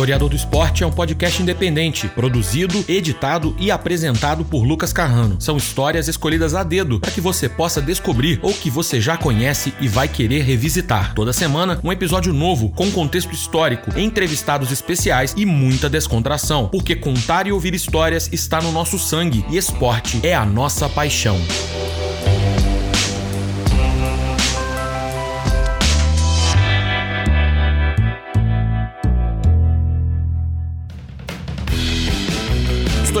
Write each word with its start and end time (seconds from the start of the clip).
Historiador 0.00 0.30
do 0.30 0.36
Esporte 0.36 0.82
é 0.82 0.86
um 0.86 0.90
podcast 0.90 1.42
independente, 1.42 2.08
produzido, 2.08 2.82
editado 2.88 3.54
e 3.58 3.70
apresentado 3.70 4.46
por 4.46 4.64
Lucas 4.64 4.94
Carrano. 4.94 5.36
São 5.38 5.58
histórias 5.58 6.08
escolhidas 6.08 6.54
a 6.54 6.62
dedo 6.62 6.98
para 6.98 7.10
que 7.10 7.20
você 7.20 7.50
possa 7.50 7.82
descobrir 7.82 8.40
ou 8.40 8.54
que 8.54 8.70
você 8.70 8.98
já 8.98 9.18
conhece 9.18 9.74
e 9.78 9.88
vai 9.88 10.08
querer 10.08 10.40
revisitar. 10.40 11.12
Toda 11.12 11.34
semana, 11.34 11.78
um 11.84 11.92
episódio 11.92 12.32
novo 12.32 12.70
com 12.70 12.90
contexto 12.90 13.34
histórico, 13.34 13.90
entrevistados 14.00 14.72
especiais 14.72 15.34
e 15.36 15.44
muita 15.44 15.86
descontração, 15.86 16.68
porque 16.68 16.96
contar 16.96 17.46
e 17.46 17.52
ouvir 17.52 17.74
histórias 17.74 18.30
está 18.32 18.58
no 18.58 18.72
nosso 18.72 18.98
sangue 18.98 19.44
e 19.50 19.58
esporte 19.58 20.18
é 20.22 20.34
a 20.34 20.46
nossa 20.46 20.88
paixão. 20.88 21.38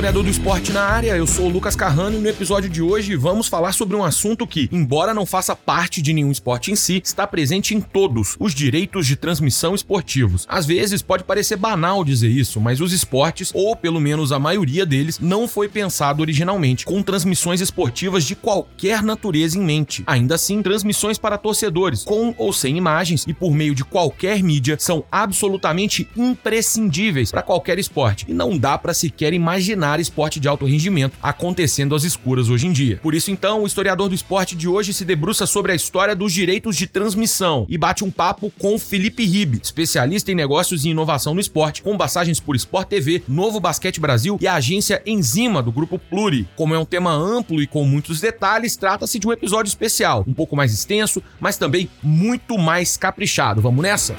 Historiador 0.00 0.24
do 0.24 0.30
esporte 0.30 0.72
na 0.72 0.82
área. 0.82 1.14
Eu 1.14 1.26
sou 1.26 1.44
o 1.44 1.50
Lucas 1.50 1.76
Carrano 1.76 2.16
e 2.16 2.20
no 2.22 2.26
episódio 2.26 2.70
de 2.70 2.80
hoje 2.80 3.16
vamos 3.16 3.48
falar 3.48 3.72
sobre 3.72 3.94
um 3.94 4.02
assunto 4.02 4.46
que, 4.46 4.66
embora 4.72 5.12
não 5.12 5.26
faça 5.26 5.54
parte 5.54 6.00
de 6.00 6.14
nenhum 6.14 6.32
esporte 6.32 6.72
em 6.72 6.74
si, 6.74 7.02
está 7.04 7.26
presente 7.26 7.74
em 7.74 7.82
todos: 7.82 8.34
os 8.40 8.54
direitos 8.54 9.06
de 9.06 9.14
transmissão 9.14 9.74
esportivos. 9.74 10.46
Às 10.48 10.64
vezes 10.64 11.02
pode 11.02 11.22
parecer 11.22 11.56
banal 11.56 12.02
dizer 12.02 12.30
isso, 12.30 12.58
mas 12.62 12.80
os 12.80 12.94
esportes, 12.94 13.50
ou 13.54 13.76
pelo 13.76 14.00
menos 14.00 14.32
a 14.32 14.38
maioria 14.38 14.86
deles, 14.86 15.18
não 15.18 15.46
foi 15.46 15.68
pensado 15.68 16.22
originalmente 16.22 16.86
com 16.86 17.02
transmissões 17.02 17.60
esportivas 17.60 18.24
de 18.24 18.34
qualquer 18.34 19.02
natureza 19.02 19.58
em 19.58 19.62
mente. 19.62 20.02
Ainda 20.06 20.36
assim, 20.36 20.62
transmissões 20.62 21.18
para 21.18 21.36
torcedores, 21.36 22.04
com 22.04 22.34
ou 22.38 22.54
sem 22.54 22.78
imagens 22.78 23.26
e 23.28 23.34
por 23.34 23.52
meio 23.52 23.74
de 23.74 23.84
qualquer 23.84 24.42
mídia, 24.42 24.78
são 24.80 25.04
absolutamente 25.12 26.08
imprescindíveis 26.16 27.30
para 27.30 27.42
qualquer 27.42 27.78
esporte 27.78 28.24
e 28.26 28.32
não 28.32 28.56
dá 28.56 28.78
para 28.78 28.94
sequer 28.94 29.34
imaginar 29.34 29.89
esporte 29.98 30.38
de 30.38 30.46
alto 30.46 30.66
rendimento 30.66 31.16
acontecendo 31.22 31.94
às 31.94 32.04
escuras 32.04 32.48
hoje 32.48 32.66
em 32.66 32.72
dia. 32.72 33.00
Por 33.02 33.14
isso, 33.14 33.30
então, 33.30 33.62
o 33.62 33.66
historiador 33.66 34.08
do 34.08 34.14
esporte 34.14 34.54
de 34.54 34.68
hoje 34.68 34.92
se 34.92 35.04
debruça 35.04 35.46
sobre 35.46 35.72
a 35.72 35.74
história 35.74 36.14
dos 36.14 36.32
direitos 36.32 36.76
de 36.76 36.86
transmissão 36.86 37.66
e 37.68 37.78
bate 37.78 38.04
um 38.04 38.10
papo 38.10 38.52
com 38.58 38.78
Felipe 38.78 39.24
Ribe, 39.24 39.60
especialista 39.62 40.30
em 40.30 40.34
negócios 40.34 40.84
e 40.84 40.90
inovação 40.90 41.34
no 41.34 41.40
esporte, 41.40 41.82
com 41.82 41.96
passagens 41.96 42.38
por 42.38 42.54
Sport 42.54 42.88
TV, 42.88 43.22
Novo 43.26 43.58
Basquete 43.58 43.98
Brasil 43.98 44.38
e 44.40 44.46
a 44.46 44.54
agência 44.54 45.02
Enzima 45.06 45.62
do 45.62 45.72
Grupo 45.72 45.98
Pluri. 45.98 46.46
Como 46.54 46.74
é 46.74 46.78
um 46.78 46.84
tema 46.84 47.12
amplo 47.12 47.62
e 47.62 47.66
com 47.66 47.84
muitos 47.84 48.20
detalhes, 48.20 48.76
trata-se 48.76 49.18
de 49.18 49.26
um 49.26 49.32
episódio 49.32 49.68
especial, 49.68 50.24
um 50.26 50.34
pouco 50.34 50.54
mais 50.54 50.72
extenso, 50.72 51.22
mas 51.40 51.56
também 51.56 51.88
muito 52.02 52.58
mais 52.58 52.96
caprichado. 52.96 53.60
Vamos 53.60 53.82
nessa? 53.82 54.14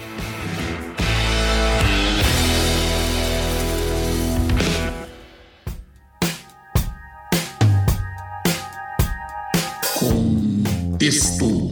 Texto. 11.01 11.70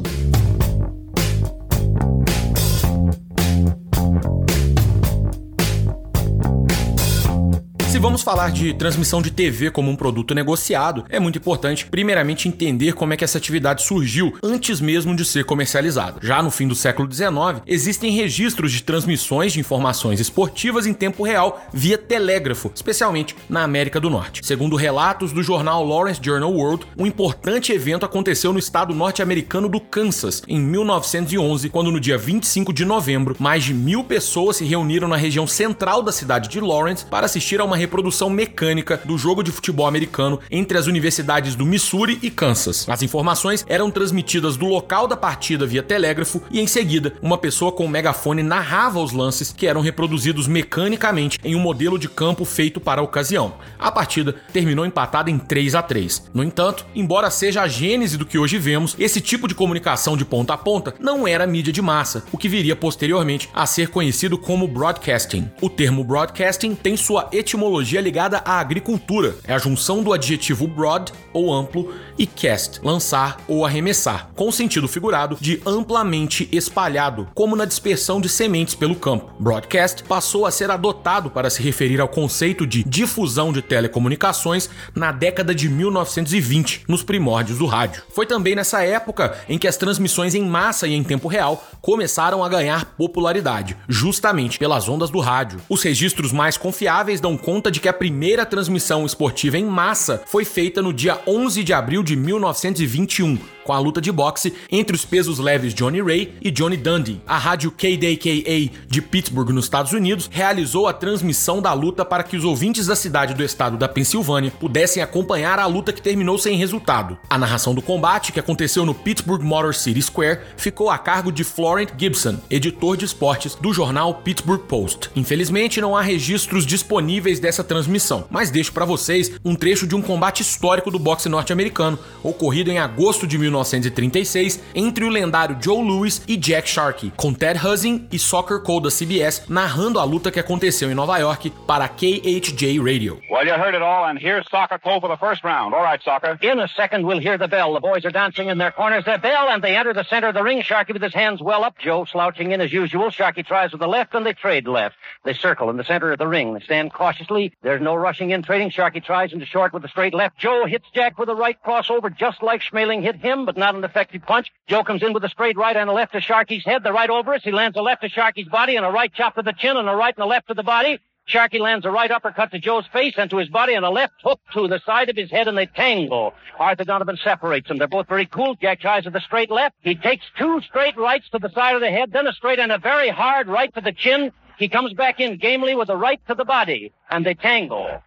Vamos 8.09 8.23
falar 8.23 8.49
de 8.49 8.73
transmissão 8.73 9.21
de 9.21 9.29
TV 9.29 9.69
como 9.69 9.91
um 9.91 9.95
produto 9.95 10.33
negociado, 10.33 11.05
é 11.09 11.19
muito 11.19 11.37
importante, 11.37 11.85
primeiramente, 11.85 12.47
entender 12.47 12.93
como 12.93 13.13
é 13.13 13.17
que 13.17 13.23
essa 13.23 13.37
atividade 13.37 13.83
surgiu 13.83 14.35
antes 14.41 14.81
mesmo 14.81 15.15
de 15.15 15.23
ser 15.23 15.45
comercializada. 15.45 16.19
Já 16.19 16.41
no 16.41 16.49
fim 16.49 16.67
do 16.67 16.73
século 16.73 17.07
XIX, 17.07 17.61
existem 17.67 18.09
registros 18.11 18.71
de 18.71 18.81
transmissões 18.81 19.53
de 19.53 19.59
informações 19.59 20.19
esportivas 20.19 20.87
em 20.87 20.93
tempo 20.93 21.21
real 21.21 21.63
via 21.71 21.99
telégrafo, 21.99 22.71
especialmente 22.73 23.35
na 23.47 23.61
América 23.61 23.99
do 23.99 24.09
Norte. 24.09 24.43
Segundo 24.43 24.75
relatos 24.75 25.31
do 25.31 25.43
jornal 25.43 25.85
Lawrence 25.85 26.19
Journal 26.19 26.51
World, 26.51 26.87
um 26.97 27.05
importante 27.05 27.71
evento 27.71 28.07
aconteceu 28.07 28.51
no 28.51 28.57
estado 28.57 28.91
norte-americano 28.91 29.69
do 29.69 29.79
Kansas, 29.79 30.41
em 30.47 30.59
1911, 30.59 31.69
quando 31.69 31.91
no 31.91 31.99
dia 31.99 32.17
25 32.17 32.73
de 32.73 32.85
novembro, 32.85 33.35
mais 33.37 33.63
de 33.63 33.73
mil 33.75 34.03
pessoas 34.03 34.55
se 34.55 34.65
reuniram 34.65 35.07
na 35.07 35.15
região 35.15 35.45
central 35.45 36.01
da 36.01 36.11
cidade 36.11 36.49
de 36.49 36.59
Lawrence 36.59 37.05
para 37.05 37.27
assistir 37.27 37.61
a 37.61 37.65
uma 37.65 37.77
reprodução 37.77 37.98
mecânica 38.29 39.01
do 39.03 39.17
jogo 39.17 39.43
de 39.43 39.51
futebol 39.51 39.87
americano 39.87 40.39
entre 40.49 40.77
as 40.77 40.87
universidades 40.87 41.55
do 41.55 41.65
Missouri 41.65 42.19
e 42.21 42.29
Kansas. 42.29 42.87
As 42.87 43.01
informações 43.01 43.65
eram 43.67 43.91
transmitidas 43.91 44.55
do 44.55 44.65
local 44.65 45.07
da 45.07 45.17
partida 45.17 45.65
via 45.65 45.83
telégrafo 45.83 46.41
e 46.51 46.59
em 46.59 46.67
seguida 46.67 47.13
uma 47.21 47.37
pessoa 47.37 47.71
com 47.71 47.85
um 47.85 47.89
megafone 47.89 48.43
narrava 48.43 48.99
os 48.99 49.11
lances 49.11 49.51
que 49.51 49.67
eram 49.67 49.81
reproduzidos 49.81 50.47
mecanicamente 50.47 51.39
em 51.43 51.55
um 51.55 51.59
modelo 51.59 51.97
de 51.97 52.07
campo 52.07 52.45
feito 52.45 52.79
para 52.79 53.01
a 53.01 53.03
ocasião. 53.03 53.55
A 53.77 53.91
partida 53.91 54.35
terminou 54.53 54.85
empatada 54.85 55.29
em 55.29 55.37
3 55.37 55.75
a 55.75 55.81
3. 55.81 56.29
No 56.33 56.43
entanto, 56.43 56.85
embora 56.95 57.29
seja 57.29 57.61
a 57.61 57.67
gênese 57.67 58.17
do 58.17 58.25
que 58.25 58.37
hoje 58.37 58.57
vemos, 58.57 58.95
esse 58.99 59.19
tipo 59.19 59.47
de 59.47 59.55
comunicação 59.55 60.15
de 60.15 60.25
ponta 60.25 60.53
a 60.53 60.57
ponta 60.57 60.93
não 60.99 61.27
era 61.27 61.47
mídia 61.47 61.73
de 61.73 61.81
massa, 61.81 62.23
o 62.31 62.37
que 62.37 62.49
viria 62.49 62.75
posteriormente 62.75 63.49
a 63.53 63.65
ser 63.65 63.89
conhecido 63.89 64.37
como 64.37 64.67
broadcasting. 64.67 65.49
O 65.61 65.69
termo 65.69 66.03
broadcasting 66.03 66.75
tem 66.75 66.95
sua 66.95 67.27
etimologia 67.31 67.88
ligada 67.97 68.41
à 68.45 68.59
agricultura. 68.59 69.35
É 69.45 69.53
a 69.53 69.57
junção 69.57 70.03
do 70.03 70.13
adjetivo 70.13 70.67
broad, 70.67 71.11
ou 71.33 71.53
amplo, 71.53 71.93
e 72.17 72.25
cast, 72.25 72.79
lançar 72.83 73.37
ou 73.47 73.65
arremessar, 73.65 74.29
com 74.35 74.49
o 74.49 74.51
sentido 74.51 74.87
figurado 74.87 75.37
de 75.39 75.61
amplamente 75.65 76.49
espalhado, 76.51 77.27
como 77.33 77.55
na 77.55 77.65
dispersão 77.65 78.19
de 78.19 78.27
sementes 78.27 78.75
pelo 78.75 78.95
campo. 78.95 79.31
Broadcast 79.39 80.03
passou 80.03 80.45
a 80.45 80.51
ser 80.51 80.69
adotado 80.69 81.29
para 81.29 81.49
se 81.49 81.61
referir 81.61 82.01
ao 82.01 82.09
conceito 82.09 82.67
de 82.67 82.83
difusão 82.83 83.53
de 83.53 83.61
telecomunicações 83.61 84.69
na 84.93 85.11
década 85.11 85.55
de 85.55 85.69
1920, 85.69 86.83
nos 86.87 87.03
primórdios 87.03 87.57
do 87.57 87.65
rádio. 87.65 88.03
Foi 88.13 88.25
também 88.25 88.55
nessa 88.55 88.83
época 88.83 89.37
em 89.47 89.57
que 89.57 89.67
as 89.67 89.77
transmissões 89.77 90.35
em 90.35 90.43
massa 90.43 90.87
e 90.87 90.93
em 90.93 91.03
tempo 91.03 91.27
real 91.27 91.63
começaram 91.81 92.43
a 92.43 92.49
ganhar 92.49 92.85
popularidade, 92.97 93.77
justamente 93.87 94.59
pelas 94.59 94.89
ondas 94.89 95.09
do 95.09 95.19
rádio. 95.19 95.61
Os 95.69 95.81
registros 95.81 96.31
mais 96.31 96.57
confiáveis 96.57 97.21
dão 97.21 97.37
conta 97.37 97.68
de 97.69 97.79
que 97.79 97.87
a 97.87 97.93
primeira 97.93 98.45
transmissão 98.45 99.05
esportiva 99.05 99.57
em 99.57 99.65
massa 99.65 100.21
foi 100.25 100.45
feita 100.45 100.81
no 100.81 100.93
dia 100.93 101.19
11 101.27 101.63
de 101.63 101.73
abril 101.73 102.03
de 102.03 102.15
1921, 102.15 103.37
com 103.63 103.73
a 103.73 103.79
luta 103.79 104.01
de 104.01 104.11
boxe 104.11 104.53
entre 104.71 104.95
os 104.95 105.05
pesos 105.05 105.39
leves 105.39 105.73
Johnny 105.73 106.01
Ray 106.01 106.33
e 106.41 106.51
Johnny 106.51 106.77
Dundee. 106.77 107.21
A 107.27 107.37
rádio 107.37 107.71
KDKA 107.71 108.71
de 108.87 109.01
Pittsburgh, 109.01 109.51
nos 109.51 109.65
Estados 109.65 109.93
Unidos, 109.93 110.29
realizou 110.31 110.87
a 110.87 110.93
transmissão 110.93 111.61
da 111.61 111.73
luta 111.73 112.03
para 112.03 112.23
que 112.23 112.35
os 112.35 112.43
ouvintes 112.43 112.87
da 112.87 112.95
cidade 112.95 113.33
do 113.33 113.43
estado 113.43 113.77
da 113.77 113.87
Pensilvânia 113.87 114.51
pudessem 114.51 115.03
acompanhar 115.03 115.59
a 115.59 115.65
luta 115.65 115.93
que 115.93 116.01
terminou 116.01 116.37
sem 116.37 116.57
resultado. 116.57 117.17
A 117.29 117.37
narração 117.37 117.75
do 117.75 117.81
combate, 117.81 118.31
que 118.31 118.39
aconteceu 118.39 118.85
no 118.85 118.93
Pittsburgh 118.93 119.43
Motor 119.43 119.75
City 119.75 120.01
Square, 120.01 120.39
ficou 120.57 120.89
a 120.89 120.97
cargo 120.97 121.31
de 121.31 121.43
Florent 121.43 121.89
Gibson, 121.97 122.37
editor 122.49 122.97
de 122.97 123.05
esportes 123.05 123.55
do 123.55 123.73
jornal 123.73 124.15
Pittsburgh 124.15 124.61
Post. 124.61 125.09
Infelizmente, 125.15 125.81
não 125.81 125.95
há 125.95 126.01
registros 126.01 126.65
disponíveis 126.65 127.39
dessa 127.39 127.63
transmissão, 127.63 128.25
mas 128.29 128.49
deixo 128.49 128.73
para 128.73 128.85
vocês 128.85 129.31
um 129.43 129.55
trecho 129.55 129.85
de 129.85 129.95
um 129.95 130.01
combate 130.01 130.41
histórico 130.41 130.89
do 130.89 130.99
boxe 130.99 131.29
norte-americano, 131.29 131.99
ocorrido 132.23 132.71
em 132.71 132.79
agosto 132.79 133.27
de 133.27 133.37
19 133.37 133.58
1936 133.59 134.63
entre 134.75 135.05
o 135.05 135.09
lendário 135.09 135.57
Joe 135.61 135.83
Louis 135.83 136.21
e 136.27 136.37
Jack 136.37 136.69
Sharkey, 136.69 137.11
com 137.15 137.33
Ted 137.33 137.59
Huzzing 137.65 138.07
e 138.11 138.19
Soccer 138.19 138.61
Code 138.61 138.85
da 138.85 138.91
CBS 138.91 139.47
narrando 139.49 139.99
a 139.99 140.03
luta 140.03 140.31
que 140.31 140.39
aconteceu 140.39 140.91
em 140.91 140.95
Nova 140.95 141.17
York 141.17 141.51
para 141.65 141.85
a 141.85 141.89
KHJ 141.89 142.79
Radio. 142.79 143.19
Well, 143.29 143.45
you 143.45 143.53
heard 143.53 143.75
it 143.75 143.81
all, 143.81 144.05
and 144.05 144.17
here's 144.19 144.45
Soccer 144.49 144.79
Code 144.79 145.01
for 145.01 145.09
the 145.09 145.17
first 145.17 145.43
round. 145.43 145.73
All 145.73 145.83
right, 145.83 146.01
Soccer. 146.03 146.37
In 146.41 146.59
a 146.59 146.67
second, 146.67 147.05
we'll 147.05 147.19
hear 147.19 147.37
the 147.37 147.47
bell. 147.47 147.73
The 147.73 147.79
boys 147.79 148.05
are 148.05 148.11
dancing 148.11 148.49
in 148.49 148.57
their 148.57 148.71
corners. 148.71 149.05
Their 149.05 149.17
bell, 149.17 149.49
and 149.49 149.63
they 149.63 149.75
enter 149.75 149.93
the 149.93 150.03
center 150.03 150.27
of 150.29 150.33
the 150.33 150.43
ring. 150.43 150.61
Sharkey 150.61 150.93
with 150.93 151.01
his 151.01 151.13
hands 151.13 151.41
well 151.41 151.63
up. 151.63 151.77
Joe 151.79 152.05
slouching 152.05 152.51
in 152.51 152.61
as 152.61 152.73
usual. 152.73 153.09
Sharkey 153.09 153.43
tries 153.43 153.71
with 153.71 153.81
the 153.81 153.87
left, 153.87 154.13
and 154.13 154.25
they 154.25 154.33
trade 154.33 154.67
left. 154.67 154.95
They 155.23 155.33
circle 155.33 155.69
in 155.69 155.77
the 155.77 155.83
center 155.83 156.11
of 156.11 156.19
the 156.19 156.27
ring. 156.27 156.53
They 156.53 156.59
stand 156.59 156.93
cautiously. 156.93 157.53
There's 157.61 157.81
no 157.81 157.95
rushing 157.95 158.31
in 158.31 158.43
trading. 158.43 158.69
Sharkey 158.69 158.99
tries 159.01 159.33
into 159.33 159.45
short 159.45 159.73
with 159.73 159.83
the 159.83 159.89
straight 159.89 160.13
left. 160.13 160.37
Joe 160.37 160.65
hits 160.65 160.85
Jack 160.93 161.17
with 161.17 161.29
a 161.29 161.35
right 161.35 161.57
crossover, 161.63 162.15
just 162.15 162.41
like 162.43 162.61
Schmeling 162.61 163.03
hit 163.03 163.15
him, 163.17 163.38
but 163.45 163.57
not 163.57 163.75
an 163.75 163.83
effective 163.83 164.21
punch. 164.23 164.51
Joe 164.67 164.83
comes 164.83 165.03
in 165.03 165.13
with 165.13 165.23
a 165.23 165.29
straight 165.29 165.57
right 165.57 165.75
and 165.75 165.89
a 165.89 165.93
left 165.93 166.13
to 166.13 166.19
Sharky's 166.19 166.65
head, 166.65 166.83
the 166.83 166.93
right 166.93 167.09
over 167.09 167.33
us. 167.33 167.41
He 167.43 167.51
lands 167.51 167.77
a 167.77 167.81
left 167.81 168.01
to 168.01 168.09
Sharky's 168.09 168.47
body 168.47 168.75
and 168.75 168.85
a 168.85 168.89
right 168.89 169.13
chop 169.13 169.35
to 169.35 169.41
the 169.41 169.53
chin 169.53 169.77
and 169.77 169.89
a 169.89 169.95
right 169.95 170.15
and 170.15 170.23
a 170.23 170.27
left 170.27 170.47
to 170.47 170.53
the 170.53 170.63
body. 170.63 170.99
Sharky 171.29 171.59
lands 171.59 171.85
a 171.85 171.91
right 171.91 172.09
uppercut 172.09 172.51
to 172.51 172.59
Joe's 172.59 172.87
face 172.91 173.13
and 173.17 173.29
to 173.29 173.37
his 173.37 173.49
body 173.49 173.75
and 173.75 173.85
a 173.85 173.89
left 173.89 174.13
hook 174.23 174.39
to 174.53 174.67
the 174.67 174.79
side 174.85 175.09
of 175.09 175.15
his 175.15 175.29
head 175.29 175.47
and 175.47 175.57
they 175.57 175.67
tangle. 175.67 176.33
Arthur 176.57 176.83
Donovan 176.83 177.17
separates 177.23 177.67
them. 177.67 177.77
They're 177.77 177.87
both 177.87 178.07
very 178.07 178.25
cool. 178.25 178.55
Jack 178.55 178.81
tries 178.81 179.05
with 179.05 179.15
a 179.15 179.21
straight 179.21 179.51
left. 179.51 179.75
He 179.81 179.95
takes 179.95 180.25
two 180.37 180.59
straight 180.61 180.97
rights 180.97 181.29
to 181.29 181.39
the 181.39 181.51
side 181.51 181.75
of 181.75 181.81
the 181.81 181.91
head, 181.91 182.11
then 182.11 182.25
a 182.25 182.33
straight 182.33 182.59
and 182.59 182.71
a 182.71 182.79
very 182.79 183.09
hard 183.09 183.47
right 183.47 183.73
to 183.75 183.81
the 183.81 183.91
chin. 183.91 184.31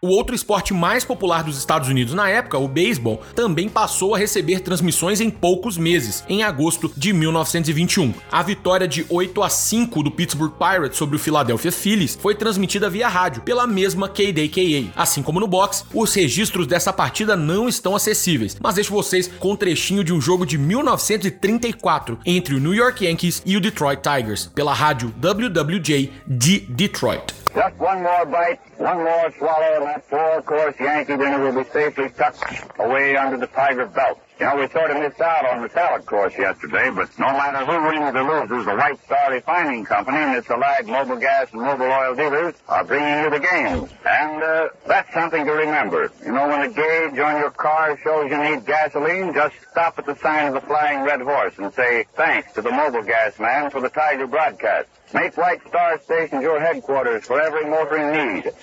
O 0.01 0.09
outro 0.09 0.35
esporte 0.35 0.73
mais 0.73 1.05
popular 1.05 1.43
dos 1.43 1.59
Estados 1.59 1.89
Unidos 1.89 2.15
na 2.15 2.29
época, 2.29 2.59
o 2.59 2.69
beisebol, 2.69 3.23
também 3.35 3.69
passou 3.69 4.15
a 4.15 4.19
receber 4.19 4.61
transmissões 4.61 5.21
em 5.21 5.31
poucos 5.31 5.77
meses, 5.77 6.25
em 6.29 6.43
agosto 6.43 6.93
de 6.97 7.13
1921. 7.13 8.15
A 8.31 8.43
vitória 8.43 8.87
de 8.87 9.05
8 9.09 9.43
a 9.43 9.49
5 9.49 10.03
do 10.03 10.11
Pittsburgh 10.11 10.53
Pirates 10.53 10.99
sobre 10.99 11.17
o 11.17 11.19
Philadelphia 11.19 11.73
Phillies 11.73 12.17
foi 12.21 12.35
transmitida 12.35 12.91
via 12.91 13.09
rádio 13.09 13.43
pela 13.43 13.67
mesma 13.67 14.09
KDKA. 14.09 14.93
Assim 14.95 15.23
como 15.23 15.41
no 15.41 15.49
boxe, 15.49 15.85
os 15.93 16.15
registros 16.15 16.67
dessa 16.67 16.93
partida 16.93 17.35
não 17.35 17.69
estão 17.69 17.97
acessíveis, 17.97 18.57
mas 18.61 18.75
deixo 18.75 18.93
vocês 18.93 19.27
com 19.27 19.53
um 19.53 19.57
trechinho 19.57 20.05
de 20.05 20.13
um 20.13 20.21
jogo 20.21 20.47
de 20.47 20.59
1934 20.59 22.19
entre 22.25 22.55
o 22.55 22.61
New 22.61 22.75
York 22.75 23.05
Yankees 23.05 23.43
e 23.45 23.57
o 23.57 23.61
Detroit 23.61 24.01
Tigers, 24.03 24.47
pela 24.55 24.75
rádio 24.75 25.13
WWJ 25.21 26.11
de 26.43 26.59
Detroit. 26.75 27.33
Just 27.55 27.77
one 27.77 28.03
more 28.03 28.25
bite, 28.27 28.59
one 28.79 29.05
more 29.05 29.33
swallow, 29.39 29.77
and 29.77 29.87
that 29.87 30.05
four-course 30.09 30.75
Yankee 30.81 31.17
dinner 31.17 31.39
will 31.39 31.63
be 31.63 31.69
safely 31.71 32.09
tucked 32.09 32.43
away 32.81 33.15
under 33.15 33.37
the 33.37 33.47
tiger 33.47 33.87
belt. 33.87 34.19
You 34.41 34.47
know, 34.47 34.57
we 34.57 34.69
sort 34.71 34.91
of 34.91 34.99
missed 34.99 35.21
out 35.21 35.45
on 35.47 35.63
the 35.63 35.69
salad 35.69 36.05
course 36.05 36.37
yesterday, 36.37 36.91
but 36.91 37.17
no 37.17 37.27
matter 37.27 37.65
who 37.65 37.87
wins 37.87 38.17
or 38.17 38.25
loses, 38.25 38.67
the 38.67 38.75
White 38.75 38.99
Star 39.05 39.31
Refining 39.31 39.85
Company 39.85 40.17
and 40.17 40.37
its 40.37 40.51
allied 40.51 40.87
mobile 40.87 41.19
gas 41.19 41.53
and 41.53 41.63
mobile 41.63 41.85
oil 41.87 42.17
dealers 42.17 42.55
are 42.69 42.83
bringing 42.83 43.23
you 43.23 43.31
the 43.31 43.39
game. 43.39 43.89
And 44.05 44.43
uh, 44.43 44.69
that's 44.89 45.13
something 45.15 45.45
to 45.45 45.53
remember. 45.53 46.11
You 46.25 46.33
know, 46.33 46.49
when 46.49 46.63
the 46.63 46.75
gauge 46.75 47.21
on 47.21 47.39
your 47.39 47.51
car 47.51 47.97
shows 48.03 48.31
you 48.31 48.43
need 48.43 48.67
gasoline, 48.67 49.33
just 49.33 49.55
stop 49.71 49.97
at 49.99 50.07
the 50.07 50.17
sign 50.17 50.49
of 50.49 50.55
the 50.55 50.67
Flying 50.67 51.03
Red 51.03 51.21
Horse 51.21 51.55
and 51.59 51.73
say 51.75 52.07
thanks 52.15 52.53
to 52.55 52.63
the 52.63 52.73
mobile 52.73 53.05
gas 53.05 53.39
man 53.39 53.71
for 53.71 53.81
the 53.81 53.91
Tiger 53.91 54.27
broadcast. 54.27 54.89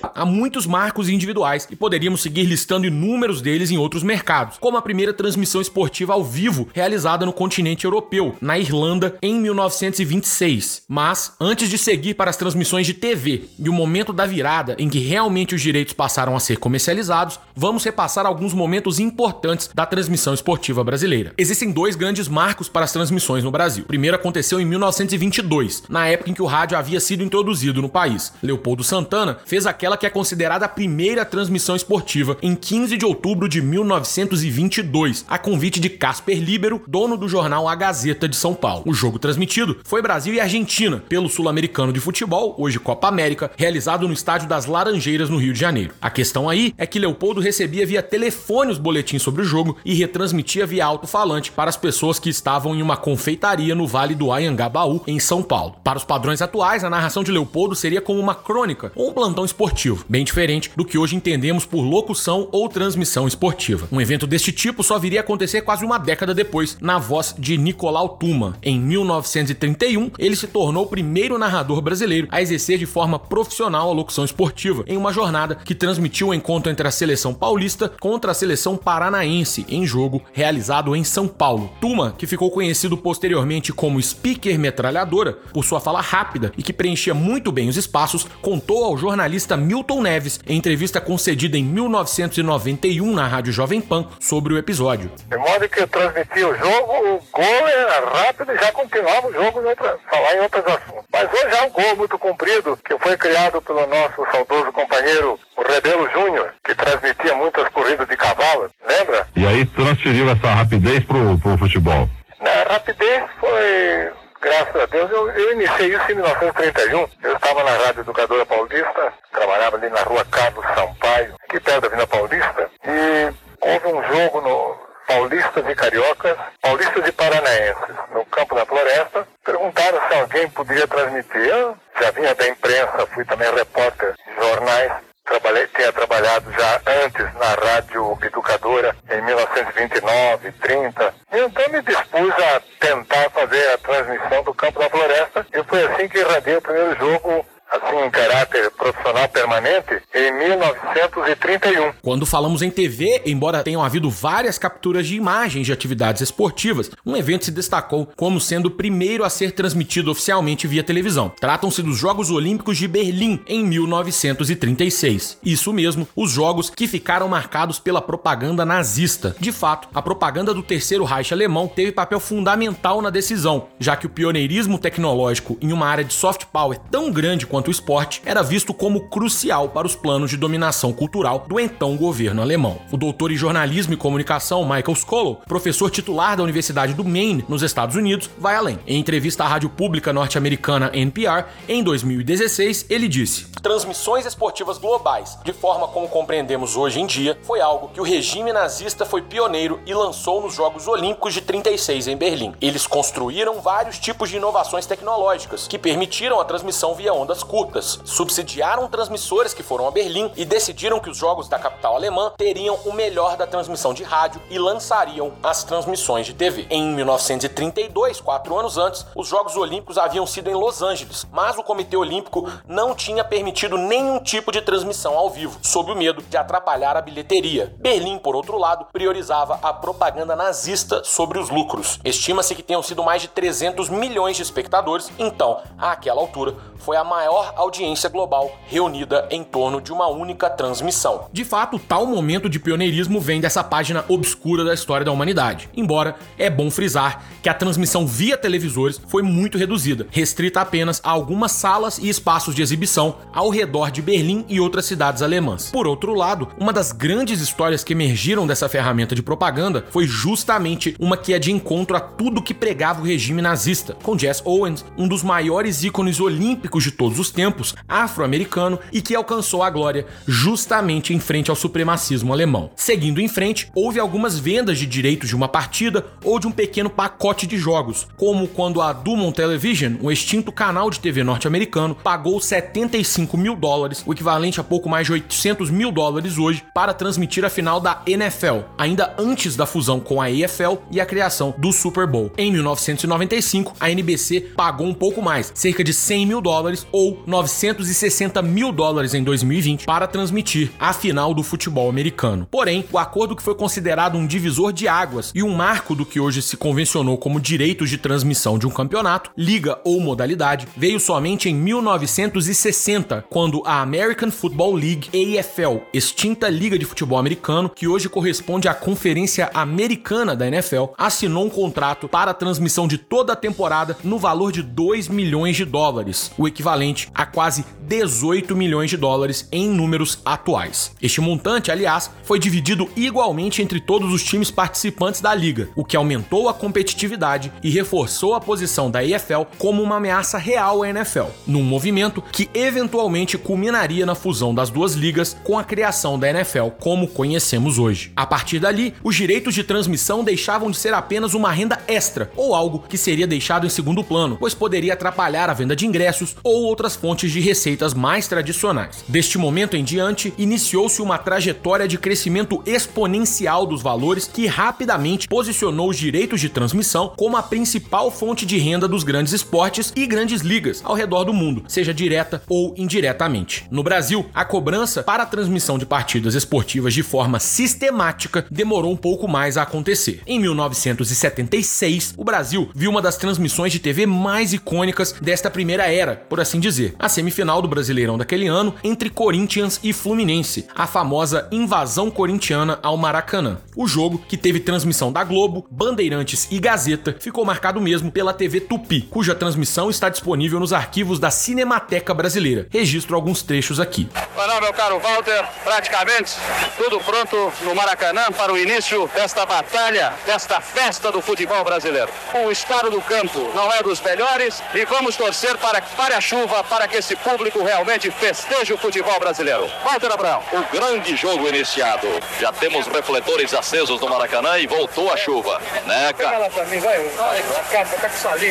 Há 0.02 0.26
muitos 0.26 0.66
marcos 0.66 1.08
individuais 1.08 1.68
e 1.70 1.76
poderíamos 1.76 2.22
seguir 2.22 2.44
listando 2.44 2.88
inúmeros 2.88 3.42
deles 3.42 3.70
em 3.70 3.78
outros 3.78 4.02
mercados, 4.02 4.58
como 4.58 4.78
a 4.78 4.82
primeira 4.82 5.14
transmissão 5.14 5.62
esportiva 5.62 6.14
ao 6.14 6.24
vivo 6.24 6.68
realizada 6.74 7.26
no 7.26 7.34
continente 7.34 7.86
europeu, 7.86 8.36
na 8.42 8.58
Irlanda, 8.58 9.16
em 9.22 9.40
1926. 9.40 10.84
Mas, 10.88 11.34
antes 11.40 11.70
de 11.70 11.78
seguir 11.78 12.16
para 12.16 12.30
as 12.30 12.38
transmissões 12.38 12.88
de 12.88 12.94
TV 12.94 13.44
e 13.60 13.70
o 13.70 13.74
momento 13.74 14.12
da 14.12 14.26
virada 14.26 14.76
em 14.80 14.90
que 14.90 15.00
realmente 15.00 15.54
os 15.54 15.62
direitos 15.62 15.94
passaram 15.94 16.36
a 16.36 16.40
ser 16.40 16.58
comercializados, 16.58 17.40
vamos 17.56 17.84
repassar 17.84 18.26
alguns 18.26 18.54
momentos 18.54 19.00
importantes 19.00 19.70
da 19.74 19.86
transmissão 19.86 20.34
esportiva 20.34 20.84
brasileira. 20.84 21.34
Existem 21.38 21.72
dois 21.72 21.96
grandes 21.96 22.28
marcos 22.28 22.68
para 22.68 22.86
as 22.86 22.92
transmissões 22.92 23.44
no 23.44 23.52
Brasil. 23.52 23.84
O 23.84 23.88
primeiro 23.88 24.16
aconteceu 24.16 24.60
em 24.60 24.66
1922, 24.66 25.84
na 25.88 26.08
época 26.08 26.30
em 26.30 26.34
que 26.40 26.44
o 26.44 26.46
rádio 26.46 26.78
havia 26.78 27.02
sido 27.02 27.22
introduzido 27.22 27.82
no 27.82 27.90
país. 27.90 28.32
Leopoldo 28.42 28.82
Santana 28.82 29.40
fez 29.46 29.66
aquela 29.66 29.98
que 29.98 30.06
é 30.06 30.10
considerada 30.10 30.64
a 30.64 30.70
primeira 30.70 31.26
transmissão 31.26 31.76
esportiva 31.76 32.38
em 32.42 32.56
15 32.56 32.96
de 32.96 33.06
outubro 33.06 33.50
de 33.50 33.62
1922, 33.62 35.26
a 35.28 35.38
convite 35.38 35.82
de 35.82 35.90
Casper 35.90 36.40
Libero, 36.40 36.82
dono 36.88 37.18
do 37.18 37.28
jornal 37.28 37.68
A 37.68 37.76
Gazeta 37.76 38.26
de 38.26 38.38
São 38.38 38.56
Paulo. 38.56 38.84
O 38.86 38.94
jogo 38.94 39.20
transmitido 39.20 39.82
foi 39.84 40.02
Brasil 40.02 40.34
e 40.34 40.40
Argentina, 40.40 41.04
pelo 41.10 41.28
Sul-Americano 41.28 41.92
de 41.92 42.00
Futebol, 42.00 42.56
hoje 42.58 42.80
Copa 42.80 43.10
América, 43.10 43.52
realizado 43.58 44.08
no 44.08 44.14
estádio 44.14 44.48
das 44.48 44.66
Laranjeiras, 44.66 45.30
no 45.30 45.36
Rio 45.36 45.52
de 45.52 45.60
Janeiro. 45.60 45.94
A 46.02 46.10
questão 46.10 46.48
aí 46.48 46.74
é 46.78 46.88
que 46.88 47.00
Leopoldo 47.00 47.42
recebia 47.42 47.86
via 47.86 48.02
telefone 48.02 48.72
os 48.72 48.78
boletins 48.78 49.22
sobre 49.22 49.42
o 49.42 49.46
jogo 49.46 49.76
e 49.84 49.94
retransmitia 49.94 50.66
via 50.66 50.86
alto-falante 50.86 51.52
para 51.52 51.70
as 51.70 51.76
pessoas 51.76 52.18
que 52.18 52.30
estavam 52.30 52.74
em 52.74 52.82
uma 52.82 52.96
confeitaria 52.96 53.76
no 53.76 53.86
Vale 53.86 54.16
do 54.16 54.32
Anhangabaú, 54.32 55.02
em 55.06 55.20
São 55.20 55.44
Paulo. 55.44 55.76
Para 55.84 55.98
os 55.98 56.06
padrões 56.06 56.29
padrões 56.30 56.42
atuais, 56.42 56.84
a 56.84 56.90
narração 56.90 57.24
de 57.24 57.32
Leopoldo 57.32 57.76
seria 57.76 58.02
como 58.02 58.20
uma 58.20 58.36
crônica 58.36 58.92
ou 58.96 59.10
um 59.10 59.14
plantão 59.14 59.44
esportivo, 59.44 60.06
bem 60.08 60.24
diferente 60.24 60.72
do 60.76 60.86
que 60.86 60.98
hoje 60.98 61.16
entendemos 61.16 61.66
por 61.66 61.82
locução 61.82 62.48
ou 62.52 62.70
transmissão 62.70 63.28
esportiva. 63.28 63.88
Um 63.92 64.00
evento 64.00 64.28
deste 64.28 64.52
tipo 64.52 64.84
só 64.84 65.00
viria 65.00 65.22
a 65.22 65.24
acontecer 65.24 65.62
quase 65.62 65.84
uma 65.84 65.98
década 65.98 66.34
depois, 66.34 66.78
na 66.80 67.00
voz 67.00 67.34
de 67.38 67.58
Nicolau 67.58 68.10
Tuma. 68.10 68.58
Em 68.62 68.80
1931, 68.80 70.12
ele 70.20 70.36
se 70.36 70.46
tornou 70.46 70.84
o 70.84 70.88
primeiro 70.88 71.38
narrador 71.40 71.82
brasileiro 71.82 72.28
a 72.32 72.42
exercer 72.42 72.78
de 72.78 72.86
forma 72.86 73.18
profissional 73.18 73.90
a 73.90 73.94
locução 73.94 74.24
esportiva, 74.24 74.84
em 74.86 74.98
uma 74.98 75.12
jornada 75.12 75.56
que 75.56 75.74
transmitiu 75.74 76.28
o 76.28 76.34
encontro 76.34 76.72
entre 76.72 76.88
a 76.88 76.92
seleção 76.92 77.34
paulista 77.34 77.92
contra 78.00 78.32
a 78.32 78.36
seleção 78.36 78.78
paranaense, 78.78 79.66
em 79.68 79.86
jogo 79.86 80.22
realizado 80.32 80.96
em 80.96 81.04
São 81.04 81.28
Paulo. 81.28 81.72
Tuma, 81.82 82.14
que 82.18 82.28
ficou 82.28 82.52
conhecido 82.52 82.96
posteriormente 82.96 83.74
como 83.74 84.02
Speaker 84.02 84.60
Metralhadora, 84.60 85.34
por 85.34 85.66
sua 85.66 85.80
fala 85.80 86.02
rápida 86.10 86.52
e 86.58 86.64
que 86.64 86.74
preenchia 86.74 87.14
muito 87.14 87.52
bem 87.52 87.70
os 87.70 87.78
espaços, 87.78 88.26
contou 88.42 88.84
ao 88.84 88.98
jornalista 88.98 89.56
Milton 89.56 90.02
Neves 90.02 90.40
em 90.48 90.58
entrevista 90.58 91.00
concedida 91.00 91.56
em 91.56 91.64
1991 91.64 93.14
na 93.14 93.28
Rádio 93.28 93.54
Jovem 93.54 93.80
Pan 93.80 94.08
sobre 94.20 94.54
o 94.54 94.58
episódio. 94.58 95.12
De 95.28 95.38
modo 95.38 95.70
que 95.70 95.82
eu 95.82 95.88
transmitia 95.88 96.48
o 96.48 96.56
jogo, 96.56 96.94
o 96.94 97.22
gol 97.32 97.68
era 97.68 98.10
rápido 98.10 98.52
e 98.52 98.56
já 98.56 98.72
continuava 98.72 99.28
o 99.28 99.34
jogo, 99.34 99.60
outra, 99.68 99.98
falar 100.10 100.36
em 100.36 100.40
outros 100.40 100.66
assuntos. 100.66 101.06
Mas 101.14 101.30
hoje 101.32 101.58
há 101.58 101.66
um 101.66 101.70
gol 101.70 101.96
muito 101.96 102.18
comprido 102.18 102.80
que 102.84 102.98
foi 102.98 103.16
criado 103.16 103.62
pelo 103.62 103.86
nosso 103.86 104.26
saudoso 104.32 104.72
companheiro, 104.72 105.40
o 105.56 105.62
Rebelo 105.62 106.10
Júnior, 106.12 106.54
que 106.66 106.74
transmitia 106.74 107.36
muitas 107.36 107.70
corridas 107.70 108.08
de 108.08 108.18
cavalo, 108.18 108.70
lembra? 108.88 109.28
E 109.36 109.46
aí 109.46 109.64
transferiu 109.66 110.30
essa 110.30 110.54
rapidez 110.54 111.04
pro, 111.04 111.38
pro 111.38 111.58
futebol. 111.58 112.10
Na 112.42 112.74
rapidez 112.74 113.24
foi 113.40 114.12
graças 114.42 114.76
a 114.76 114.86
Deus, 114.86 115.12
eu, 115.12 115.32
eu, 115.32 115.54
iniciei 115.54 115.96
isso 115.96 116.12
em 116.12 116.16
1931. 116.16 117.08
Eu 117.24 117.34
estava 117.34 117.64
na 117.64 117.72
Rádio 117.72 118.02
Educadora 118.02 118.46
Paulista, 118.46 119.14
trabalhava 119.32 119.78
ali 119.78 119.90
na 119.90 120.02
rua 120.02 120.26
Carlos 120.26 120.66
Sampaio, 120.76 121.36
aqui 121.44 121.60
perto 121.60 121.82
da 121.82 121.88
Avenida 121.88 122.08
Paulista, 122.08 122.70
e 122.86 123.34
houve 123.62 123.88
um 123.88 124.04
jogo 124.04 124.42
no 124.42 124.90
Paulistas 125.08 125.68
e 125.68 125.76
Cariocas, 125.76 126.38
Paulistas 126.62 127.08
e 127.08 127.12
Paranaenses, 127.12 127.96
no 128.14 128.26
Campo 128.26 128.56
da 128.56 128.66
Floresta. 128.66 129.28
Perguntaram 129.44 130.00
se 130.08 130.14
alguém 130.14 130.50
podia 130.52 130.88
transmitir. 130.88 131.48
Eu 131.48 131.76
já 132.00 132.12
vinha 132.12 132.36
da 132.36 132.48
imprensa, 132.48 133.08
fui 133.14 133.26
também 133.26 133.52
repórter 133.54 134.14
de 134.14 134.36
jornais 134.36 135.09
trabalhei, 135.30 135.68
tinha 135.68 135.94
trabalhado 135.94 136.52
já 136.52 136.82
antes 137.06 137.34
na 137.36 137.54
Rádio 137.54 138.18
Educadora 138.24 138.96
em 139.10 139.22
1929, 139.22 140.52
30. 140.54 141.14
Então 141.32 141.70
me 141.72 141.82
dispus 141.84 142.34
a 142.34 142.62
tentar 142.80 143.30
fazer 143.30 143.74
a 143.74 143.78
transmissão 143.78 144.44
do 144.44 144.54
Campo 144.56 144.80
da 144.80 144.90
Floresta 144.90 145.46
e 145.54 145.64
foi 145.64 145.86
assim 145.86 146.10
que 146.10 146.18
irradiei 146.18 146.58
o 146.58 146.62
primeiro 146.62 146.96
jogo 146.98 147.46
assim, 147.72 148.06
em 148.06 148.10
caráter 148.10 148.72
profissional 148.72 149.28
permanente 149.30 150.02
em 150.14 150.32
1931. 150.38 151.94
Quando 152.02 152.26
falamos 152.26 152.62
em 152.62 152.72
TV, 152.72 153.22
embora 153.26 153.64
tenham 153.64 153.84
havido 153.84 154.10
várias 154.10 154.58
capturas 154.58 155.08
de 155.08 155.16
imagens 155.16 155.66
de 155.66 155.74
atividades 155.74 156.22
esportivas, 156.22 156.90
um 157.06 157.16
evento 157.16 157.46
se 157.46 157.52
destacou 157.52 158.10
como 158.16 158.40
sendo 158.40 158.68
o 158.68 158.72
primeiro 158.72 159.24
a 159.24 159.30
ser 159.30 159.52
transmitido 159.52 160.12
oficialmente 160.12 160.68
via 160.68 160.84
televisão. 160.84 161.30
Tratam-se 161.40 161.82
dos 161.82 161.98
Jogos 161.98 162.32
Olímpicos 162.32 162.78
de 162.78 162.88
Berlim 162.88 163.42
em 163.48 163.64
1936. 163.64 165.38
Isso 165.44 165.72
mesmo, 165.74 166.08
os 166.16 166.32
jogos 166.32 166.70
que 166.70 166.88
ficaram 166.88 167.28
marcados 167.28 167.80
pela 167.80 168.02
propaganda 168.02 168.66
nazista. 168.66 169.36
De 169.40 169.52
fato, 169.52 169.88
a 169.94 170.02
propaganda 170.02 170.54
do 170.54 170.64
Terceiro 170.64 171.04
Reich 171.04 171.34
alemão 171.34 171.68
teve 171.68 171.92
papel 171.92 172.20
fundamental 172.20 173.02
na 173.02 173.10
decisão, 173.10 173.68
já 173.80 173.96
que 173.96 174.06
o 174.06 174.10
pioneirismo 174.10 174.80
tecnológico 174.80 175.58
em 175.62 175.72
uma 175.72 175.88
área 175.88 176.04
de 176.04 176.14
soft 176.14 176.46
power 176.46 176.80
tão 176.92 177.12
grande 177.12 177.46
quanto 177.46 177.59
quanto 177.60 177.68
o 177.68 177.72
esporte 177.72 178.22
era 178.24 178.42
visto 178.42 178.74
como 178.74 179.10
crucial 179.10 179.68
para 179.68 179.86
os 179.86 179.94
planos 179.94 180.30
de 180.30 180.38
dominação 180.38 180.94
cultural 180.94 181.46
do 181.46 181.60
então 181.60 181.98
governo 181.98 182.42
alemão. 182.42 182.80
O 182.90 182.96
doutor 182.96 183.34
em 183.34 183.36
jornalismo 183.36 183.94
e 183.94 183.98
comunicação 183.98 184.64
Michael 184.64 184.96
Scolo, 184.96 185.42
professor 185.46 185.90
titular 185.90 186.38
da 186.38 186.44
Universidade 186.44 186.94
do 186.94 187.04
Maine, 187.04 187.44
nos 187.50 187.62
Estados 187.62 187.98
Unidos, 187.98 188.30
vai 188.38 188.56
além. 188.56 188.80
Em 188.88 188.98
entrevista 188.98 189.44
à 189.44 189.48
rádio 189.48 189.70
pública 189.70 190.14
norte-americana 190.14 190.90
NPR, 190.94 191.48
em 191.68 191.84
2016, 191.84 192.86
ele 192.90 193.10
disse: 193.10 193.48
Transmissões 193.62 194.26
esportivas 194.26 194.78
globais, 194.78 195.38
de 195.44 195.52
forma 195.52 195.86
como 195.90 196.08
compreendemos 196.08 196.78
hoje 196.78 197.02
em 197.02 197.06
dia, 197.06 197.38
foi 197.42 197.60
algo 197.60 197.90
que 197.90 198.00
o 198.00 198.06
regime 198.06 198.54
nazista 198.54 199.06
foi 199.06 199.22
pioneiro 199.22 199.82
e 199.86 199.94
lançou 199.94 200.42
nos 200.42 200.56
Jogos 200.56 200.88
Olímpicos 200.88 201.34
de 201.34 201.42
36 201.42 202.08
em 202.08 202.16
Berlim. 202.16 202.54
Eles 202.62 202.88
construíram 202.88 203.60
vários 203.60 204.00
tipos 204.00 204.30
de 204.30 204.38
inovações 204.38 204.86
tecnológicas 204.86 205.68
que 205.68 205.78
permitiram 205.78 206.40
a 206.40 206.46
transmissão 206.46 206.96
via 206.96 207.14
ondas 207.14 207.44
curtas, 207.50 208.00
subsidiadas 208.06 208.60
elogiaram 208.60 208.90
transmissores 208.90 209.54
que 209.54 209.64
foram 209.64 209.88
a 209.88 209.92
Berlim 209.92 210.32
e 210.36 210.44
decidiram 210.44 211.00
que 211.00 211.10
os 211.10 211.18
jogos 211.18 211.48
da 211.48 211.58
capital 211.58 211.96
alemã 211.96 212.34
teriam 212.38 212.76
o 212.86 212.92
melhor 212.92 213.38
da 213.38 213.48
transmissão 213.48 213.94
de 213.94 214.04
rádio 214.04 214.42
e 214.50 214.60
lançariam 214.60 215.32
as 215.42 215.64
transmissões 215.64 216.26
de 216.26 216.34
TV. 216.34 216.68
Em 216.70 216.84
1932, 216.94 218.20
quatro 218.20 218.58
anos 218.58 218.78
antes, 218.78 219.06
os 219.16 219.28
Jogos 219.30 219.56
Olímpicos 219.56 219.98
haviam 219.98 220.28
sido 220.28 220.50
em 220.50 220.54
Los 220.54 220.82
Angeles, 220.82 221.26
mas 221.32 221.58
o 221.58 221.64
Comitê 221.64 221.96
Olímpico 221.96 222.50
não 222.68 222.94
tinha 222.94 223.24
permitido 223.24 223.78
nenhum 223.78 224.20
tipo 224.20 224.52
de 224.52 224.62
transmissão 224.62 225.18
ao 225.18 225.30
vivo, 225.30 225.58
sob 225.62 225.92
o 225.92 225.96
medo 225.96 226.22
de 226.22 226.36
atrapalhar 226.36 226.98
a 226.98 227.02
bilheteria. 227.02 227.74
Berlim, 227.80 228.20
por 228.20 228.36
outro 228.36 228.58
lado, 228.58 228.88
priorizava 228.92 229.58
a 229.64 229.74
propaganda 229.74 230.36
nazista 230.36 231.02
sobre 231.06 231.40
os 231.40 231.50
lucros. 231.50 232.00
Estima-se 232.04 232.54
que 232.54 232.64
tenham 232.64 232.84
sido 232.84 233.04
mais 233.04 233.22
de 233.22 233.30
300 233.30 233.88
milhões 233.90 234.36
de 234.36 234.44
espectadores, 234.44 235.10
então, 235.18 235.62
àquela 235.78 236.20
altura, 236.20 236.56
foi 236.80 236.98
a 236.98 237.04
maior 237.04 237.39
audiência 237.56 238.10
global 238.10 238.52
reunida 238.68 239.28
em 239.32 239.44
torno 239.44 239.82
de 239.82 239.92
uma 239.92 240.08
única 240.08 240.50
transmissão. 240.50 241.28
De 241.32 241.44
fato, 241.44 241.80
tal 241.80 242.06
momento 242.06 242.50
de 242.50 242.60
pioneirismo 242.60 243.20
vem 243.20 243.42
dessa 243.42 243.64
página 243.64 244.06
obscura 244.08 244.64
da 244.64 244.74
história 244.74 245.06
da 245.06 245.12
humanidade. 245.12 245.70
Embora 245.76 246.16
é 246.38 246.50
bom 246.50 246.70
frisar 246.72 247.24
que 247.42 247.50
a 247.50 247.54
transmissão 247.54 248.06
via 248.06 248.38
televisores 248.38 249.00
foi 249.08 249.22
muito 249.22 249.58
reduzida, 249.58 250.08
restrita 250.12 250.62
apenas 250.62 251.02
a 251.04 251.10
algumas 251.10 251.52
salas 251.52 251.98
e 251.98 252.10
espaços 252.10 252.54
de 252.56 252.62
exibição 252.62 253.18
ao 253.34 253.50
redor 253.50 253.92
de 253.92 254.02
Berlim 254.02 254.46
e 254.48 254.60
outras 254.60 254.86
cidades 254.86 255.22
alemãs. 255.22 255.70
Por 255.72 255.88
outro 255.88 256.14
lado, 256.14 256.48
uma 256.60 256.74
das 256.74 256.92
grandes 256.92 257.42
histórias 257.42 257.84
que 257.84 257.94
emergiram 257.94 258.46
dessa 258.46 258.70
ferramenta 258.70 259.16
de 259.16 259.24
propaganda 259.24 259.86
foi 259.90 260.06
justamente 260.06 260.96
uma 261.00 261.18
que 261.18 261.34
é 261.34 261.40
de 261.40 261.52
encontro 261.52 261.96
a 261.96 262.00
tudo 262.00 262.42
que 262.42 262.54
pregava 262.54 263.02
o 263.02 263.06
regime 263.06 263.42
nazista, 263.42 263.96
com 264.04 264.18
Jess 264.18 264.42
Owens, 264.46 264.86
um 264.98 265.08
dos 265.08 265.24
maiores 265.24 265.84
ícones 265.84 266.20
olímpicos 266.20 266.84
de 266.84 266.92
todos 266.92 267.20
os 267.20 267.29
tempos, 267.30 267.76
afro-americano 267.88 268.80
e 268.92 269.02
que 269.02 269.16
alcançou 269.16 269.64
a 269.64 269.70
glória 269.70 270.06
justamente 270.28 271.14
em 271.14 271.20
frente 271.20 271.50
ao 271.50 271.56
supremacismo 271.56 272.34
alemão. 272.34 272.72
Seguindo 272.76 273.22
em 273.22 273.28
frente, 273.28 273.70
houve 273.76 274.00
algumas 274.00 274.40
vendas 274.40 274.78
de 274.78 274.86
direitos 274.86 275.30
de 275.30 275.36
uma 275.36 275.48
partida 275.48 276.06
ou 276.24 276.40
de 276.40 276.48
um 276.48 276.52
pequeno 276.52 276.90
pacote 276.90 277.46
de 277.48 277.58
jogos, 277.58 278.08
como 278.18 278.48
quando 278.48 278.82
a 278.82 278.94
Dumont 278.94 279.36
Television, 279.36 279.96
um 280.02 280.12
extinto 280.12 280.52
canal 280.52 280.90
de 280.90 281.00
TV 281.00 281.24
norte-americano, 281.24 281.96
pagou 281.96 282.40
75 282.40 283.38
mil 283.38 283.56
dólares, 283.56 284.04
o 284.06 284.14
equivalente 284.14 284.60
a 284.60 284.64
pouco 284.64 284.90
mais 284.90 285.06
de 285.08 285.14
800 285.14 285.70
mil 285.70 285.92
dólares 285.92 286.38
hoje, 286.38 286.64
para 286.74 286.94
transmitir 286.94 287.46
a 287.46 287.50
final 287.50 287.80
da 287.80 288.02
NFL, 288.06 288.60
ainda 288.78 289.16
antes 289.18 289.56
da 289.56 289.66
fusão 289.66 290.00
com 290.00 290.22
a 290.22 290.32
EFL 290.32 290.78
e 290.92 291.00
a 291.00 291.06
criação 291.06 291.54
do 291.58 291.72
Super 291.72 292.08
Bowl. 292.08 292.32
Em 292.38 292.52
1995, 292.52 293.74
a 293.80 293.90
NBC 293.90 294.42
pagou 294.56 294.88
um 294.88 294.94
pouco 294.94 295.22
mais, 295.22 295.52
cerca 295.56 295.84
de 295.84 295.94
100 295.94 296.26
mil 296.26 296.42
dólares 296.42 296.86
ou 296.92 297.19
960 297.26 298.42
mil 298.42 298.72
dólares 298.72 299.14
em 299.14 299.24
2020, 299.24 299.86
para 299.86 300.08
transmitir 300.08 300.72
a 300.80 300.94
final 300.94 301.34
do 301.34 301.44
futebol 301.44 301.90
americano. 301.90 302.48
Porém, 302.50 302.86
o 302.92 302.98
acordo 302.98 303.36
que 303.36 303.44
foi 303.44 303.56
considerado 303.56 304.18
um 304.18 304.26
divisor 304.26 304.72
de 304.72 304.88
águas 304.88 305.32
e 305.34 305.44
um 305.44 305.56
marco 305.56 305.96
do 305.96 306.06
que 306.06 306.20
hoje 306.20 306.42
se 306.42 306.58
convencionou 306.58 307.18
como 307.18 307.40
direitos 307.40 307.90
de 307.90 307.98
transmissão 307.98 308.58
de 308.58 308.68
um 308.68 308.72
campeonato, 308.72 309.32
liga 309.38 309.80
ou 309.84 310.00
modalidade, 310.00 310.68
veio 310.76 311.00
somente 311.00 311.50
em 311.50 311.56
1960, 311.56 313.26
quando 313.30 313.62
a 313.66 313.82
American 313.82 314.32
Football 314.32 314.76
League 314.76 315.10
AFL, 315.14 315.84
extinta 315.94 316.50
liga 316.50 316.78
de 316.78 316.86
futebol 316.86 317.18
americano, 317.18 317.70
que 317.70 317.88
hoje 317.88 318.10
corresponde 318.10 318.68
à 318.68 318.74
Conferência 318.74 319.50
Americana 319.54 320.36
da 320.36 320.48
NFL, 320.48 320.86
assinou 320.98 321.46
um 321.46 321.50
contrato 321.50 322.08
para 322.08 322.32
a 322.32 322.34
transmissão 322.34 322.88
de 322.88 322.98
toda 322.98 323.34
a 323.34 323.36
temporada 323.36 323.98
no 324.04 324.18
valor 324.18 324.52
de 324.52 324.62
2 324.62 325.08
milhões 325.08 325.56
de 325.56 325.66
dólares, 325.66 326.32
o 326.38 326.48
equivalente 326.48 326.99
a 327.14 327.26
quase 327.26 327.66
18 327.88 328.56
milhões 328.56 328.90
de 328.90 328.98
dólares 328.98 329.48
em 329.52 329.68
números 329.68 330.20
atuais. 330.24 330.92
Este 331.02 331.20
montante, 331.22 331.72
aliás, 331.72 332.12
foi 332.24 332.38
dividido 332.38 332.90
igualmente 332.96 333.62
entre 333.62 333.80
todos 333.80 334.14
os 334.14 334.24
times 334.24 334.52
participantes 334.52 335.22
da 335.22 335.34
liga, 335.34 335.70
o 335.76 335.84
que 335.84 335.98
aumentou 335.98 336.48
a 336.48 336.54
competitividade 336.54 337.52
e 337.64 337.70
reforçou 337.70 338.36
a 338.36 338.42
posição 338.42 338.92
da 338.92 339.04
EFL 339.04 339.44
como 339.58 339.82
uma 339.82 339.98
ameaça 339.98 340.38
real 340.38 340.84
à 340.84 340.90
NFL, 340.90 341.26
num 341.48 341.64
movimento 341.64 342.22
que 342.22 342.50
eventualmente 342.54 343.38
culminaria 343.38 344.06
na 344.06 344.16
fusão 344.16 344.54
das 344.54 344.70
duas 344.70 344.94
ligas 344.94 345.36
com 345.44 345.58
a 345.58 345.64
criação 345.64 346.20
da 346.20 346.30
NFL 346.30 346.70
como 346.80 347.08
conhecemos 347.08 347.80
hoje. 347.80 348.12
A 348.16 348.26
partir 348.26 348.60
dali, 348.60 348.94
os 349.04 349.16
direitos 349.16 349.54
de 349.54 349.64
transmissão 349.64 350.24
deixavam 350.24 350.70
de 350.70 350.78
ser 350.78 350.94
apenas 350.94 351.34
uma 351.34 351.52
renda 351.52 351.80
extra 351.88 352.32
ou 352.36 352.54
algo 352.54 352.84
que 352.88 352.98
seria 352.98 353.26
deixado 353.26 353.66
em 353.66 353.70
segundo 353.70 354.04
plano, 354.04 354.38
pois 354.40 354.54
poderia 354.54 354.94
atrapalhar 354.94 355.50
a 355.50 355.54
venda 355.54 355.76
de 355.76 355.86
ingressos 355.86 356.36
ou 356.44 356.64
outras 356.64 356.89
fontes 356.96 357.32
de 357.32 357.40
receitas 357.40 357.94
mais 357.94 358.28
tradicionais. 358.28 359.04
Deste 359.08 359.38
momento 359.38 359.76
em 359.76 359.84
diante, 359.84 360.34
iniciou-se 360.38 361.02
uma 361.02 361.18
trajetória 361.18 361.88
de 361.88 361.98
crescimento 361.98 362.62
exponencial 362.66 363.66
dos 363.66 363.82
valores 363.82 364.28
que 364.28 364.48
rapidamente 364.48 365.28
posicionou 365.28 365.90
os 365.90 365.98
direitos 365.98 366.42
de 366.42 366.50
transmissão 366.50 367.14
como 367.18 367.38
a 367.38 367.44
principal 367.44 368.12
fonte 368.12 368.46
de 368.46 368.58
renda 368.58 368.88
dos 368.88 369.04
grandes 369.04 369.34
esportes 369.34 369.92
e 369.96 370.06
grandes 370.06 370.42
ligas 370.42 370.82
ao 370.84 370.96
redor 370.96 371.24
do 371.24 371.34
mundo, 371.34 371.64
seja 371.68 371.94
direta 371.94 372.42
ou 372.48 372.74
indiretamente. 372.78 373.66
No 373.70 373.84
Brasil, 373.84 374.26
a 374.34 374.46
cobrança 374.46 375.04
para 375.04 375.24
a 375.24 375.26
transmissão 375.26 375.78
de 375.78 375.86
partidas 375.86 376.36
esportivas 376.36 376.94
de 376.94 377.04
forma 377.04 377.40
sistemática 377.40 378.46
demorou 378.50 378.92
um 378.92 378.98
pouco 378.98 379.28
mais 379.28 379.58
a 379.58 379.64
acontecer. 379.64 380.22
Em 380.26 380.40
1976, 380.40 382.14
o 382.18 382.24
Brasil 382.24 382.70
viu 382.74 382.90
uma 382.90 383.02
das 383.02 383.18
transmissões 383.18 383.72
de 383.72 383.80
TV 383.80 384.06
mais 384.06 384.54
icônicas 384.54 385.14
desta 385.22 385.50
primeira 385.50 385.92
era, 385.92 386.16
por 386.16 386.40
assim 386.40 386.60
dizer, 386.60 386.79
a 387.00 387.10
semifinal 387.10 387.62
do 387.62 387.68
Brasileirão 387.68 388.18
daquele 388.18 388.48
ano 388.48 388.76
entre 388.84 389.10
Corinthians 389.10 389.80
e 389.84 389.92
Fluminense, 389.94 390.68
a 390.76 390.88
famosa 390.88 391.48
invasão 391.52 392.10
corintiana 392.10 392.80
ao 392.82 392.98
Maracanã. 392.98 393.58
O 393.76 393.88
jogo, 393.88 394.18
que 394.28 394.38
teve 394.38 394.60
transmissão 394.60 395.12
da 395.12 395.24
Globo, 395.24 395.66
Bandeirantes 395.70 396.48
e 396.52 396.60
Gazeta, 396.60 397.16
ficou 397.20 397.46
marcado 397.46 397.82
mesmo 397.82 398.12
pela 398.12 398.34
TV 398.34 398.62
Tupi, 398.62 399.02
cuja 399.02 399.36
transmissão 399.36 399.90
está 399.90 400.10
disponível 400.10 400.60
nos 400.60 400.74
arquivos 400.74 401.20
da 401.20 401.32
Cinemateca 401.32 402.14
Brasileira. 402.14 402.68
Registro 402.70 403.16
alguns 403.16 403.42
trechos 403.42 403.80
aqui. 403.80 404.08
Olá, 404.36 404.62
meu 404.62 404.74
caro 404.74 405.00
Walter, 405.00 405.46
praticamente 405.64 406.34
tudo 406.78 407.00
pronto 407.02 407.52
no 407.64 407.76
Maracanã 407.76 408.32
para 408.32 408.54
o 408.54 408.58
início 408.58 409.10
desta 409.14 409.46
batalha, 409.46 410.14
desta 410.26 410.62
festa 410.62 411.12
do 411.12 411.22
futebol 411.22 411.64
brasileiro. 411.64 412.10
O 412.46 412.52
estado 412.52 412.90
do 412.90 413.02
campo 413.02 413.52
não 413.54 413.72
é 413.74 413.84
dos 413.84 414.02
melhores 414.02 414.62
e 414.74 414.86
vamos 414.86 415.16
torcer 415.16 415.58
para 415.58 415.82
que 415.82 415.96
pare 415.96 416.14
a 416.14 416.22
chuva 416.22 416.64
para 416.70 416.88
que 416.88 416.98
esse 416.98 417.16
público 417.16 417.64
realmente 417.64 418.12
festeje 418.12 418.72
o 418.72 418.78
futebol 418.78 419.20
brasileiro. 419.20 419.70
Walter 419.84 420.12
Abraão. 420.12 420.44
O 420.54 420.62
grande 420.72 421.16
jogo 421.16 421.48
iniciado. 421.48 422.08
Já 422.40 422.52
temos 422.54 422.86
refletores 422.88 423.54
acesos 423.54 424.00
no 424.00 424.08
Maracanã 424.08 424.58
e 424.60 424.68
voltou 424.68 425.12
a 425.12 425.18
chuva. 425.18 425.60
Neca. 425.86 426.30
Tá. 426.30 426.50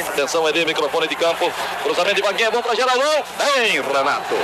Atenção, 0.09 0.49
Edi, 0.49 0.65
microfone 0.65 1.07
de 1.07 1.17
campo. 1.17 1.53
Cruzamento 1.83 2.17
de 2.17 2.23
vaguinha, 2.23 2.51
bom 2.51 2.61
para 2.61 2.75
Geraldão. 2.75 3.25
Bem, 3.39 3.81
Renato. 3.81 4.35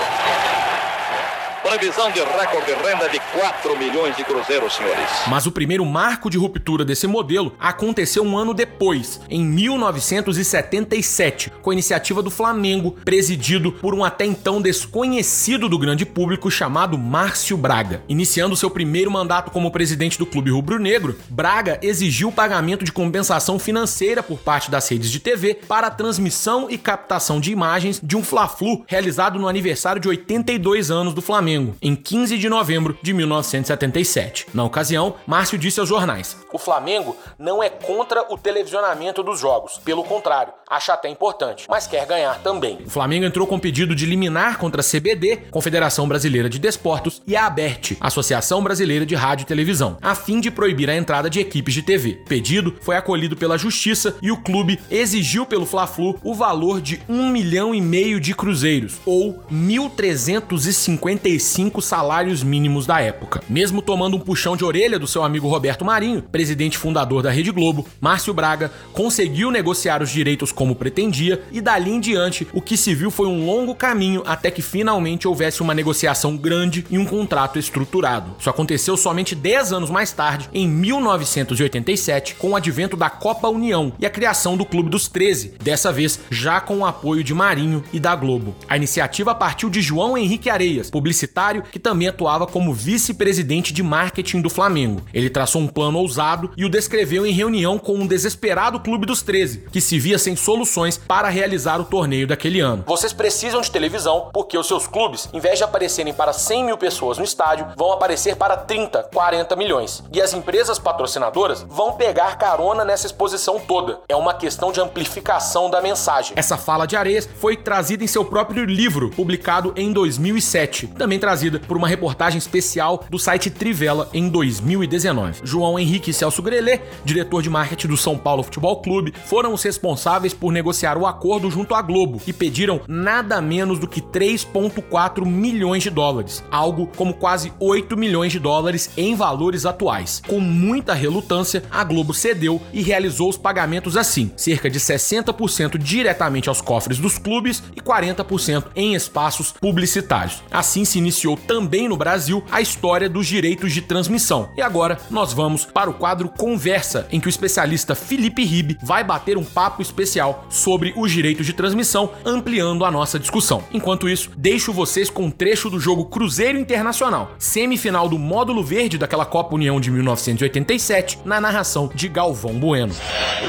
Previsão 1.64 2.12
de 2.12 2.20
recorde 2.20 2.66
de 2.66 2.74
renda 2.74 3.08
de 3.08 3.18
4 3.18 3.78
milhões 3.78 4.14
de 4.14 4.22
cruzeiros, 4.22 4.74
senhores. 4.74 5.08
Mas 5.26 5.46
o 5.46 5.50
primeiro 5.50 5.82
marco 5.86 6.28
de 6.28 6.36
ruptura 6.36 6.84
desse 6.84 7.06
modelo 7.06 7.54
aconteceu 7.58 8.22
um 8.22 8.36
ano 8.36 8.52
depois, 8.52 9.18
em 9.30 9.42
1977, 9.42 11.50
com 11.62 11.70
a 11.70 11.72
iniciativa 11.72 12.22
do 12.22 12.30
Flamengo, 12.30 12.98
presidido 13.02 13.72
por 13.72 13.94
um 13.94 14.04
até 14.04 14.26
então 14.26 14.60
desconhecido 14.60 15.66
do 15.66 15.78
grande 15.78 16.04
público 16.04 16.50
chamado 16.50 16.98
Márcio 16.98 17.56
Braga. 17.56 18.02
Iniciando 18.10 18.56
seu 18.56 18.68
primeiro 18.68 19.10
mandato 19.10 19.50
como 19.50 19.70
presidente 19.70 20.18
do 20.18 20.26
clube 20.26 20.50
rubro-negro, 20.50 21.16
Braga 21.30 21.78
exigiu 21.80 22.28
o 22.28 22.32
pagamento 22.32 22.84
de 22.84 22.92
compensação 22.92 23.58
financeira 23.58 24.22
por 24.22 24.38
parte 24.38 24.70
das 24.70 24.86
redes 24.86 25.10
de 25.10 25.18
TV 25.18 25.60
para 25.66 25.86
a 25.86 25.90
transmissão 25.90 26.68
e 26.68 26.76
captação 26.76 27.40
de 27.40 27.50
imagens 27.50 28.02
de 28.02 28.18
um 28.18 28.22
Fla-Flu 28.22 28.84
realizado 28.86 29.38
no 29.38 29.48
aniversário 29.48 30.00
de 30.00 30.08
82 30.08 30.90
anos 30.90 31.14
do 31.14 31.22
Flamengo. 31.22 31.53
Flamengo, 31.54 31.76
em 31.80 31.94
15 31.94 32.38
de 32.38 32.48
novembro 32.48 32.98
de 33.00 33.12
1977. 33.12 34.46
Na 34.52 34.64
ocasião, 34.64 35.14
Márcio 35.26 35.58
disse 35.58 35.78
aos 35.78 35.88
jornais: 35.88 36.36
O 36.52 36.58
Flamengo 36.58 37.16
não 37.38 37.62
é 37.62 37.70
contra 37.70 38.26
o 38.32 38.36
televisionamento 38.36 39.22
dos 39.22 39.38
jogos, 39.38 39.78
pelo 39.84 40.04
contrário, 40.04 40.52
acha 40.74 40.92
até 40.92 41.08
importante, 41.08 41.66
mas 41.68 41.86
quer 41.86 42.06
ganhar 42.06 42.38
também. 42.42 42.78
O 42.86 42.90
Flamengo 42.90 43.24
entrou 43.24 43.46
com 43.46 43.58
pedido 43.58 43.94
de 43.94 44.06
liminar 44.06 44.58
contra 44.58 44.80
a 44.80 44.84
CBD, 44.84 45.36
Confederação 45.50 46.08
Brasileira 46.08 46.48
de 46.48 46.58
Desportos, 46.58 47.22
e 47.26 47.36
a 47.36 47.46
ABERT, 47.46 47.96
Associação 48.00 48.62
Brasileira 48.62 49.06
de 49.06 49.14
Rádio 49.14 49.44
e 49.44 49.46
Televisão, 49.46 49.96
a 50.02 50.14
fim 50.14 50.40
de 50.40 50.50
proibir 50.50 50.90
a 50.90 50.96
entrada 50.96 51.30
de 51.30 51.40
equipes 51.40 51.74
de 51.74 51.82
TV. 51.82 52.20
O 52.22 52.28
pedido 52.28 52.76
foi 52.80 52.96
acolhido 52.96 53.36
pela 53.36 53.58
Justiça 53.58 54.16
e 54.20 54.30
o 54.30 54.36
clube 54.36 54.80
exigiu 54.90 55.46
pelo 55.46 55.66
Fla-Flu 55.66 56.18
o 56.22 56.34
valor 56.34 56.80
de 56.80 57.00
um 57.08 57.28
milhão 57.28 57.74
e 57.74 57.80
meio 57.80 58.20
de 58.20 58.34
cruzeiros, 58.34 58.98
ou 59.04 59.42
1.356 59.50 61.24
35 61.34 61.80
salários 61.80 62.42
mínimos 62.42 62.86
da 62.86 63.00
época. 63.00 63.42
Mesmo 63.48 63.80
tomando 63.82 64.16
um 64.16 64.20
puxão 64.20 64.56
de 64.56 64.64
orelha 64.64 64.98
do 64.98 65.06
seu 65.06 65.22
amigo 65.22 65.48
Roberto 65.48 65.84
Marinho, 65.84 66.22
presidente 66.22 66.78
fundador 66.78 67.22
da 67.22 67.30
Rede 67.30 67.50
Globo, 67.50 67.86
Márcio 68.00 68.34
Braga 68.34 68.70
conseguiu 68.92 69.50
negociar 69.50 70.02
os 70.02 70.10
direitos 70.10 70.52
como 70.64 70.74
pretendia 70.74 71.42
e 71.52 71.60
dali 71.60 71.90
em 71.90 72.00
diante 72.00 72.48
o 72.50 72.62
que 72.62 72.74
se 72.74 72.94
viu 72.94 73.10
foi 73.10 73.26
um 73.26 73.44
longo 73.44 73.74
caminho 73.74 74.22
até 74.24 74.50
que 74.50 74.62
finalmente 74.62 75.28
houvesse 75.28 75.60
uma 75.60 75.74
negociação 75.74 76.38
grande 76.38 76.86
e 76.88 76.96
um 76.96 77.04
contrato 77.04 77.58
estruturado. 77.58 78.34
Isso 78.38 78.48
aconteceu 78.48 78.96
somente 78.96 79.34
10 79.34 79.74
anos 79.74 79.90
mais 79.90 80.10
tarde, 80.10 80.48
em 80.54 80.66
1987, 80.66 82.36
com 82.36 82.52
o 82.52 82.56
advento 82.56 82.96
da 82.96 83.10
Copa 83.10 83.46
União 83.46 83.92
e 83.98 84.06
a 84.06 84.10
criação 84.10 84.56
do 84.56 84.64
Clube 84.64 84.88
dos 84.88 85.06
13, 85.06 85.56
dessa 85.62 85.92
vez 85.92 86.18
já 86.30 86.62
com 86.62 86.78
o 86.78 86.86
apoio 86.86 87.22
de 87.22 87.34
Marinho 87.34 87.84
e 87.92 88.00
da 88.00 88.16
Globo. 88.16 88.54
A 88.66 88.74
iniciativa 88.74 89.34
partiu 89.34 89.68
de 89.68 89.82
João 89.82 90.16
Henrique 90.16 90.48
Areias, 90.48 90.88
publicitário 90.88 91.62
que 91.70 91.78
também 91.78 92.08
atuava 92.08 92.46
como 92.46 92.72
vice-presidente 92.72 93.70
de 93.70 93.82
marketing 93.82 94.40
do 94.40 94.48
Flamengo. 94.48 95.02
Ele 95.12 95.28
traçou 95.28 95.60
um 95.60 95.68
plano 95.68 95.98
ousado 95.98 96.52
e 96.56 96.64
o 96.64 96.70
descreveu 96.70 97.26
em 97.26 97.32
reunião 97.32 97.78
com 97.78 97.96
um 97.96 98.06
desesperado 98.06 98.80
Clube 98.80 99.04
dos 99.04 99.20
13, 99.20 99.64
que 99.70 99.80
se 99.80 99.98
via 99.98 100.18
sem 100.18 100.34
soluções 100.44 100.98
para 100.98 101.28
realizar 101.28 101.80
o 101.80 101.84
torneio 101.84 102.26
daquele 102.26 102.60
ano. 102.60 102.84
Vocês 102.86 103.12
precisam 103.12 103.60
de 103.60 103.70
televisão 103.70 104.28
porque 104.32 104.58
os 104.58 104.68
seus 104.68 104.86
clubes, 104.86 105.28
em 105.32 105.40
vez 105.40 105.58
de 105.58 105.64
aparecerem 105.64 106.12
para 106.12 106.32
100 106.32 106.64
mil 106.64 106.76
pessoas 106.76 107.18
no 107.18 107.24
estádio, 107.24 107.66
vão 107.76 107.92
aparecer 107.92 108.36
para 108.36 108.56
30, 108.56 109.04
40 109.14 109.56
milhões. 109.56 110.02
E 110.12 110.20
as 110.20 110.34
empresas 110.34 110.78
patrocinadoras 110.78 111.64
vão 111.68 111.92
pegar 111.94 112.36
carona 112.36 112.84
nessa 112.84 113.06
exposição 113.06 113.58
toda. 113.58 114.00
É 114.08 114.14
uma 114.14 114.34
questão 114.34 114.70
de 114.70 114.80
amplificação 114.80 115.70
da 115.70 115.80
mensagem. 115.80 116.34
Essa 116.36 116.58
fala 116.58 116.86
de 116.86 116.96
Areias 116.96 117.28
foi 117.36 117.56
trazida 117.56 118.04
em 118.04 118.06
seu 118.06 118.24
próprio 118.24 118.64
livro, 118.64 119.10
publicado 119.10 119.72
em 119.76 119.92
2007, 119.92 120.88
também 120.88 121.18
trazida 121.18 121.58
por 121.58 121.76
uma 121.76 121.88
reportagem 121.88 122.38
especial 122.38 123.04
do 123.08 123.18
site 123.18 123.50
Trivela 123.50 124.10
em 124.12 124.28
2019. 124.28 125.40
João 125.42 125.78
Henrique 125.78 126.10
e 126.10 126.14
Celso 126.14 126.42
Grelê, 126.42 126.80
diretor 127.04 127.42
de 127.42 127.48
marketing 127.48 127.88
do 127.88 127.96
São 127.96 128.18
Paulo 128.18 128.42
Futebol 128.42 128.82
Clube, 128.82 129.14
foram 129.24 129.54
os 129.54 129.62
responsáveis 129.62 130.33
por 130.34 130.52
negociar 130.52 130.98
o 130.98 131.06
acordo 131.06 131.50
junto 131.50 131.74
à 131.74 131.82
Globo 131.82 132.20
e 132.26 132.32
pediram 132.32 132.80
nada 132.88 133.40
menos 133.40 133.78
do 133.78 133.88
que 133.88 134.00
3,4 134.00 135.24
milhões 135.24 135.82
de 135.82 135.90
dólares, 135.90 136.44
algo 136.50 136.88
como 136.96 137.14
quase 137.14 137.52
8 137.58 137.96
milhões 137.96 138.32
de 138.32 138.38
dólares 138.38 138.90
em 138.96 139.14
valores 139.14 139.64
atuais. 139.64 140.22
Com 140.26 140.40
muita 140.40 140.94
relutância, 140.94 141.62
a 141.70 141.84
Globo 141.84 142.12
cedeu 142.12 142.60
e 142.72 142.82
realizou 142.82 143.28
os 143.28 143.36
pagamentos 143.36 143.96
assim: 143.96 144.32
cerca 144.36 144.68
de 144.68 144.78
60% 144.78 145.78
diretamente 145.78 146.48
aos 146.48 146.60
cofres 146.60 146.98
dos 146.98 147.18
clubes 147.18 147.62
e 147.76 147.80
40% 147.80 148.64
em 148.74 148.94
espaços 148.94 149.52
publicitários. 149.52 150.42
Assim 150.50 150.84
se 150.84 150.98
iniciou 150.98 151.36
também 151.36 151.88
no 151.88 151.96
Brasil 151.96 152.42
a 152.50 152.60
história 152.60 153.08
dos 153.08 153.26
direitos 153.26 153.72
de 153.72 153.82
transmissão. 153.82 154.48
E 154.56 154.62
agora 154.62 154.98
nós 155.10 155.32
vamos 155.32 155.64
para 155.64 155.90
o 155.90 155.94
quadro 155.94 156.28
Conversa, 156.28 157.06
em 157.10 157.20
que 157.20 157.26
o 157.26 157.30
especialista 157.30 157.94
Felipe 157.94 158.44
Ribe 158.44 158.78
vai 158.82 159.04
bater 159.04 159.36
um 159.36 159.44
papo 159.44 159.82
especial 159.82 160.23
sobre 160.48 160.92
os 160.96 161.10
direitos 161.10 161.44
de 161.44 161.52
transmissão, 161.52 162.12
ampliando 162.24 162.84
a 162.84 162.90
nossa 162.90 163.18
discussão. 163.18 163.64
Enquanto 163.72 164.08
isso, 164.08 164.30
deixo 164.36 164.72
vocês 164.72 165.10
com 165.10 165.24
um 165.24 165.30
trecho 165.30 165.68
do 165.68 165.80
jogo 165.80 166.06
Cruzeiro 166.06 166.58
Internacional, 166.58 167.32
semifinal 167.38 168.08
do 168.08 168.18
módulo 168.18 168.62
verde 168.62 168.96
daquela 168.96 169.26
Copa 169.26 169.54
União 169.54 169.80
de 169.80 169.90
1987, 169.90 171.18
na 171.24 171.40
narração 171.40 171.90
de 171.94 172.08
Galvão 172.08 172.54
Bueno. 172.54 172.94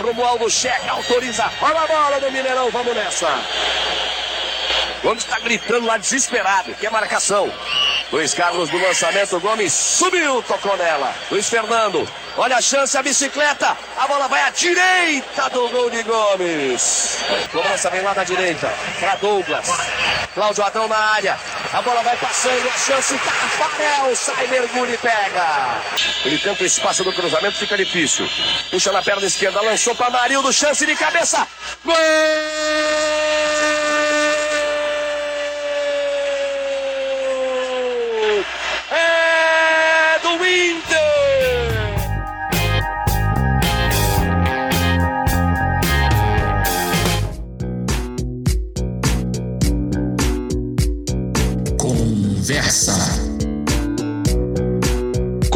Romualdo 0.01 0.49
checa, 0.49 0.91
autoriza. 0.91 1.49
Olha 1.61 1.81
a 1.81 1.87
bola 1.87 2.19
do 2.19 2.31
Mineirão, 2.31 2.71
vamos 2.71 2.95
nessa. 2.95 3.27
Gomes 5.03 5.23
está 5.23 5.39
gritando 5.39 5.85
lá 5.85 5.97
desesperado, 5.97 6.73
que 6.73 6.87
é 6.87 6.89
marcação. 6.89 7.51
Luiz 8.11 8.33
Carlos 8.33 8.69
do 8.69 8.77
lançamento, 8.77 9.39
Gomes 9.39 9.71
subiu, 9.71 10.41
tocou 10.43 10.75
nela. 10.77 11.13
Luiz 11.29 11.47
Fernando, 11.47 12.07
olha 12.37 12.57
a 12.57 12.61
chance, 12.61 12.97
a 12.97 13.03
bicicleta, 13.03 13.75
a 13.97 14.07
bola 14.07 14.27
vai 14.27 14.41
à 14.41 14.49
direita 14.49 15.49
do 15.49 15.69
gol 15.69 15.89
de 15.89 16.03
Gomes. 16.03 17.19
Cobrança 17.51 17.89
vem 17.89 18.01
lá 18.01 18.13
da 18.13 18.23
direita, 18.23 18.71
para 18.99 19.15
Douglas. 19.15 19.67
Cláudio 20.33 20.63
Adão 20.65 20.87
na 20.87 20.97
área, 20.97 21.39
a 21.71 21.81
bola 21.81 22.01
vai 22.03 22.17
passando, 22.17 22.67
a 22.67 22.77
chance, 22.77 23.17
Tafarel, 23.17 24.15
sai, 24.15 24.47
mergulha 24.47 24.93
e 24.93 24.97
pega. 24.97 25.81
Ele 26.25 26.37
tenta 26.37 26.61
o 26.61 26.65
espaço 26.65 27.03
do 27.03 27.13
cruzamento, 27.13 27.57
fica 27.57 27.77
difícil. 27.77 28.29
Puxa 28.69 28.91
na 28.91 29.01
perna 29.01 29.25
esquerda, 29.25 29.61
lançou 29.61 29.95
para 29.95 30.09
Marildo, 30.09 30.51
chance 30.51 30.85
de 30.85 30.95
cabeça. 30.95 31.47
Gol! 31.85 31.95
Conversa. 52.45 52.94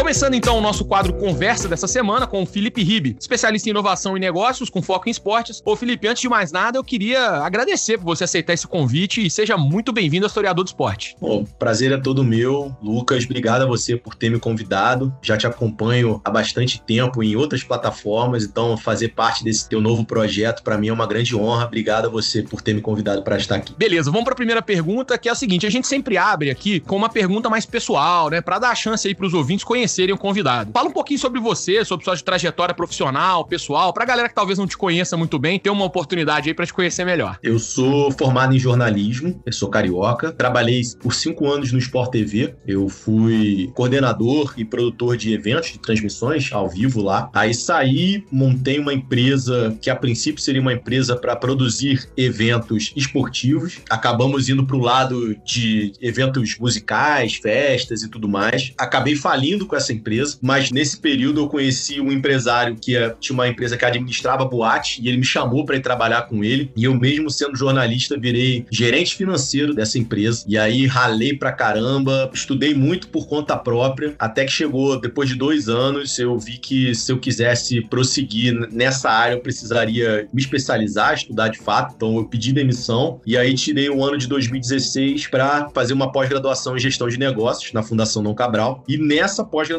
Começando 0.09 0.33
então 0.33 0.57
o 0.57 0.61
nosso 0.61 0.85
quadro 0.85 1.13
Conversa 1.13 1.67
dessa 1.67 1.85
semana 1.85 2.25
com 2.25 2.41
o 2.41 2.45
Felipe 2.47 2.81
Ribe, 2.81 3.15
especialista 3.19 3.69
em 3.69 3.71
inovação 3.71 4.17
e 4.17 4.19
negócios 4.19 4.67
com 4.67 4.81
foco 4.81 5.07
em 5.07 5.11
esportes. 5.11 5.61
Ô 5.63 5.75
Felipe, 5.75 6.07
antes 6.07 6.19
de 6.19 6.27
mais 6.27 6.51
nada, 6.51 6.79
eu 6.79 6.83
queria 6.83 7.43
agradecer 7.43 7.99
por 7.99 8.05
você 8.05 8.23
aceitar 8.23 8.53
esse 8.53 8.65
convite 8.65 9.23
e 9.23 9.29
seja 9.29 9.55
muito 9.55 9.93
bem-vindo 9.93 10.25
ao 10.25 10.27
Historiador 10.27 10.63
do 10.63 10.67
Esporte. 10.67 11.15
Bom, 11.21 11.45
prazer 11.59 11.91
é 11.91 11.97
todo 11.97 12.23
meu. 12.23 12.75
Lucas, 12.81 13.23
obrigado 13.23 13.61
a 13.61 13.65
você 13.67 13.95
por 13.95 14.15
ter 14.15 14.31
me 14.31 14.39
convidado. 14.39 15.13
Já 15.21 15.37
te 15.37 15.45
acompanho 15.45 16.19
há 16.25 16.31
bastante 16.31 16.81
tempo 16.81 17.21
em 17.21 17.35
outras 17.35 17.63
plataformas, 17.63 18.43
então 18.43 18.75
fazer 18.77 19.09
parte 19.09 19.43
desse 19.43 19.69
teu 19.69 19.79
novo 19.79 20.03
projeto 20.03 20.63
para 20.63 20.75
mim 20.75 20.87
é 20.87 20.93
uma 20.93 21.05
grande 21.05 21.35
honra. 21.35 21.65
Obrigado 21.65 22.07
a 22.07 22.09
você 22.09 22.41
por 22.41 22.63
ter 22.63 22.73
me 22.73 22.81
convidado 22.81 23.21
para 23.21 23.37
estar 23.37 23.57
aqui. 23.57 23.75
Beleza, 23.77 24.09
vamos 24.09 24.23
para 24.23 24.33
a 24.33 24.37
primeira 24.37 24.61
pergunta, 24.63 25.19
que 25.19 25.29
é 25.29 25.31
o 25.31 25.35
seguinte, 25.35 25.67
a 25.67 25.69
gente 25.69 25.85
sempre 25.85 26.17
abre 26.17 26.49
aqui 26.49 26.79
com 26.79 26.95
uma 26.95 27.09
pergunta 27.09 27.47
mais 27.47 27.63
pessoal, 27.63 28.31
né, 28.31 28.41
para 28.41 28.57
dar 28.57 28.71
a 28.71 28.75
chance 28.75 29.07
aí 29.07 29.13
para 29.13 29.27
os 29.27 29.35
ouvintes 29.35 29.63
conhecerem 29.99 30.15
o 30.15 30.17
convidado. 30.17 30.71
Fala 30.71 30.87
um 30.87 30.93
pouquinho 30.93 31.19
sobre 31.19 31.39
você, 31.39 31.83
sobre 31.83 32.05
sua 32.05 32.17
trajetória 32.17 32.73
profissional, 32.73 33.45
pessoal, 33.45 33.91
pra 33.93 34.05
galera 34.05 34.29
que 34.29 34.35
talvez 34.35 34.57
não 34.57 34.67
te 34.67 34.77
conheça 34.77 35.17
muito 35.17 35.37
bem, 35.37 35.59
ter 35.59 35.69
uma 35.69 35.85
oportunidade 35.85 36.49
aí 36.49 36.53
para 36.53 36.65
te 36.65 36.73
conhecer 36.73 37.03
melhor. 37.03 37.37
Eu 37.43 37.59
sou 37.59 38.11
formado 38.11 38.55
em 38.55 38.59
jornalismo, 38.59 39.41
eu 39.45 39.51
sou 39.51 39.69
carioca, 39.69 40.31
trabalhei 40.31 40.81
por 41.01 41.13
cinco 41.13 41.47
anos 41.47 41.71
no 41.71 41.79
Sport 41.79 42.11
TV, 42.11 42.55
eu 42.65 42.87
fui 42.87 43.71
coordenador 43.75 44.53
e 44.55 44.63
produtor 44.63 45.17
de 45.17 45.33
eventos, 45.33 45.71
de 45.71 45.79
transmissões 45.79 46.49
ao 46.51 46.69
vivo 46.69 47.01
lá. 47.01 47.29
Aí 47.33 47.53
saí, 47.53 48.23
montei 48.31 48.79
uma 48.79 48.93
empresa 48.93 49.77
que 49.81 49.89
a 49.89 49.95
princípio 49.95 50.41
seria 50.41 50.61
uma 50.61 50.73
empresa 50.73 51.15
para 51.15 51.35
produzir 51.35 52.09
eventos 52.15 52.93
esportivos. 52.95 53.79
Acabamos 53.89 54.47
indo 54.49 54.65
para 54.65 54.75
o 54.75 54.79
lado 54.79 55.35
de 55.43 55.91
eventos 56.01 56.57
musicais, 56.57 57.35
festas 57.35 58.03
e 58.03 58.09
tudo 58.09 58.29
mais. 58.29 58.73
Acabei 58.77 59.15
falindo 59.15 59.65
com 59.65 59.75
essa 59.75 59.88
empresa, 59.93 60.37
mas 60.41 60.71
nesse 60.71 60.99
período 60.99 61.41
eu 61.41 61.47
conheci 61.47 61.99
um 61.99 62.11
empresário 62.11 62.75
que 62.75 62.95
é, 62.95 63.15
tinha 63.19 63.33
uma 63.33 63.47
empresa 63.47 63.77
que 63.77 63.85
administrava 63.85 64.45
boate 64.45 65.01
e 65.01 65.07
ele 65.07 65.17
me 65.17 65.25
chamou 65.25 65.65
para 65.65 65.75
ir 65.75 65.81
trabalhar 65.81 66.23
com 66.23 66.43
ele. 66.43 66.71
E 66.75 66.83
eu, 66.83 66.93
mesmo 66.93 67.29
sendo 67.29 67.55
jornalista, 67.55 68.17
virei 68.17 68.65
gerente 68.71 69.15
financeiro 69.15 69.73
dessa 69.73 69.97
empresa. 69.97 70.43
E 70.47 70.57
aí 70.57 70.85
ralei 70.85 71.35
pra 71.35 71.51
caramba, 71.51 72.29
estudei 72.33 72.73
muito 72.73 73.07
por 73.09 73.27
conta 73.27 73.57
própria, 73.57 74.15
até 74.19 74.45
que 74.45 74.51
chegou, 74.51 74.99
depois 74.99 75.29
de 75.29 75.35
dois 75.35 75.69
anos, 75.69 76.17
eu 76.19 76.37
vi 76.37 76.57
que 76.57 76.93
se 76.95 77.11
eu 77.11 77.19
quisesse 77.19 77.81
prosseguir 77.81 78.53
nessa 78.71 79.09
área, 79.09 79.35
eu 79.35 79.39
precisaria 79.39 80.27
me 80.33 80.41
especializar, 80.41 81.13
estudar 81.13 81.49
de 81.49 81.59
fato. 81.59 81.93
Então 81.95 82.17
eu 82.17 82.25
pedi 82.25 82.53
demissão 82.53 83.21
e 83.25 83.37
aí 83.37 83.53
tirei 83.53 83.89
o 83.89 84.03
ano 84.03 84.17
de 84.17 84.27
2016 84.27 85.27
para 85.27 85.69
fazer 85.69 85.93
uma 85.93 86.11
pós-graduação 86.11 86.75
em 86.75 86.79
gestão 86.79 87.07
de 87.07 87.17
negócios 87.17 87.71
na 87.73 87.83
Fundação 87.83 88.23
Dom 88.23 88.33
Cabral. 88.33 88.83
E 88.87 88.97
nessa 88.97 89.43
pós-graduação 89.43 89.78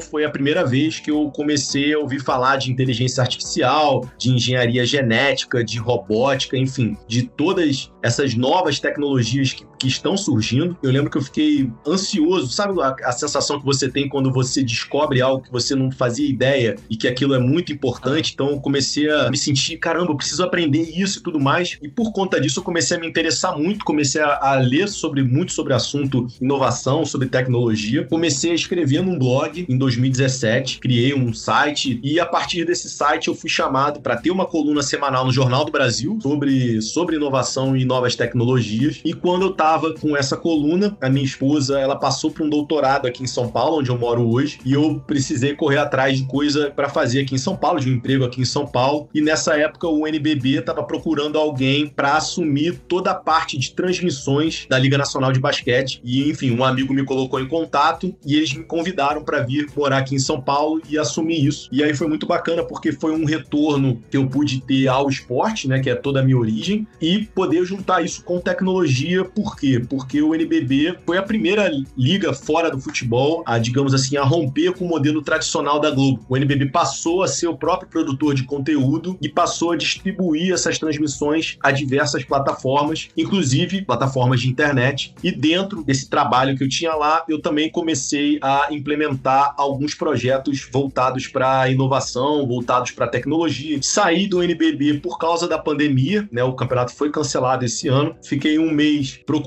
foi 0.00 0.24
a 0.24 0.30
primeira 0.30 0.64
vez 0.64 1.00
que 1.00 1.10
eu 1.10 1.30
comecei 1.30 1.92
a 1.94 1.98
ouvir 1.98 2.20
falar 2.20 2.56
de 2.56 2.70
inteligência 2.70 3.22
artificial, 3.22 4.08
de 4.18 4.30
engenharia 4.30 4.84
genética, 4.84 5.64
de 5.64 5.78
robótica, 5.78 6.56
enfim, 6.56 6.96
de 7.06 7.22
todas 7.22 7.90
essas 8.02 8.34
novas 8.34 8.80
tecnologias 8.80 9.52
que, 9.52 9.64
que 9.78 9.88
estão 9.88 10.16
surgindo. 10.16 10.76
Eu 10.82 10.90
lembro 10.90 11.10
que 11.10 11.18
eu 11.18 11.22
fiquei 11.22 11.70
ansioso, 11.86 12.48
sabe 12.48 12.80
a, 12.80 12.96
a 13.04 13.12
sensação 13.12 13.58
que 13.58 13.64
você 13.64 13.88
tem 13.88 14.08
quando 14.08 14.32
você 14.32 14.62
descobre 14.62 15.20
algo 15.20 15.42
que 15.42 15.52
você 15.52 15.74
não 15.74 15.90
fazia 15.90 16.28
ideia 16.28 16.76
e 16.88 16.96
que 16.96 17.06
aquilo 17.06 17.34
é 17.34 17.38
muito 17.38 17.72
importante? 17.72 18.32
Então 18.32 18.50
eu 18.50 18.60
comecei 18.60 19.10
a 19.10 19.30
me 19.30 19.36
sentir, 19.36 19.76
caramba, 19.78 20.12
eu 20.12 20.16
preciso 20.16 20.42
aprender 20.42 20.82
isso 20.82 21.18
e 21.18 21.22
tudo 21.22 21.38
mais. 21.38 21.78
E 21.82 21.88
por 21.88 22.12
conta 22.12 22.40
disso 22.40 22.60
eu 22.60 22.64
comecei 22.64 22.96
a 22.96 23.00
me 23.00 23.06
interessar 23.06 23.56
muito, 23.58 23.84
comecei 23.84 24.20
a, 24.20 24.38
a 24.40 24.54
ler 24.56 24.88
sobre 24.88 25.22
muito 25.22 25.52
sobre 25.52 25.74
assunto 25.74 26.26
inovação, 26.40 27.04
sobre 27.04 27.28
tecnologia. 27.28 28.04
Comecei 28.04 28.52
a 28.52 28.54
escrever 28.54 29.02
num 29.02 29.18
blog 29.18 29.66
em 29.68 29.76
2017, 29.76 30.78
criei 30.78 31.14
um 31.14 31.32
site 31.32 32.00
e 32.02 32.18
a 32.18 32.26
partir 32.26 32.64
desse 32.64 32.88
site 32.88 33.28
eu 33.28 33.34
fui 33.34 33.50
chamado 33.50 34.00
para 34.00 34.16
ter 34.16 34.30
uma 34.30 34.46
coluna 34.46 34.82
semanal 34.82 35.24
no 35.24 35.32
Jornal 35.32 35.64
do 35.64 35.72
Brasil 35.72 36.18
sobre, 36.22 36.80
sobre 36.80 37.16
inovação 37.16 37.76
e 37.76 37.84
novas 37.84 38.14
tecnologias. 38.14 39.00
E 39.04 39.12
quando 39.12 39.42
eu 39.42 39.50
estava 39.50 39.65
tava 39.66 39.92
com 39.94 40.16
essa 40.16 40.36
coluna. 40.36 40.96
A 41.00 41.10
minha 41.10 41.24
esposa, 41.24 41.80
ela 41.80 41.96
passou 41.96 42.30
para 42.30 42.44
um 42.44 42.48
doutorado 42.48 43.08
aqui 43.08 43.24
em 43.24 43.26
São 43.26 43.48
Paulo, 43.48 43.78
onde 43.78 43.90
eu 43.90 43.98
moro 43.98 44.30
hoje, 44.30 44.60
e 44.64 44.72
eu 44.72 45.02
precisei 45.04 45.56
correr 45.56 45.78
atrás 45.78 46.18
de 46.18 46.24
coisa 46.24 46.70
para 46.70 46.88
fazer 46.88 47.22
aqui 47.22 47.34
em 47.34 47.38
São 47.38 47.56
Paulo, 47.56 47.80
de 47.80 47.90
um 47.90 47.94
emprego 47.94 48.24
aqui 48.24 48.40
em 48.40 48.44
São 48.44 48.64
Paulo. 48.64 49.08
E 49.12 49.20
nessa 49.20 49.58
época 49.58 49.88
o 49.88 50.06
NBB 50.06 50.60
estava 50.60 50.84
procurando 50.84 51.36
alguém 51.36 51.88
para 51.88 52.16
assumir 52.16 52.78
toda 52.86 53.10
a 53.10 53.14
parte 53.14 53.58
de 53.58 53.72
transmissões 53.72 54.66
da 54.70 54.78
Liga 54.78 54.96
Nacional 54.96 55.32
de 55.32 55.40
Basquete. 55.40 56.00
E 56.04 56.30
enfim, 56.30 56.52
um 56.52 56.62
amigo 56.62 56.94
me 56.94 57.04
colocou 57.04 57.40
em 57.40 57.48
contato 57.48 58.14
e 58.24 58.36
eles 58.36 58.54
me 58.54 58.62
convidaram 58.62 59.24
para 59.24 59.40
vir 59.40 59.66
morar 59.76 59.98
aqui 59.98 60.14
em 60.14 60.20
São 60.20 60.40
Paulo 60.40 60.80
e 60.88 60.96
assumir 60.96 61.44
isso. 61.44 61.68
E 61.72 61.82
aí 61.82 61.92
foi 61.92 62.06
muito 62.06 62.24
bacana 62.24 62.62
porque 62.62 62.92
foi 62.92 63.10
um 63.10 63.24
retorno 63.24 64.00
que 64.08 64.16
eu 64.16 64.28
pude 64.28 64.60
ter 64.60 64.86
ao 64.86 65.08
esporte, 65.08 65.66
né, 65.66 65.80
que 65.80 65.90
é 65.90 65.96
toda 65.96 66.20
a 66.20 66.22
minha 66.22 66.38
origem, 66.38 66.86
e 67.00 67.24
poder 67.34 67.64
juntar 67.64 68.04
isso 68.04 68.22
com 68.22 68.38
tecnologia. 68.38 69.24
Por 69.56 69.60
quê? 69.60 69.82
Porque 69.88 70.20
o 70.20 70.34
NBB 70.34 70.98
foi 71.06 71.16
a 71.16 71.22
primeira 71.22 71.70
liga 71.96 72.34
fora 72.34 72.70
do 72.70 72.78
futebol 72.78 73.42
a, 73.46 73.58
digamos 73.58 73.94
assim, 73.94 74.18
a 74.18 74.22
romper 74.22 74.72
com 74.72 74.84
o 74.84 74.88
modelo 74.88 75.22
tradicional 75.22 75.80
da 75.80 75.90
Globo. 75.90 76.24
O 76.28 76.36
NBB 76.36 76.66
passou 76.66 77.22
a 77.22 77.28
ser 77.28 77.46
o 77.46 77.56
próprio 77.56 77.88
produtor 77.88 78.34
de 78.34 78.44
conteúdo 78.44 79.16
e 79.20 79.30
passou 79.30 79.72
a 79.72 79.76
distribuir 79.76 80.52
essas 80.52 80.78
transmissões 80.78 81.56
a 81.62 81.70
diversas 81.70 82.22
plataformas, 82.22 83.08
inclusive 83.16 83.82
plataformas 83.82 84.40
de 84.40 84.48
internet. 84.48 85.14
E 85.22 85.32
dentro 85.32 85.82
desse 85.82 86.10
trabalho 86.10 86.54
que 86.54 86.62
eu 86.62 86.68
tinha 86.68 86.94
lá, 86.94 87.24
eu 87.26 87.40
também 87.40 87.70
comecei 87.70 88.38
a 88.42 88.68
implementar 88.70 89.54
alguns 89.56 89.94
projetos 89.94 90.68
voltados 90.70 91.28
para 91.28 91.70
inovação, 91.70 92.46
voltados 92.46 92.90
para 92.90 93.08
tecnologia. 93.08 93.78
Saí 93.80 94.26
do 94.26 94.42
NBB 94.42 95.00
por 95.00 95.16
causa 95.16 95.48
da 95.48 95.58
pandemia, 95.58 96.28
né? 96.30 96.44
O 96.44 96.52
campeonato 96.52 96.94
foi 96.94 97.10
cancelado 97.10 97.64
esse 97.64 97.88
ano. 97.88 98.14
Fiquei 98.22 98.58
um 98.58 98.70
mês 98.70 99.18
procurando 99.24 99.45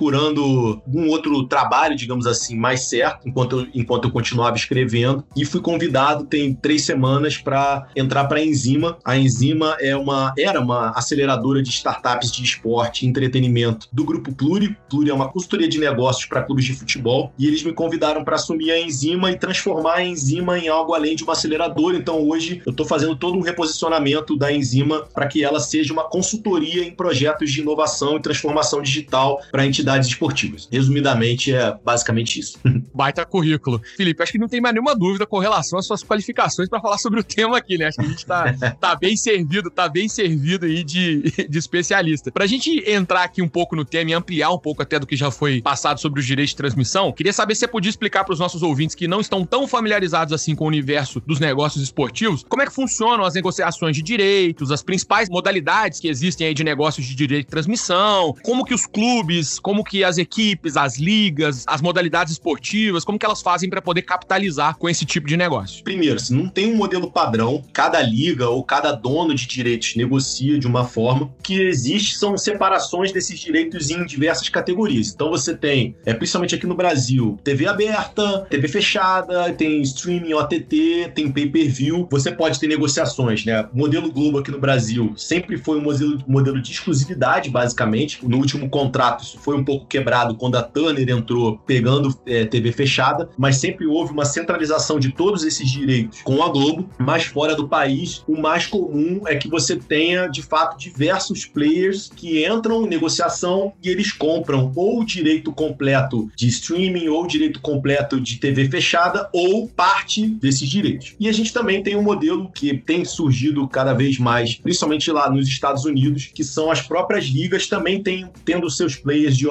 um 0.87 1.09
outro 1.09 1.43
trabalho, 1.45 1.95
digamos 1.95 2.25
assim, 2.25 2.55
mais 2.55 2.87
certo, 2.87 3.27
enquanto 3.27 3.59
eu, 3.59 3.67
enquanto 3.73 4.05
eu 4.05 4.11
continuava 4.11 4.55
escrevendo. 4.55 5.23
E 5.35 5.45
fui 5.45 5.61
convidado, 5.61 6.25
tem 6.25 6.53
três 6.53 6.83
semanas, 6.83 7.37
para 7.37 7.87
entrar 7.95 8.25
para 8.25 8.39
a 8.39 8.45
Enzima. 8.45 8.97
A 9.03 9.17
Enzima 9.17 9.75
é 9.79 9.95
uma, 9.95 10.33
era 10.37 10.59
uma 10.59 10.91
aceleradora 10.91 11.61
de 11.61 11.69
startups 11.69 12.31
de 12.31 12.43
esporte 12.43 13.05
e 13.05 13.09
entretenimento 13.09 13.87
do 13.91 14.03
Grupo 14.03 14.33
Pluri. 14.33 14.77
Pluri 14.89 15.09
é 15.09 15.13
uma 15.13 15.29
consultoria 15.29 15.67
de 15.67 15.79
negócios 15.79 16.25
para 16.25 16.43
clubes 16.43 16.65
de 16.65 16.73
futebol. 16.73 17.33
E 17.37 17.47
eles 17.47 17.63
me 17.63 17.73
convidaram 17.73 18.23
para 18.23 18.35
assumir 18.35 18.71
a 18.71 18.79
Enzima 18.79 19.31
e 19.31 19.37
transformar 19.37 19.95
a 19.95 20.03
Enzima 20.03 20.57
em 20.57 20.67
algo 20.67 20.93
além 20.93 21.15
de 21.15 21.23
uma 21.23 21.33
aceleradora. 21.33 21.97
Então 21.97 22.27
hoje 22.27 22.61
eu 22.65 22.71
estou 22.71 22.85
fazendo 22.85 23.15
todo 23.15 23.37
um 23.37 23.41
reposicionamento 23.41 24.37
da 24.37 24.51
Enzima 24.51 25.07
para 25.13 25.27
que 25.27 25.43
ela 25.43 25.59
seja 25.59 25.93
uma 25.93 26.03
consultoria 26.03 26.83
em 26.83 26.91
projetos 26.91 27.51
de 27.51 27.61
inovação 27.61 28.17
e 28.17 28.21
transformação 28.21 28.81
digital 28.81 29.41
para 29.51 29.65
entidades 29.65 29.88
esportivas. 29.97 30.67
Resumidamente, 30.71 31.53
é 31.53 31.75
basicamente 31.83 32.39
isso. 32.39 32.59
Baita 32.93 33.25
currículo. 33.25 33.81
Felipe, 33.95 34.21
acho 34.21 34.31
que 34.31 34.37
não 34.37 34.47
tem 34.47 34.61
mais 34.61 34.73
nenhuma 34.73 34.95
dúvida 34.95 35.25
com 35.25 35.39
relação 35.39 35.79
às 35.79 35.85
suas 35.85 36.03
qualificações 36.03 36.69
para 36.69 36.81
falar 36.81 36.97
sobre 36.97 37.19
o 37.19 37.23
tema 37.23 37.57
aqui, 37.57 37.77
né? 37.77 37.87
Acho 37.87 37.97
que 37.97 38.05
a 38.05 38.09
gente 38.09 38.25
tá, 38.25 38.53
tá 38.79 38.95
bem 38.95 39.15
servido, 39.15 39.69
tá 39.69 39.87
bem 39.87 40.07
servido 40.09 40.65
aí 40.65 40.83
de, 40.83 41.23
de 41.49 41.57
especialista. 41.57 42.31
Pra 42.31 42.45
gente 42.45 42.83
entrar 42.89 43.23
aqui 43.23 43.41
um 43.41 43.47
pouco 43.47 43.75
no 43.75 43.85
tema 43.85 44.11
e 44.11 44.13
ampliar 44.13 44.51
um 44.51 44.59
pouco 44.59 44.81
até 44.81 44.99
do 44.99 45.07
que 45.07 45.15
já 45.15 45.31
foi 45.31 45.61
passado 45.61 45.99
sobre 45.99 46.19
os 46.19 46.25
direitos 46.25 46.51
de 46.51 46.57
transmissão, 46.57 47.11
queria 47.11 47.33
saber 47.33 47.55
se 47.55 47.61
você 47.61 47.67
podia 47.67 47.89
explicar 47.89 48.23
para 48.23 48.33
os 48.33 48.39
nossos 48.39 48.61
ouvintes 48.61 48.95
que 48.95 49.07
não 49.07 49.19
estão 49.19 49.45
tão 49.45 49.67
familiarizados 49.67 50.33
assim 50.33 50.55
com 50.55 50.65
o 50.65 50.67
universo 50.67 51.21
dos 51.25 51.39
negócios 51.39 51.83
esportivos, 51.83 52.45
como 52.47 52.61
é 52.61 52.65
que 52.65 52.73
funcionam 52.73 53.23
as 53.23 53.33
negociações 53.33 53.95
de 53.95 54.01
direitos, 54.01 54.71
as 54.71 54.81
principais 54.81 55.29
modalidades 55.29 55.99
que 55.99 56.07
existem 56.07 56.47
aí 56.47 56.53
de 56.53 56.63
negócios 56.63 57.05
de 57.05 57.15
direito 57.15 57.45
de 57.45 57.51
transmissão, 57.51 58.35
como 58.43 58.65
que 58.65 58.73
os 58.73 58.85
clubes, 58.85 59.59
como 59.59 59.78
que 59.83 60.03
as 60.03 60.17
equipes, 60.17 60.77
as 60.77 60.97
ligas, 60.97 61.63
as 61.67 61.81
modalidades 61.81 62.33
esportivas, 62.33 63.03
como 63.03 63.19
que 63.19 63.25
elas 63.25 63.41
fazem 63.41 63.69
para 63.69 63.81
poder 63.81 64.01
capitalizar 64.01 64.77
com 64.77 64.89
esse 64.89 65.05
tipo 65.05 65.27
de 65.27 65.37
negócio? 65.37 65.83
Primeiro, 65.83 66.19
se 66.19 66.33
não 66.33 66.47
tem 66.47 66.73
um 66.73 66.75
modelo 66.75 67.11
padrão, 67.11 67.63
cada 67.73 68.01
liga 68.01 68.49
ou 68.49 68.63
cada 68.63 68.91
dono 68.91 69.33
de 69.33 69.47
direitos 69.47 69.95
negocia 69.95 70.57
de 70.59 70.67
uma 70.67 70.85
forma. 70.85 71.25
O 71.39 71.43
que 71.43 71.61
existe 71.61 72.17
são 72.17 72.37
separações 72.37 73.11
desses 73.11 73.39
direitos 73.39 73.89
em 73.89 74.05
diversas 74.05 74.49
categorias. 74.49 75.11
Então 75.13 75.29
você 75.29 75.55
tem, 75.55 75.95
é, 76.05 76.13
principalmente 76.13 76.55
aqui 76.55 76.67
no 76.67 76.75
Brasil, 76.75 77.37
TV 77.43 77.67
aberta, 77.67 78.45
TV 78.49 78.67
fechada, 78.67 79.51
tem 79.53 79.81
streaming 79.81 80.33
OTT, 80.33 81.11
tem 81.13 81.31
pay-per-view. 81.31 82.07
Você 82.11 82.31
pode 82.31 82.59
ter 82.59 82.67
negociações, 82.67 83.45
né? 83.45 83.67
O 83.73 83.77
modelo 83.77 84.11
Globo 84.11 84.39
aqui 84.39 84.51
no 84.51 84.59
Brasil 84.59 85.13
sempre 85.15 85.57
foi 85.57 85.77
um 85.77 85.81
modelo, 85.81 86.23
modelo 86.27 86.61
de 86.61 86.71
exclusividade, 86.71 87.49
basicamente. 87.49 88.19
No 88.25 88.37
último 88.37 88.69
contrato, 88.69 89.23
isso 89.23 89.39
foi 89.39 89.55
um 89.55 89.63
pouco 89.69 89.85
quebrado 89.85 90.33
quando 90.33 90.55
a 90.55 90.63
Turner 90.63 91.07
entrou 91.07 91.59
pegando 91.59 92.17
é, 92.25 92.43
TV 92.43 92.71
fechada, 92.71 93.29
mas 93.37 93.57
sempre 93.57 93.85
houve 93.85 94.11
uma 94.11 94.25
centralização 94.25 94.99
de 94.99 95.11
todos 95.11 95.43
esses 95.43 95.69
direitos 95.69 96.23
com 96.23 96.41
a 96.41 96.49
Globo. 96.49 96.89
Mas 96.97 97.25
fora 97.25 97.55
do 97.55 97.67
país, 97.67 98.23
o 98.27 98.35
mais 98.35 98.65
comum 98.65 99.21
é 99.27 99.35
que 99.35 99.47
você 99.47 99.75
tenha, 99.75 100.25
de 100.25 100.41
fato, 100.41 100.75
diversos 100.75 101.45
players 101.45 102.09
que 102.15 102.47
entram 102.47 102.83
em 102.83 102.89
negociação 102.89 103.71
e 103.83 103.89
eles 103.89 104.11
compram 104.11 104.71
ou 104.75 105.01
o 105.01 105.05
direito 105.05 105.51
completo 105.51 106.31
de 106.35 106.47
streaming 106.47 107.07
ou 107.09 107.25
o 107.25 107.27
direito 107.27 107.61
completo 107.61 108.19
de 108.19 108.37
TV 108.37 108.67
fechada 108.71 109.29
ou 109.31 109.67
parte 109.67 110.25
desses 110.25 110.67
direitos. 110.67 111.15
E 111.19 111.29
a 111.29 111.31
gente 111.31 111.53
também 111.53 111.83
tem 111.83 111.95
um 111.95 112.01
modelo 112.01 112.49
que 112.51 112.75
tem 112.75 113.05
surgido 113.05 113.67
cada 113.67 113.93
vez 113.93 114.17
mais, 114.17 114.55
principalmente 114.55 115.11
lá 115.11 115.29
nos 115.29 115.47
Estados 115.47 115.85
Unidos, 115.85 116.31
que 116.33 116.43
são 116.43 116.71
as 116.71 116.81
próprias 116.81 117.25
ligas 117.25 117.67
também 117.67 118.01
tem, 118.01 118.27
tendo 118.43 118.67
seus 118.67 118.95
players 118.95 119.37
de 119.37 119.47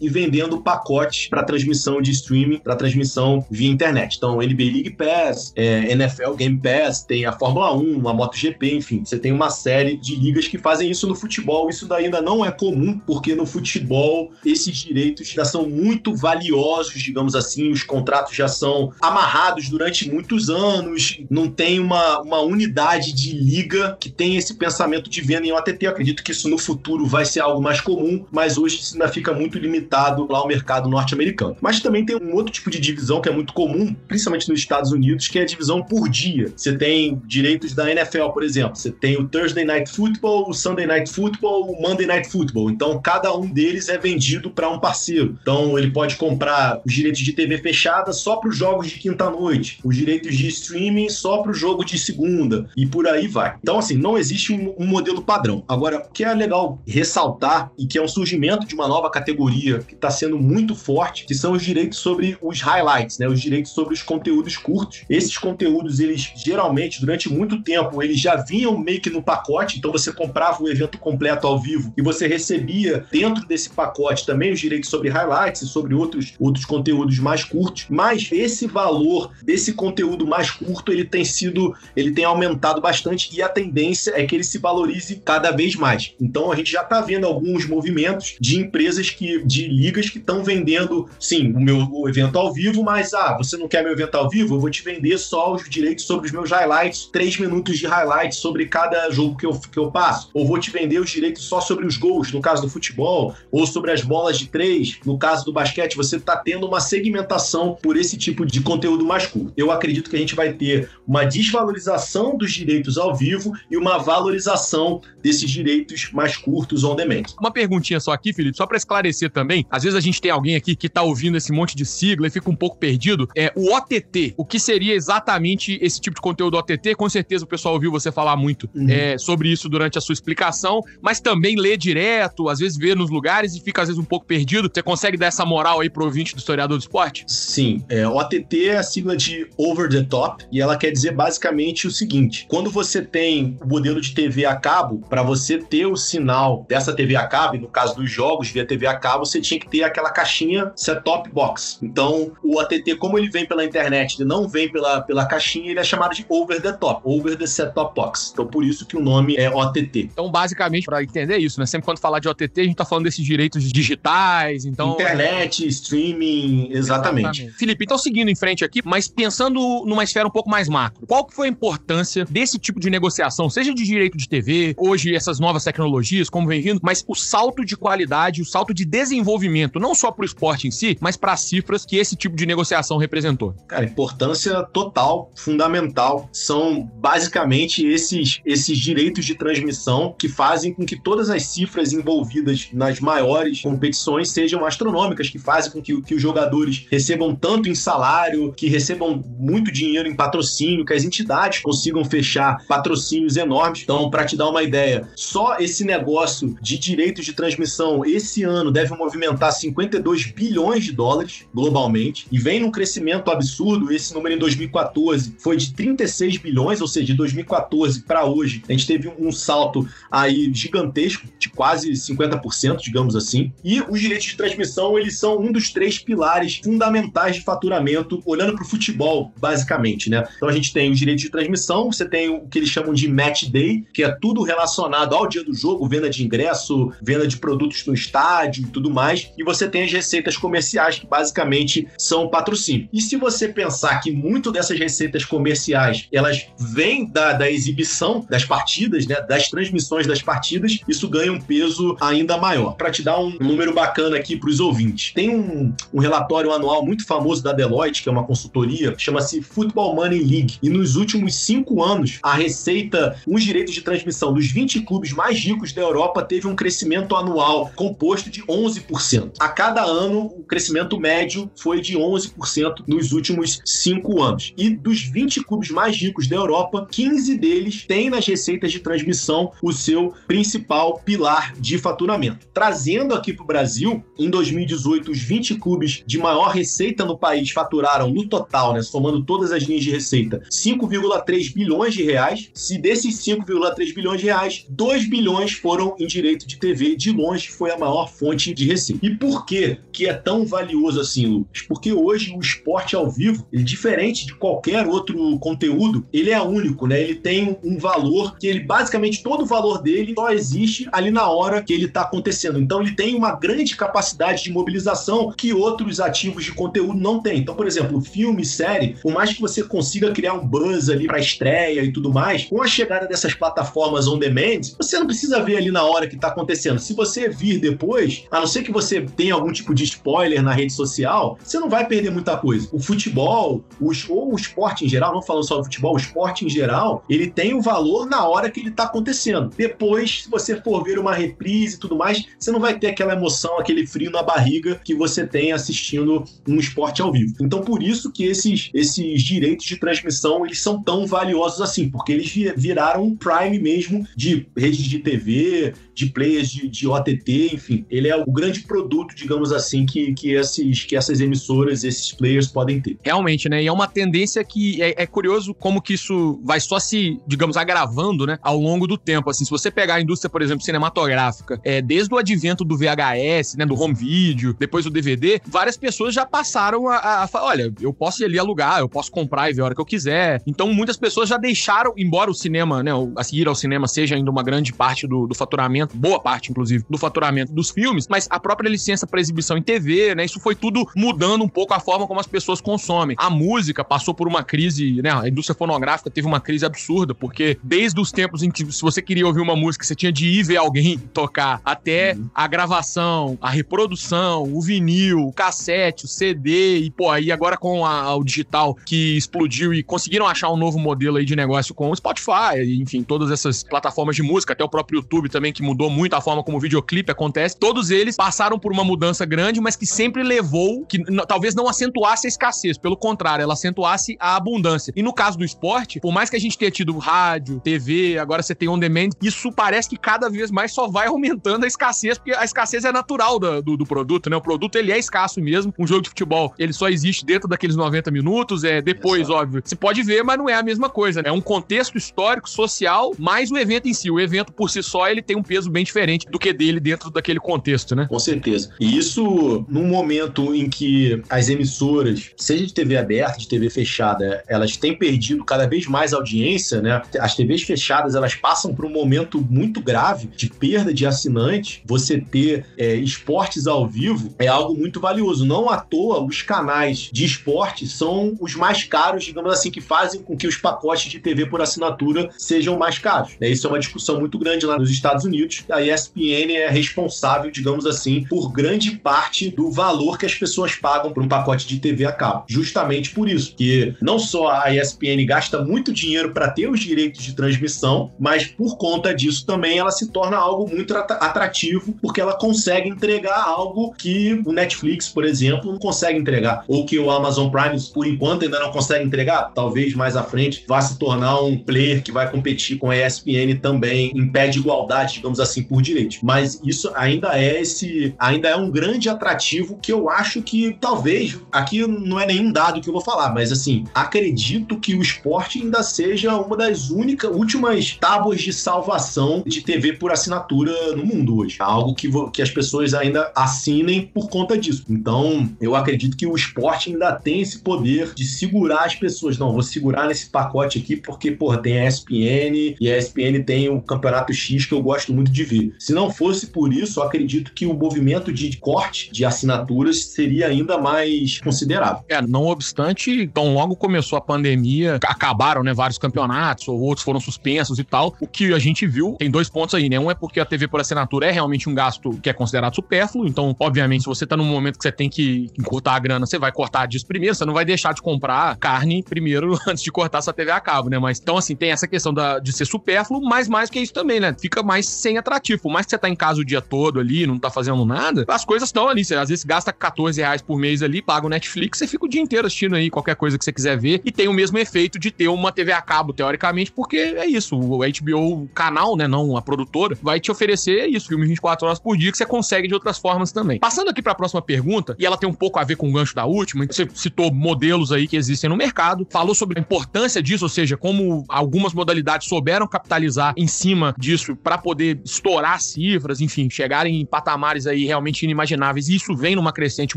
e 0.00 0.08
vendendo 0.08 0.60
pacotes 0.60 1.28
para 1.28 1.42
transmissão 1.42 2.00
de 2.00 2.10
streaming, 2.10 2.58
para 2.58 2.76
transmissão 2.76 3.44
via 3.50 3.70
internet. 3.70 4.16
Então, 4.16 4.36
NBA 4.36 4.64
League 4.64 4.90
Pass, 4.90 5.52
é, 5.56 5.92
NFL 5.92 6.34
Game 6.34 6.58
Pass, 6.58 7.02
tem 7.02 7.24
a 7.26 7.32
Fórmula 7.32 7.74
1, 7.76 8.08
a 8.08 8.14
MotoGP, 8.14 8.74
enfim, 8.74 9.04
você 9.04 9.18
tem 9.18 9.32
uma 9.32 9.50
série 9.50 9.96
de 9.96 10.16
ligas 10.16 10.48
que 10.48 10.58
fazem 10.58 10.90
isso 10.90 11.06
no 11.06 11.14
futebol. 11.14 11.68
Isso 11.68 11.92
ainda 11.92 12.20
não 12.20 12.44
é 12.44 12.50
comum, 12.50 12.98
porque 12.98 13.34
no 13.34 13.46
futebol 13.46 14.32
esses 14.44 14.76
direitos 14.76 15.28
já 15.28 15.44
são 15.44 15.68
muito 15.68 16.14
valiosos, 16.14 17.02
digamos 17.02 17.34
assim, 17.34 17.70
os 17.70 17.82
contratos 17.82 18.34
já 18.34 18.48
são 18.48 18.92
amarrados 19.00 19.68
durante 19.68 20.10
muitos 20.10 20.48
anos, 20.48 21.20
não 21.30 21.48
tem 21.48 21.78
uma, 21.80 22.20
uma 22.20 22.40
unidade 22.40 23.12
de 23.12 23.32
liga 23.32 23.96
que 24.00 24.10
tem 24.10 24.36
esse 24.36 24.54
pensamento 24.54 25.10
de 25.10 25.20
venda 25.20 25.46
em 25.46 25.52
OTT. 25.52 25.84
Eu 25.84 25.90
acredito 25.90 26.22
que 26.22 26.32
isso 26.32 26.48
no 26.48 26.58
futuro 26.58 27.06
vai 27.06 27.24
ser 27.24 27.40
algo 27.40 27.62
mais 27.62 27.80
comum, 27.80 28.24
mas 28.30 28.56
hoje 28.56 28.80
isso 28.80 28.94
ainda 28.94 29.08
fica 29.08 29.33
muito 29.34 29.58
limitado 29.58 30.26
lá 30.30 30.38
ao 30.38 30.48
mercado 30.48 30.88
norte-americano. 30.88 31.56
Mas 31.60 31.80
também 31.80 32.04
tem 32.04 32.16
um 32.16 32.34
outro 32.34 32.52
tipo 32.52 32.70
de 32.70 32.78
divisão 32.78 33.20
que 33.20 33.28
é 33.28 33.32
muito 33.32 33.52
comum, 33.52 33.94
principalmente 34.06 34.48
nos 34.48 34.60
Estados 34.60 34.92
Unidos, 34.92 35.28
que 35.28 35.38
é 35.38 35.42
a 35.42 35.46
divisão 35.46 35.82
por 35.82 36.08
dia. 36.08 36.52
Você 36.56 36.76
tem 36.76 37.20
direitos 37.26 37.74
da 37.74 37.90
NFL, 37.90 38.28
por 38.28 38.42
exemplo. 38.42 38.76
Você 38.76 38.90
tem 38.90 39.16
o 39.16 39.28
Thursday 39.28 39.64
Night 39.64 39.90
Football, 39.90 40.48
o 40.48 40.54
Sunday 40.54 40.86
Night 40.86 41.10
Football, 41.10 41.70
o 41.70 41.82
Monday 41.82 42.06
Night 42.06 42.28
Football. 42.28 42.70
Então, 42.70 43.00
cada 43.00 43.34
um 43.36 43.46
deles 43.46 43.88
é 43.88 43.98
vendido 43.98 44.50
para 44.50 44.68
um 44.68 44.78
parceiro. 44.78 45.38
Então, 45.40 45.78
ele 45.78 45.90
pode 45.90 46.16
comprar 46.16 46.80
os 46.84 46.92
direitos 46.92 47.20
de 47.20 47.32
TV 47.32 47.58
fechada 47.58 48.12
só 48.12 48.36
para 48.36 48.48
os 48.48 48.56
jogos 48.56 48.88
de 48.88 48.98
quinta-noite, 48.98 49.78
os 49.84 49.96
direitos 49.96 50.36
de 50.36 50.48
streaming 50.48 51.08
só 51.08 51.38
para 51.38 51.50
o 51.50 51.54
jogo 51.54 51.84
de 51.84 51.98
segunda 51.98 52.68
e 52.76 52.86
por 52.86 53.06
aí 53.06 53.26
vai. 53.26 53.56
Então, 53.62 53.78
assim, 53.78 53.96
não 53.96 54.16
existe 54.18 54.52
um, 54.52 54.74
um 54.78 54.86
modelo 54.86 55.22
padrão. 55.22 55.64
Agora, 55.68 55.98
o 55.98 56.12
que 56.12 56.24
é 56.24 56.32
legal 56.34 56.82
ressaltar 56.86 57.70
e 57.78 57.86
que 57.86 57.98
é 57.98 58.02
um 58.02 58.08
surgimento 58.08 58.66
de 58.66 58.74
uma 58.74 58.88
nova 58.88 59.10
categoria 59.14 59.78
que 59.78 59.94
está 59.94 60.10
sendo 60.10 60.36
muito 60.36 60.74
forte, 60.74 61.24
que 61.24 61.34
são 61.34 61.52
os 61.52 61.62
direitos 61.62 61.98
sobre 61.98 62.36
os 62.42 62.60
highlights, 62.60 63.18
né? 63.18 63.28
Os 63.28 63.40
direitos 63.40 63.70
sobre 63.70 63.94
os 63.94 64.02
conteúdos 64.02 64.56
curtos. 64.56 65.02
Esses 65.08 65.38
conteúdos, 65.38 66.00
eles 66.00 66.32
geralmente, 66.34 67.00
durante 67.00 67.32
muito 67.32 67.62
tempo, 67.62 68.02
eles 68.02 68.18
já 68.18 68.34
vinham 68.34 68.76
meio 68.76 69.00
que 69.00 69.10
no 69.10 69.22
pacote, 69.22 69.78
então 69.78 69.92
você 69.92 70.12
comprava 70.12 70.60
o 70.62 70.68
evento 70.68 70.98
completo 70.98 71.46
ao 71.46 71.60
vivo 71.60 71.92
e 71.96 72.02
você 72.02 72.26
recebia 72.26 73.06
dentro 73.12 73.46
desse 73.46 73.70
pacote 73.70 74.26
também 74.26 74.52
os 74.52 74.58
direitos 74.58 74.90
sobre 74.90 75.08
highlights 75.08 75.62
e 75.62 75.66
sobre 75.66 75.94
outros, 75.94 76.34
outros 76.40 76.64
conteúdos 76.64 77.18
mais 77.20 77.44
curtos. 77.44 77.86
Mas 77.88 78.28
esse 78.32 78.66
valor 78.66 79.30
desse 79.44 79.74
conteúdo 79.74 80.26
mais 80.26 80.50
curto, 80.50 80.90
ele 80.90 81.04
tem 81.04 81.24
sido, 81.24 81.72
ele 81.94 82.10
tem 82.10 82.24
aumentado 82.24 82.80
bastante 82.80 83.30
e 83.32 83.40
a 83.40 83.48
tendência 83.48 84.12
é 84.16 84.26
que 84.26 84.34
ele 84.34 84.44
se 84.44 84.58
valorize 84.58 85.22
cada 85.24 85.52
vez 85.52 85.76
mais. 85.76 86.14
Então 86.20 86.50
a 86.50 86.56
gente 86.56 86.72
já 86.72 86.82
está 86.82 87.00
vendo 87.00 87.26
alguns 87.26 87.64
movimentos 87.64 88.36
de 88.40 88.58
empresas 88.58 89.03
que, 89.10 89.44
de 89.44 89.68
ligas 89.68 90.10
que 90.10 90.18
estão 90.18 90.42
vendendo, 90.42 91.08
sim, 91.18 91.52
o 91.52 91.60
meu 91.60 91.88
o 91.92 92.08
evento 92.08 92.38
ao 92.38 92.52
vivo, 92.52 92.82
mas 92.82 93.14
ah, 93.14 93.36
você 93.36 93.56
não 93.56 93.68
quer 93.68 93.82
meu 93.82 93.92
evento 93.92 94.14
ao 94.16 94.28
vivo? 94.28 94.54
Eu 94.54 94.60
vou 94.60 94.70
te 94.70 94.82
vender 94.82 95.18
só 95.18 95.54
os 95.54 95.68
direitos 95.68 96.04
sobre 96.04 96.26
os 96.26 96.32
meus 96.32 96.50
highlights, 96.50 97.08
três 97.12 97.38
minutos 97.38 97.78
de 97.78 97.86
highlights 97.86 98.38
sobre 98.38 98.66
cada 98.66 99.10
jogo 99.10 99.36
que 99.36 99.46
eu, 99.46 99.58
que 99.58 99.78
eu 99.78 99.90
passo. 99.90 100.30
Ou 100.34 100.46
vou 100.46 100.58
te 100.58 100.70
vender 100.70 100.98
os 100.98 101.10
direitos 101.10 101.44
só 101.44 101.60
sobre 101.60 101.86
os 101.86 101.96
gols, 101.96 102.32
no 102.32 102.40
caso 102.40 102.62
do 102.62 102.68
futebol, 102.68 103.34
ou 103.50 103.66
sobre 103.66 103.90
as 103.90 104.02
bolas 104.02 104.38
de 104.38 104.46
três, 104.48 104.98
no 105.04 105.18
caso 105.18 105.44
do 105.44 105.52
basquete. 105.52 105.96
Você 105.96 106.16
está 106.16 106.36
tendo 106.36 106.66
uma 106.66 106.80
segmentação 106.80 107.76
por 107.80 107.96
esse 107.96 108.16
tipo 108.16 108.44
de 108.44 108.60
conteúdo 108.60 109.04
mais 109.04 109.26
curto. 109.26 109.52
Eu 109.56 109.70
acredito 109.70 110.10
que 110.10 110.16
a 110.16 110.18
gente 110.18 110.34
vai 110.34 110.52
ter 110.52 110.90
uma 111.06 111.24
desvalorização 111.24 112.36
dos 112.36 112.52
direitos 112.52 112.98
ao 112.98 113.14
vivo 113.14 113.52
e 113.70 113.76
uma 113.76 113.98
valorização 113.98 115.00
desses 115.22 115.50
direitos 115.50 116.10
mais 116.12 116.36
curtos 116.36 116.84
on 116.84 116.94
demand. 116.94 117.22
Uma 117.40 117.50
perguntinha 117.50 118.00
só 118.00 118.12
aqui, 118.12 118.32
Felipe, 118.32 118.56
só 118.56 118.66
para 118.66 118.76
esclarecer 118.76 118.93
também, 119.30 119.66
às 119.70 119.82
vezes 119.82 119.96
a 119.96 120.00
gente 120.00 120.20
tem 120.20 120.30
alguém 120.30 120.56
aqui 120.56 120.76
que 120.76 120.88
tá 120.88 121.02
ouvindo 121.02 121.36
esse 121.36 121.52
monte 121.52 121.76
de 121.76 121.84
sigla 121.84 122.26
e 122.26 122.30
fica 122.30 122.50
um 122.50 122.56
pouco 122.56 122.78
perdido. 122.78 123.28
É 123.36 123.52
o 123.56 123.74
OTT. 123.74 124.34
O 124.36 124.44
que 124.44 124.58
seria 124.58 124.94
exatamente 124.94 125.78
esse 125.80 126.00
tipo 126.00 126.16
de 126.16 126.20
conteúdo 126.20 126.56
OTT? 126.56 126.94
Com 126.94 127.08
certeza 127.08 127.44
o 127.44 127.48
pessoal 127.48 127.74
ouviu 127.74 127.90
você 127.90 128.10
falar 128.12 128.36
muito 128.36 128.68
uhum. 128.74 128.88
é, 128.88 129.18
sobre 129.18 129.48
isso 129.48 129.68
durante 129.68 129.98
a 129.98 130.00
sua 130.00 130.12
explicação, 130.12 130.80
mas 131.00 131.20
também 131.20 131.56
lê 131.56 131.76
direto, 131.76 132.48
às 132.48 132.58
vezes 132.58 132.76
vê 132.76 132.94
nos 132.94 133.10
lugares 133.10 133.54
e 133.54 133.60
fica 133.60 133.82
às 133.82 133.88
vezes 133.88 134.00
um 134.00 134.04
pouco 134.04 134.26
perdido. 134.26 134.70
Você 134.72 134.82
consegue 134.82 135.16
dar 135.16 135.26
essa 135.26 135.44
moral 135.44 135.80
aí 135.80 135.90
pro 135.90 136.04
ouvinte 136.04 136.34
do 136.34 136.38
historiador 136.38 136.76
do 136.76 136.80
esporte? 136.80 137.24
Sim. 137.26 137.84
É, 137.88 138.06
OTT 138.06 138.68
é 138.68 138.76
a 138.76 138.82
sigla 138.82 139.16
de 139.16 139.48
Over 139.56 139.88
the 139.88 140.02
Top 140.02 140.44
e 140.50 140.60
ela 140.60 140.76
quer 140.76 140.90
dizer 140.90 141.12
basicamente 141.12 141.86
o 141.86 141.90
seguinte: 141.90 142.46
quando 142.48 142.70
você 142.70 143.02
tem 143.02 143.56
o 143.62 143.68
modelo 143.68 144.00
de 144.00 144.14
TV 144.14 144.44
a 144.44 144.56
cabo, 144.56 145.00
para 145.08 145.22
você 145.22 145.58
ter 145.58 145.86
o 145.86 145.96
sinal 145.96 146.64
dessa 146.68 146.94
TV 146.94 147.16
a 147.16 147.26
cabo, 147.26 147.58
no 147.58 147.68
caso 147.68 147.96
dos 147.96 148.10
jogos 148.10 148.48
via 148.48 148.66
TV 148.66 148.83
a 148.86 148.94
cabo, 148.94 149.24
você 149.24 149.40
tinha 149.40 149.58
que 149.58 149.68
ter 149.68 149.82
aquela 149.82 150.10
caixinha 150.10 150.72
set-top 150.76 151.30
box. 151.30 151.78
Então, 151.82 152.32
o 152.42 152.58
OTT, 152.58 152.96
como 152.96 153.18
ele 153.18 153.30
vem 153.30 153.46
pela 153.46 153.64
internet, 153.64 154.16
ele 154.16 154.28
não 154.28 154.48
vem 154.48 154.70
pela, 154.70 155.00
pela 155.00 155.26
caixinha, 155.26 155.70
ele 155.70 155.80
é 155.80 155.84
chamado 155.84 156.14
de 156.14 156.24
over 156.28 156.60
the 156.60 156.72
top, 156.72 157.00
over 157.04 157.36
the 157.36 157.46
set-top 157.46 157.94
box. 157.94 158.30
Então, 158.32 158.46
por 158.46 158.64
isso 158.64 158.86
que 158.86 158.96
o 158.96 159.00
nome 159.00 159.36
é 159.36 159.50
OTT. 159.50 160.10
Então, 160.12 160.30
basicamente, 160.30 160.86
para 160.86 161.02
entender 161.02 161.38
isso, 161.38 161.60
né? 161.60 161.66
Sempre 161.66 161.86
quando 161.86 161.98
falar 161.98 162.18
de 162.18 162.28
OTT, 162.28 162.60
a 162.60 162.64
gente 162.64 162.76
tá 162.76 162.84
falando 162.84 163.04
desses 163.04 163.24
direitos 163.24 163.70
digitais, 163.72 164.64
então... 164.64 164.92
Internet, 164.92 165.66
streaming, 165.66 166.68
exatamente. 166.70 167.24
exatamente. 167.24 167.58
Felipe, 167.58 167.84
então 167.84 167.98
seguindo 167.98 168.28
em 168.28 168.36
frente 168.36 168.64
aqui, 168.64 168.80
mas 168.84 169.08
pensando 169.08 169.84
numa 169.86 170.04
esfera 170.04 170.26
um 170.26 170.30
pouco 170.30 170.48
mais 170.48 170.68
macro, 170.68 171.06
qual 171.06 171.24
que 171.24 171.34
foi 171.34 171.46
a 171.46 171.50
importância 171.50 172.24
desse 172.24 172.58
tipo 172.58 172.80
de 172.80 172.90
negociação, 172.90 173.48
seja 173.48 173.74
de 173.74 173.84
direito 173.84 174.16
de 174.16 174.28
TV, 174.28 174.74
hoje 174.76 175.14
essas 175.14 175.38
novas 175.38 175.64
tecnologias, 175.64 176.28
como 176.28 176.46
vem 176.46 176.60
vindo, 176.60 176.80
mas 176.82 177.04
o 177.06 177.14
salto 177.14 177.64
de 177.64 177.76
qualidade, 177.76 178.42
o 178.42 178.44
salto 178.44 178.73
de 178.74 178.84
desenvolvimento, 178.84 179.78
não 179.78 179.94
só 179.94 180.10
para 180.10 180.22
o 180.22 180.26
esporte 180.26 180.68
em 180.68 180.70
si, 180.70 180.98
mas 181.00 181.16
para 181.16 181.32
as 181.32 181.40
cifras 181.40 181.86
que 181.86 181.96
esse 181.96 182.16
tipo 182.16 182.36
de 182.36 182.44
negociação 182.44 182.98
representou? 182.98 183.54
Cara, 183.68 183.84
importância 183.84 184.62
total, 184.64 185.30
fundamental. 185.36 186.28
São 186.32 186.82
basicamente 186.96 187.86
esses, 187.86 188.40
esses 188.44 188.76
direitos 188.76 189.24
de 189.24 189.34
transmissão 189.34 190.14
que 190.18 190.28
fazem 190.28 190.72
com 190.72 190.84
que 190.84 191.00
todas 191.00 191.30
as 191.30 191.44
cifras 191.46 191.92
envolvidas 191.92 192.68
nas 192.72 193.00
maiores 193.00 193.62
competições 193.62 194.30
sejam 194.30 194.64
astronômicas, 194.64 195.28
que 195.28 195.38
fazem 195.38 195.72
com 195.72 195.80
que, 195.80 196.00
que 196.02 196.14
os 196.14 196.22
jogadores 196.22 196.86
recebam 196.90 197.34
tanto 197.34 197.68
em 197.68 197.74
salário, 197.74 198.52
que 198.52 198.68
recebam 198.68 199.22
muito 199.38 199.70
dinheiro 199.70 200.08
em 200.08 200.16
patrocínio, 200.16 200.84
que 200.84 200.92
as 200.92 201.04
entidades 201.04 201.60
consigam 201.60 202.04
fechar 202.04 202.64
patrocínios 202.66 203.36
enormes. 203.36 203.82
Então, 203.82 204.10
para 204.10 204.24
te 204.24 204.36
dar 204.36 204.48
uma 204.48 204.62
ideia, 204.62 205.08
só 205.14 205.56
esse 205.58 205.84
negócio 205.84 206.56
de 206.60 206.78
direitos 206.78 207.24
de 207.24 207.32
transmissão 207.32 208.04
esse 208.04 208.42
ano 208.42 208.63
deve 208.70 208.94
movimentar 208.94 209.52
52 209.52 210.26
bilhões 210.26 210.84
de 210.84 210.92
dólares 210.92 211.46
globalmente 211.54 212.26
e 212.30 212.38
vem 212.38 212.60
num 212.60 212.70
crescimento 212.70 213.30
absurdo. 213.30 213.92
Esse 213.92 214.14
número 214.14 214.34
em 214.34 214.38
2014 214.38 215.36
foi 215.38 215.56
de 215.56 215.72
36 215.72 216.38
bilhões, 216.38 216.80
ou 216.80 216.88
seja, 216.88 217.06
de 217.06 217.14
2014 217.14 218.02
para 218.02 218.24
hoje, 218.24 218.62
a 218.68 218.72
gente 218.72 218.86
teve 218.86 219.12
um 219.18 219.30
salto 219.32 219.86
aí 220.10 220.50
gigantesco 220.52 221.26
de 221.38 221.48
quase 221.48 221.90
50%, 221.92 222.78
digamos 222.78 223.16
assim. 223.16 223.52
E 223.62 223.80
os 223.82 224.00
direitos 224.00 224.26
de 224.26 224.36
transmissão, 224.36 224.98
eles 224.98 225.18
são 225.18 225.38
um 225.38 225.52
dos 225.52 225.70
três 225.70 225.98
pilares 225.98 226.60
fundamentais 226.62 227.36
de 227.36 227.42
faturamento, 227.42 228.22
olhando 228.24 228.54
para 228.54 228.64
o 228.64 228.66
futebol, 228.66 229.32
basicamente, 229.38 230.10
né? 230.10 230.26
Então 230.36 230.48
a 230.48 230.52
gente 230.52 230.72
tem 230.72 230.90
os 230.90 230.98
direitos 230.98 231.22
de 231.22 231.30
transmissão, 231.30 231.90
você 231.90 232.08
tem 232.08 232.28
o 232.28 232.46
que 232.46 232.58
eles 232.58 232.68
chamam 232.68 232.92
de 232.92 233.08
match 233.08 233.44
day, 233.44 233.84
que 233.92 234.02
é 234.02 234.10
tudo 234.10 234.42
relacionado 234.42 235.14
ao 235.14 235.28
dia 235.28 235.44
do 235.44 235.54
jogo, 235.54 235.88
venda 235.88 236.08
de 236.08 236.24
ingresso, 236.24 236.92
venda 237.02 237.26
de 237.26 237.36
produtos 237.36 237.84
no 237.86 237.94
estádio 237.94 238.53
e 238.60 238.66
tudo 238.66 238.90
mais. 238.90 239.30
E 239.36 239.44
você 239.44 239.68
tem 239.68 239.84
as 239.84 239.92
receitas 239.92 240.36
comerciais, 240.36 240.98
que 240.98 241.06
basicamente 241.06 241.88
são 241.98 242.28
patrocínio. 242.28 242.88
E 242.92 243.00
se 243.00 243.16
você 243.16 243.48
pensar 243.48 244.00
que 244.00 244.10
muito 244.10 244.50
dessas 244.50 244.78
receitas 244.78 245.24
comerciais, 245.24 246.08
elas 246.12 246.46
vêm 246.58 247.06
da, 247.06 247.32
da 247.32 247.50
exibição 247.50 248.26
das 248.28 248.44
partidas, 248.44 249.06
né? 249.06 249.16
Das 249.28 249.48
transmissões 249.48 250.06
das 250.06 250.22
partidas, 250.22 250.78
isso 250.88 251.08
ganha 251.08 251.32
um 251.32 251.40
peso 251.40 251.96
ainda 252.00 252.36
maior. 252.36 252.74
Para 252.74 252.90
te 252.90 253.02
dar 253.02 253.18
um 253.18 253.36
número 253.40 253.72
bacana 253.72 254.16
aqui 254.16 254.36
para 254.36 254.48
os 254.48 254.60
ouvintes, 254.60 255.12
tem 255.12 255.30
um, 255.30 255.72
um 255.92 256.00
relatório 256.00 256.52
anual 256.52 256.84
muito 256.84 257.06
famoso 257.06 257.42
da 257.42 257.52
Deloitte, 257.52 258.02
que 258.02 258.08
é 258.08 258.12
uma 258.12 258.24
consultoria, 258.24 258.94
chama-se 258.96 259.42
Football 259.42 259.94
Money 259.94 260.20
League. 260.20 260.58
E 260.62 260.68
nos 260.68 260.96
últimos 260.96 261.34
cinco 261.34 261.82
anos, 261.82 262.18
a 262.22 262.34
receita, 262.34 263.16
os 263.26 263.42
direitos 263.42 263.74
de 263.74 263.82
transmissão 263.82 264.32
dos 264.32 264.50
20 264.50 264.80
clubes 264.80 265.12
mais 265.12 265.38
ricos 265.38 265.72
da 265.72 265.82
Europa 265.82 266.22
teve 266.22 266.46
um 266.46 266.54
crescimento 266.54 267.16
anual 267.16 267.70
composto 267.74 268.30
de 268.30 268.43
11%. 268.48 269.32
A 269.38 269.48
cada 269.48 269.82
ano, 269.82 270.26
o 270.26 270.42
crescimento 270.44 270.98
médio 270.98 271.50
foi 271.56 271.80
de 271.80 271.96
11% 271.96 272.84
nos 272.86 273.12
últimos 273.12 273.60
cinco 273.64 274.22
anos. 274.22 274.52
E 274.56 274.70
dos 274.70 275.02
20 275.02 275.42
clubes 275.44 275.70
mais 275.70 275.96
ricos 275.96 276.26
da 276.26 276.36
Europa, 276.36 276.86
15 276.90 277.36
deles 277.36 277.84
têm 277.86 278.10
nas 278.10 278.26
receitas 278.26 278.72
de 278.72 278.80
transmissão 278.80 279.52
o 279.62 279.72
seu 279.72 280.14
principal 280.26 281.00
pilar 281.04 281.54
de 281.58 281.78
faturamento. 281.78 282.46
Trazendo 282.52 283.14
aqui 283.14 283.32
para 283.32 283.44
o 283.44 283.46
Brasil, 283.46 284.04
em 284.18 284.30
2018, 284.30 285.10
os 285.10 285.18
20 285.18 285.56
clubes 285.56 286.02
de 286.06 286.18
maior 286.18 286.48
receita 286.48 287.04
no 287.04 287.18
país 287.18 287.50
faturaram 287.50 288.10
no 288.10 288.26
total, 288.28 288.74
né, 288.74 288.82
somando 288.82 289.24
todas 289.24 289.52
as 289.52 289.62
linhas 289.62 289.84
de 289.84 289.90
receita, 289.90 290.42
5,3 290.50 291.52
bilhões 291.52 291.94
de 291.94 292.02
reais. 292.02 292.50
Se 292.54 292.78
desses 292.78 293.16
5,3 293.16 293.94
bilhões 293.94 294.20
de 294.20 294.26
reais, 294.26 294.66
2 294.68 295.08
bilhões 295.08 295.52
foram 295.52 295.94
em 295.98 296.06
direito 296.06 296.46
de 296.46 296.58
TV, 296.58 296.96
de 296.96 297.10
longe 297.10 297.48
foi 297.48 297.70
a 297.70 297.78
maior 297.78 298.10
fonte 298.10 298.23
de 298.54 298.66
receita. 298.66 299.04
E 299.04 299.10
por 299.10 299.44
que 299.44 299.78
que 299.92 300.06
é 300.06 300.12
tão 300.12 300.46
valioso 300.46 301.00
assim, 301.00 301.26
Lucas? 301.26 301.62
Porque 301.62 301.92
hoje 301.92 302.34
o 302.34 302.40
esporte 302.40 302.96
ao 302.96 303.10
vivo, 303.10 303.46
ele 303.52 303.62
diferente 303.62 304.26
de 304.26 304.34
qualquer 304.34 304.86
outro 304.86 305.38
conteúdo, 305.38 306.06
ele 306.12 306.30
é 306.30 306.40
único, 306.40 306.86
né? 306.86 307.00
Ele 307.00 307.14
tem 307.14 307.56
um 307.62 307.78
valor 307.78 308.36
que 308.38 308.46
ele 308.46 308.60
basicamente 308.60 309.22
todo 309.22 309.42
o 309.42 309.46
valor 309.46 309.82
dele 309.82 310.14
só 310.16 310.30
existe 310.30 310.88
ali 310.92 311.10
na 311.10 311.28
hora 311.28 311.62
que 311.62 311.72
ele 311.72 311.86
está 311.86 312.02
acontecendo. 312.02 312.58
Então 312.58 312.80
ele 312.80 312.92
tem 312.92 313.14
uma 313.14 313.32
grande 313.32 313.76
capacidade 313.76 314.44
de 314.44 314.52
mobilização 314.52 315.32
que 315.32 315.52
outros 315.52 316.00
ativos 316.00 316.44
de 316.44 316.52
conteúdo 316.52 316.98
não 316.98 317.20
têm. 317.20 317.38
Então, 317.38 317.54
por 317.54 317.66
exemplo, 317.66 318.00
filme, 318.00 318.44
série, 318.44 318.96
por 319.02 319.12
mais 319.12 319.32
que 319.32 319.40
você 319.40 319.62
consiga 319.62 320.12
criar 320.12 320.34
um 320.34 320.46
buzz 320.46 320.88
ali 320.88 321.06
para 321.06 321.18
estreia 321.18 321.82
e 321.82 321.92
tudo 321.92 322.12
mais, 322.12 322.44
com 322.44 322.62
a 322.62 322.66
chegada 322.66 323.06
dessas 323.06 323.34
plataformas 323.34 324.06
on 324.06 324.18
demand, 324.18 324.60
você 324.78 324.98
não 324.98 325.06
precisa 325.06 325.42
ver 325.42 325.56
ali 325.56 325.70
na 325.70 325.84
hora 325.84 326.06
que 326.06 326.14
está 326.14 326.28
acontecendo. 326.28 326.78
Se 326.78 326.92
você 326.94 327.28
vir 327.28 327.58
depois, 327.58 328.13
a 328.30 328.40
não 328.40 328.46
ser 328.46 328.62
que 328.62 328.72
você 328.72 329.00
tenha 329.00 329.34
algum 329.34 329.52
tipo 329.52 329.74
de 329.74 329.84
spoiler 329.84 330.42
na 330.42 330.52
rede 330.52 330.72
social, 330.72 331.38
você 331.42 331.58
não 331.58 331.68
vai 331.68 331.86
perder 331.86 332.10
muita 332.10 332.36
coisa. 332.36 332.68
O 332.72 332.78
futebol, 332.78 333.64
o, 333.80 333.90
ou 334.08 334.32
o 334.32 334.36
esporte 334.36 334.84
em 334.84 334.88
geral, 334.88 335.12
não 335.12 335.22
falando 335.22 335.46
só 335.46 335.58
do 335.58 335.64
futebol, 335.64 335.94
o 335.94 335.98
esporte 335.98 336.44
em 336.44 336.48
geral, 336.48 337.04
ele 337.08 337.28
tem 337.28 337.54
o 337.54 337.60
valor 337.60 338.06
na 338.06 338.26
hora 338.26 338.50
que 338.50 338.60
ele 338.60 338.70
está 338.70 338.84
acontecendo. 338.84 339.50
Depois, 339.56 340.24
se 340.24 340.30
você 340.30 340.60
for 340.60 340.82
ver 340.82 340.98
uma 340.98 341.14
reprise 341.14 341.76
e 341.76 341.78
tudo 341.78 341.96
mais, 341.96 342.24
você 342.38 342.50
não 342.50 342.60
vai 342.60 342.78
ter 342.78 342.88
aquela 342.88 343.14
emoção, 343.14 343.58
aquele 343.58 343.86
frio 343.86 344.10
na 344.10 344.22
barriga 344.22 344.80
que 344.84 344.94
você 344.94 345.26
tem 345.26 345.52
assistindo 345.52 346.24
um 346.46 346.56
esporte 346.56 347.02
ao 347.02 347.12
vivo. 347.12 347.34
Então, 347.40 347.60
por 347.60 347.82
isso 347.82 348.10
que 348.12 348.24
esses, 348.24 348.70
esses 348.74 349.22
direitos 349.22 349.66
de 349.66 349.76
transmissão 349.76 350.44
eles 350.44 350.60
são 350.60 350.82
tão 350.82 351.06
valiosos 351.06 351.60
assim, 351.60 351.88
porque 351.88 352.12
eles 352.12 352.32
viraram 352.56 353.04
um 353.04 353.16
prime 353.16 353.58
mesmo 353.58 354.06
de 354.16 354.46
redes 354.56 354.84
de 354.84 354.98
TV, 354.98 355.74
de 355.94 356.06
players 356.06 356.50
de, 356.50 356.68
de 356.68 356.86
OTT, 356.86 357.54
enfim. 357.54 357.86
Ele 357.90 358.03
é 358.08 358.16
o 358.16 358.24
grande 358.30 358.60
produto, 358.60 359.14
digamos 359.14 359.52
assim, 359.52 359.86
que, 359.86 360.12
que, 360.14 360.32
esses, 360.32 360.84
que 360.84 360.96
essas 360.96 361.20
emissoras, 361.20 361.84
esses 361.84 362.12
players 362.12 362.48
podem 362.48 362.80
ter. 362.80 362.98
Realmente, 363.02 363.48
né? 363.48 363.62
E 363.62 363.66
é 363.66 363.72
uma 363.72 363.86
tendência 363.86 364.42
que 364.44 364.82
é, 364.82 365.02
é 365.02 365.06
curioso 365.06 365.54
como 365.54 365.80
que 365.80 365.94
isso 365.94 366.40
vai 366.42 366.60
só 366.60 366.78
se, 366.78 367.20
digamos, 367.26 367.56
agravando, 367.56 368.26
né? 368.26 368.38
Ao 368.42 368.58
longo 368.58 368.86
do 368.86 368.96
tempo. 368.96 369.30
Assim, 369.30 369.44
se 369.44 369.50
você 369.50 369.70
pegar 369.70 369.96
a 369.96 370.00
indústria, 370.00 370.30
por 370.30 370.42
exemplo, 370.42 370.64
cinematográfica, 370.64 371.60
é, 371.64 371.80
desde 371.80 372.14
o 372.14 372.18
advento 372.18 372.64
do 372.64 372.76
VHS, 372.76 373.56
né? 373.56 373.66
Do 373.66 373.80
home 373.80 373.94
video, 373.94 374.54
depois 374.58 374.84
do 374.84 374.90
DVD, 374.90 375.40
várias 375.46 375.76
pessoas 375.76 376.14
já 376.14 376.26
passaram 376.26 376.88
a, 376.88 377.26
falar: 377.26 377.46
olha, 377.46 377.72
eu 377.80 377.92
posso 377.92 378.22
ir 378.22 378.26
ali 378.26 378.38
alugar, 378.38 378.80
eu 378.80 378.88
posso 378.88 379.10
comprar 379.10 379.50
e 379.50 379.54
ver 379.54 379.62
a 379.62 379.64
hora 379.66 379.74
que 379.74 379.80
eu 379.80 379.86
quiser. 379.86 380.42
Então, 380.46 380.72
muitas 380.72 380.96
pessoas 380.96 381.28
já 381.28 381.36
deixaram, 381.36 381.92
embora 381.96 382.30
o 382.30 382.34
cinema, 382.34 382.82
né? 382.82 382.90
A 383.16 383.24
seguir 383.24 383.48
ao 383.48 383.54
cinema 383.54 383.86
seja 383.86 384.16
ainda 384.16 384.30
uma 384.30 384.42
grande 384.42 384.72
parte 384.72 385.06
do, 385.06 385.26
do 385.26 385.34
faturamento, 385.34 385.96
boa 385.96 386.20
parte, 386.20 386.50
inclusive, 386.50 386.84
do 386.88 386.98
faturamento 386.98 387.52
dos 387.52 387.70
filmes, 387.70 387.93
mas 388.08 388.26
a 388.30 388.40
própria 388.40 388.68
licença 388.68 389.06
para 389.06 389.20
exibição 389.20 389.56
em 389.56 389.62
TV, 389.62 390.14
né? 390.14 390.24
Isso 390.24 390.40
foi 390.40 390.54
tudo 390.54 390.88
mudando 390.96 391.42
um 391.42 391.48
pouco 391.48 391.74
a 391.74 391.80
forma 391.80 392.06
como 392.06 392.20
as 392.20 392.26
pessoas 392.26 392.60
consomem. 392.60 393.16
A 393.18 393.30
música 393.30 393.84
passou 393.84 394.12
por 394.12 394.26
uma 394.26 394.42
crise, 394.42 395.00
né? 395.02 395.10
A 395.12 395.28
indústria 395.28 395.54
fonográfica 395.54 396.10
teve 396.10 396.26
uma 396.26 396.40
crise 396.40 396.66
absurda, 396.66 397.14
porque 397.14 397.58
desde 397.62 398.00
os 398.00 398.10
tempos 398.10 398.42
em 398.42 398.50
que 398.50 398.70
se 398.72 398.82
você 398.82 399.00
queria 399.00 399.26
ouvir 399.26 399.40
uma 399.40 399.54
música, 399.54 399.84
você 399.84 399.94
tinha 399.94 400.12
de 400.12 400.26
ir 400.26 400.42
ver 400.42 400.56
alguém 400.56 400.98
tocar, 401.14 401.60
até 401.64 402.14
uhum. 402.14 402.28
a 402.34 402.46
gravação, 402.46 403.38
a 403.40 403.50
reprodução, 403.50 404.42
o 404.44 404.60
vinil, 404.60 405.28
o 405.28 405.32
cassete, 405.32 406.04
o 406.04 406.08
CD, 406.08 406.78
e 406.78 406.90
pô, 406.90 407.10
aí 407.10 407.30
agora 407.30 407.56
com 407.56 407.86
a, 407.86 408.14
o 408.16 408.24
digital 408.24 408.76
que 408.84 409.16
explodiu 409.16 409.72
e 409.72 409.82
conseguiram 409.82 410.26
achar 410.26 410.50
um 410.50 410.56
novo 410.56 410.78
modelo 410.78 411.18
aí 411.18 411.24
de 411.24 411.36
negócio 411.36 411.74
com 411.74 411.90
o 411.90 411.96
Spotify, 411.96 412.80
enfim, 412.80 413.02
todas 413.02 413.30
essas 413.30 413.62
plataformas 413.62 414.16
de 414.16 414.22
música, 414.22 414.52
até 414.52 414.64
o 414.64 414.68
próprio 414.68 414.98
YouTube 414.98 415.28
também 415.28 415.52
que 415.52 415.62
mudou 415.62 415.84
mudou 415.84 415.90
muito 415.90 416.14
a 416.14 416.20
forma 416.20 416.42
como 416.42 416.56
o 416.56 416.60
videoclipe 416.60 417.10
acontece. 417.10 417.56
Todos 417.56 417.83
todos 417.84 417.90
eles 417.90 418.16
passaram 418.16 418.58
por 418.58 418.72
uma 418.72 418.84
mudança 418.84 419.24
grande, 419.26 419.60
mas 419.60 419.76
que 419.76 419.86
sempre 419.86 420.22
levou, 420.22 420.84
que 420.86 420.98
talvez 421.26 421.54
não 421.54 421.68
acentuasse 421.68 422.26
a 422.26 422.28
escassez, 422.28 422.78
pelo 422.78 422.96
contrário, 422.96 423.42
ela 423.42 423.52
acentuasse 423.52 424.16
a 424.18 424.36
abundância. 424.36 424.92
E 424.96 425.02
no 425.02 425.12
caso 425.12 425.36
do 425.36 425.44
esporte, 425.44 426.00
por 426.00 426.12
mais 426.12 426.30
que 426.30 426.36
a 426.36 426.40
gente 426.40 426.56
tenha 426.56 426.70
tido 426.70 426.96
rádio, 426.96 427.60
TV, 427.60 428.18
agora 428.18 428.42
você 428.42 428.54
tem 428.54 428.68
on 428.68 428.78
demand, 428.78 429.10
isso 429.22 429.52
parece 429.52 429.88
que 429.88 429.96
cada 429.96 430.30
vez 430.30 430.50
mais 430.50 430.72
só 430.72 430.88
vai 430.88 431.08
aumentando 431.14 431.64
a 431.64 431.66
escassez, 431.66 432.16
porque 432.16 432.32
a 432.32 432.44
escassez 432.44 432.84
é 432.84 432.92
natural 432.92 433.38
do, 433.38 433.62
do, 433.62 433.76
do 433.76 433.86
produto, 433.86 434.30
né? 434.30 434.36
O 434.36 434.40
produto 434.40 434.76
ele 434.76 434.92
é 434.92 434.98
escasso 434.98 435.40
mesmo. 435.40 435.74
Um 435.78 435.86
jogo 435.86 436.02
de 436.02 436.08
futebol, 436.08 436.54
ele 436.58 436.72
só 436.72 436.88
existe 436.88 437.24
dentro 437.24 437.48
daqueles 437.48 437.76
90 437.76 438.10
minutos, 438.10 438.64
é 438.64 438.80
depois, 438.80 439.22
Exato. 439.22 439.34
óbvio. 439.34 439.62
Você 439.64 439.76
pode 439.76 440.02
ver, 440.02 440.22
mas 440.22 440.38
não 440.38 440.48
é 440.48 440.54
a 440.54 440.62
mesma 440.62 440.88
coisa, 440.88 441.22
né? 441.22 441.28
É 441.28 441.32
um 441.32 441.40
contexto 441.40 441.98
histórico, 441.98 442.48
social, 442.48 443.12
mais 443.18 443.50
o 443.50 443.58
evento 443.58 443.88
em 443.88 443.94
si. 443.94 444.10
O 444.10 444.20
evento 444.20 444.52
por 444.52 444.70
si 444.70 444.82
só, 444.82 445.08
ele 445.08 445.22
tem 445.22 445.36
um 445.36 445.42
peso 445.42 445.70
bem 445.70 445.84
diferente 445.84 446.26
do 446.30 446.38
que 446.38 446.52
dele 446.52 446.80
dentro 446.80 447.10
daquele 447.10 447.40
contexto, 447.40 447.73
né? 447.96 448.06
Com 448.08 448.18
certeza. 448.18 448.70
E 448.78 448.96
isso 448.96 449.64
num 449.68 449.86
momento 449.86 450.54
em 450.54 450.68
que 450.68 451.22
as 451.28 451.48
emissoras, 451.48 452.30
seja 452.36 452.66
de 452.66 452.72
TV 452.72 452.96
aberta, 452.96 453.38
de 453.38 453.48
TV 453.48 453.68
fechada, 453.70 454.44
elas 454.46 454.76
têm 454.76 454.96
perdido 454.96 455.44
cada 455.44 455.66
vez 455.66 455.86
mais 455.86 456.12
audiência, 456.12 456.80
né? 456.80 457.02
As 457.18 457.34
TVs 457.34 457.62
fechadas, 457.62 458.14
elas 458.14 458.34
passam 458.34 458.74
por 458.74 458.84
um 458.84 458.90
momento 458.90 459.40
muito 459.50 459.80
grave 459.80 460.28
de 460.36 460.48
perda 460.48 460.92
de 460.92 461.06
assinantes. 461.06 461.80
Você 461.84 462.20
ter 462.20 462.66
é, 462.76 462.94
esportes 462.94 463.66
ao 463.66 463.86
vivo 463.86 464.34
é 464.38 464.46
algo 464.46 464.74
muito 464.74 465.00
valioso. 465.00 465.44
Não 465.44 465.68
à 465.68 465.78
toa, 465.78 466.22
os 466.22 466.42
canais 466.42 467.10
de 467.12 467.24
esporte 467.24 467.86
são 467.86 468.36
os 468.40 468.54
mais 468.54 468.84
caros, 468.84 469.24
digamos 469.24 469.52
assim, 469.52 469.70
que 469.70 469.80
fazem 469.80 470.22
com 470.22 470.36
que 470.36 470.46
os 470.46 470.56
pacotes 470.56 471.10
de 471.10 471.18
TV 471.18 471.46
por 471.46 471.60
assinatura 471.60 472.30
sejam 472.38 472.78
mais 472.78 472.98
caros. 472.98 473.32
É, 473.40 473.48
isso 473.48 473.66
é 473.66 473.70
uma 473.70 473.78
discussão 473.78 474.20
muito 474.20 474.38
grande 474.38 474.66
lá 474.66 474.78
nos 474.78 474.90
Estados 474.90 475.24
Unidos. 475.24 475.64
A 475.70 475.82
ESPN 475.82 476.52
é 476.52 476.68
responsável, 476.68 477.50
digamos 477.64 477.86
assim, 477.86 478.22
por 478.28 478.52
grande 478.52 478.90
parte 478.90 479.48
do 479.48 479.70
valor 479.70 480.18
que 480.18 480.26
as 480.26 480.34
pessoas 480.34 480.74
pagam 480.74 481.14
por 481.14 481.22
um 481.22 481.28
pacote 481.28 481.66
de 481.66 481.78
TV 481.78 482.04
a 482.04 482.12
cabo. 482.12 482.44
Justamente 482.46 483.10
por 483.10 483.26
isso, 483.26 483.54
que 483.56 483.94
não 484.02 484.18
só 484.18 484.48
a 484.48 484.74
ESPN 484.74 485.24
gasta 485.26 485.64
muito 485.64 485.90
dinheiro 485.90 486.34
para 486.34 486.50
ter 486.50 486.68
os 486.68 486.78
direitos 486.78 487.22
de 487.22 487.34
transmissão, 487.34 488.12
mas 488.18 488.44
por 488.44 488.76
conta 488.76 489.14
disso 489.14 489.46
também 489.46 489.78
ela 489.78 489.90
se 489.90 490.12
torna 490.12 490.36
algo 490.36 490.68
muito 490.68 490.94
atrativo, 490.94 491.94
porque 492.02 492.20
ela 492.20 492.36
consegue 492.36 492.90
entregar 492.90 493.42
algo 493.42 493.94
que 493.94 494.42
o 494.44 494.52
Netflix, 494.52 495.08
por 495.08 495.24
exemplo, 495.24 495.72
não 495.72 495.78
consegue 495.78 496.18
entregar, 496.18 496.64
ou 496.68 496.84
que 496.84 496.98
o 496.98 497.10
Amazon 497.10 497.48
Prime, 497.50 497.80
por 497.94 498.06
enquanto, 498.06 498.44
ainda 498.44 498.60
não 498.60 498.70
consegue 498.70 499.06
entregar. 499.06 499.52
Talvez 499.54 499.94
mais 499.94 500.16
à 500.16 500.22
frente 500.22 500.64
vá 500.68 500.82
se 500.82 500.98
tornar 500.98 501.40
um 501.40 501.56
player 501.56 502.02
que 502.02 502.12
vai 502.12 502.30
competir 502.30 502.76
com 502.76 502.90
a 502.90 502.96
ESPN 502.96 503.56
também, 503.62 504.12
em 504.14 504.28
pé 504.28 504.48
de 504.48 504.58
igualdade, 504.58 505.14
digamos 505.14 505.40
assim, 505.40 505.62
por 505.62 505.80
direito. 505.80 506.18
Mas 506.22 506.60
isso 506.62 506.92
ainda 506.94 507.28
é 507.28 507.53
esse, 507.60 508.14
ainda 508.18 508.48
é 508.48 508.56
um 508.56 508.70
grande 508.70 509.08
atrativo 509.08 509.78
que 509.80 509.92
eu 509.92 510.08
acho 510.08 510.42
que 510.42 510.76
talvez, 510.80 511.38
aqui 511.50 511.86
não 511.86 512.18
é 512.18 512.26
nenhum 512.26 512.52
dado 512.52 512.80
que 512.80 512.88
eu 512.88 512.92
vou 512.92 513.02
falar, 513.02 513.32
mas 513.32 513.52
assim, 513.52 513.84
acredito 513.94 514.78
que 514.78 514.94
o 514.94 515.02
esporte 515.02 515.60
ainda 515.60 515.82
seja 515.82 516.36
uma 516.36 516.56
das 516.56 516.90
únicas, 516.90 517.30
últimas 517.34 517.96
tábuas 518.00 518.40
de 518.40 518.52
salvação 518.52 519.42
de 519.46 519.62
TV 519.62 519.94
por 519.94 520.12
assinatura 520.12 520.72
no 520.96 521.04
mundo 521.04 521.38
hoje. 521.38 521.56
Algo 521.60 521.94
que, 521.94 522.08
que 522.32 522.42
as 522.42 522.50
pessoas 522.50 522.94
ainda 522.94 523.32
assinem 523.34 524.06
por 524.06 524.28
conta 524.28 524.56
disso. 524.56 524.84
Então, 524.88 525.50
eu 525.60 525.74
acredito 525.74 526.16
que 526.16 526.26
o 526.26 526.34
esporte 526.34 526.90
ainda 526.90 527.12
tem 527.12 527.40
esse 527.40 527.58
poder 527.58 528.12
de 528.14 528.24
segurar 528.24 528.84
as 528.84 528.94
pessoas. 528.94 529.38
Não, 529.38 529.52
vou 529.52 529.62
segurar 529.62 530.06
nesse 530.06 530.28
pacote 530.30 530.78
aqui 530.78 530.96
porque, 530.96 531.30
porra, 531.30 531.58
tem 531.58 531.80
a 531.80 531.88
ESPN 531.88 532.76
e 532.80 532.90
a 532.90 532.98
ESPN 532.98 533.42
tem 533.44 533.68
o 533.68 533.80
campeonato 533.80 534.32
X 534.32 534.66
que 534.66 534.72
eu 534.72 534.82
gosto 534.82 535.12
muito 535.12 535.30
de 535.30 535.44
ver. 535.44 535.74
Se 535.78 535.92
não 535.92 536.10
fosse 536.10 536.48
por 536.48 536.72
isso, 536.72 537.00
eu 537.00 537.04
acredito 537.04 537.33
que 537.42 537.66
o 537.66 537.74
movimento 537.74 538.32
de 538.32 538.56
corte 538.56 539.10
de 539.12 539.24
assinaturas 539.24 540.06
seria 540.06 540.48
ainda 540.48 540.78
mais 540.78 541.40
considerável. 541.40 542.04
É, 542.08 542.20
não 542.22 542.46
obstante, 542.46 543.26
tão 543.28 543.54
logo 543.54 543.76
começou 543.76 544.16
a 544.16 544.20
pandemia, 544.20 544.98
acabaram, 545.04 545.62
né, 545.62 545.72
vários 545.72 545.98
campeonatos, 545.98 546.68
ou 546.68 546.80
outros 546.80 547.04
foram 547.04 547.20
suspensos 547.20 547.78
e 547.78 547.84
tal. 547.84 548.14
O 548.20 548.26
que 548.26 548.52
a 548.52 548.58
gente 548.58 548.86
viu, 548.86 549.16
tem 549.18 549.30
dois 549.30 549.48
pontos 549.48 549.74
aí, 549.74 549.88
né? 549.88 549.98
Um 549.98 550.10
é 550.10 550.14
porque 550.14 550.40
a 550.40 550.44
TV 550.44 550.68
por 550.68 550.80
assinatura 550.80 551.26
é 551.26 551.30
realmente 551.30 551.68
um 551.68 551.74
gasto 551.74 552.18
que 552.22 552.28
é 552.28 552.32
considerado 552.32 552.74
supérfluo, 552.74 553.26
então, 553.26 553.54
obviamente, 553.58 554.02
se 554.02 554.06
você 554.06 554.26
tá 554.26 554.36
num 554.36 554.44
momento 554.44 554.78
que 554.78 554.82
você 554.82 554.92
tem 554.92 555.08
que 555.08 555.50
cortar 555.64 555.94
a 555.94 555.98
grana, 555.98 556.26
você 556.26 556.38
vai 556.38 556.52
cortar 556.52 556.86
disso 556.86 557.06
primeiro, 557.06 557.34
você 557.34 557.44
não 557.44 557.54
vai 557.54 557.64
deixar 557.64 557.94
de 557.94 558.02
comprar 558.02 558.56
carne 558.56 559.02
primeiro 559.02 559.58
antes 559.66 559.82
de 559.82 559.90
cortar 559.90 560.22
sua 560.22 560.32
TV 560.32 560.50
a 560.50 560.60
cabo, 560.60 560.88
né? 560.88 560.98
Mas, 560.98 561.18
então, 561.20 561.36
assim, 561.36 561.54
tem 561.54 561.70
essa 561.70 561.86
questão 561.86 562.12
da, 562.12 562.38
de 562.38 562.52
ser 562.52 562.64
supérfluo, 562.64 563.22
mas 563.22 563.48
mais 563.48 563.70
que 563.70 563.80
isso 563.80 563.92
também, 563.92 564.20
né? 564.20 564.34
Fica 564.38 564.62
mais 564.62 564.86
sem 564.86 565.18
atrativo. 565.18 565.62
Por 565.62 565.72
mais 565.72 565.86
que 565.86 565.90
você 565.90 565.98
tá 565.98 566.08
em 566.08 566.16
casa 566.16 566.40
o 566.40 566.44
dia 566.44 566.60
todo 566.60 567.00
ali, 567.00 567.23
não 567.26 567.38
tá 567.38 567.50
fazendo 567.50 567.84
nada, 567.84 568.24
as 568.28 568.44
coisas 568.44 568.68
estão 568.68 568.88
ali. 568.88 569.04
Você 569.04 569.14
às 569.14 569.28
vezes 569.28 569.44
gasta 569.44 569.72
14 569.72 570.20
reais 570.20 570.42
por 570.42 570.58
mês 570.58 570.82
ali, 570.82 571.02
paga 571.02 571.26
o 571.26 571.30
Netflix, 571.30 571.78
você 571.78 571.86
fica 571.86 572.04
o 572.04 572.08
dia 572.08 572.20
inteiro 572.20 572.46
assistindo 572.46 572.74
aí 572.76 572.90
qualquer 572.90 573.16
coisa 573.16 573.38
que 573.38 573.44
você 573.44 573.52
quiser 573.52 573.78
ver 573.78 574.00
e 574.04 574.12
tem 574.12 574.28
o 574.28 574.32
mesmo 574.32 574.58
efeito 574.58 574.98
de 574.98 575.10
ter 575.10 575.28
uma 575.28 575.52
TV 575.52 575.72
a 575.72 575.82
cabo, 575.82 576.12
teoricamente, 576.12 576.72
porque 576.72 576.96
é 576.96 577.26
isso. 577.26 577.56
O 577.56 577.78
HBO, 577.78 578.42
o 578.42 578.48
canal, 578.48 578.96
né? 578.96 579.06
Não 579.06 579.36
a 579.36 579.42
produtora, 579.42 579.96
vai 580.02 580.20
te 580.20 580.30
oferecer 580.30 580.86
isso, 580.86 581.08
filme 581.08 581.26
24 581.26 581.66
horas 581.66 581.78
por 581.78 581.96
dia, 581.96 582.10
que 582.10 582.18
você 582.18 582.26
consegue 582.26 582.68
de 582.68 582.74
outras 582.74 582.98
formas 582.98 583.32
também. 583.32 583.58
Passando 583.58 583.90
aqui 583.90 584.02
para 584.02 584.12
a 584.12 584.14
próxima 584.14 584.42
pergunta, 584.42 584.96
e 584.98 585.06
ela 585.06 585.16
tem 585.16 585.28
um 585.28 585.34
pouco 585.34 585.58
a 585.58 585.64
ver 585.64 585.76
com 585.76 585.88
o 585.88 585.92
gancho 585.92 586.14
da 586.14 586.24
última, 586.24 586.66
você 586.66 586.88
citou 586.94 587.32
modelos 587.32 587.92
aí 587.92 588.06
que 588.06 588.16
existem 588.16 588.48
no 588.48 588.56
mercado, 588.56 589.06
falou 589.10 589.34
sobre 589.34 589.58
a 589.58 589.62
importância 589.62 590.22
disso, 590.22 590.44
ou 590.44 590.48
seja, 590.48 590.76
como 590.76 591.24
algumas 591.28 591.72
modalidades 591.72 592.28
souberam 592.28 592.66
capitalizar 592.66 593.34
em 593.36 593.46
cima 593.46 593.94
disso 593.98 594.36
para 594.36 594.58
poder 594.58 595.00
estourar 595.04 595.60
cifras, 595.60 596.20
enfim, 596.20 596.48
chegarem 596.50 597.00
em 597.00 597.06
patamares 597.14 597.68
aí 597.68 597.84
realmente 597.84 598.24
inimagináveis, 598.24 598.88
e 598.88 598.96
isso 598.96 599.14
vem 599.14 599.36
numa 599.36 599.52
crescente 599.52 599.96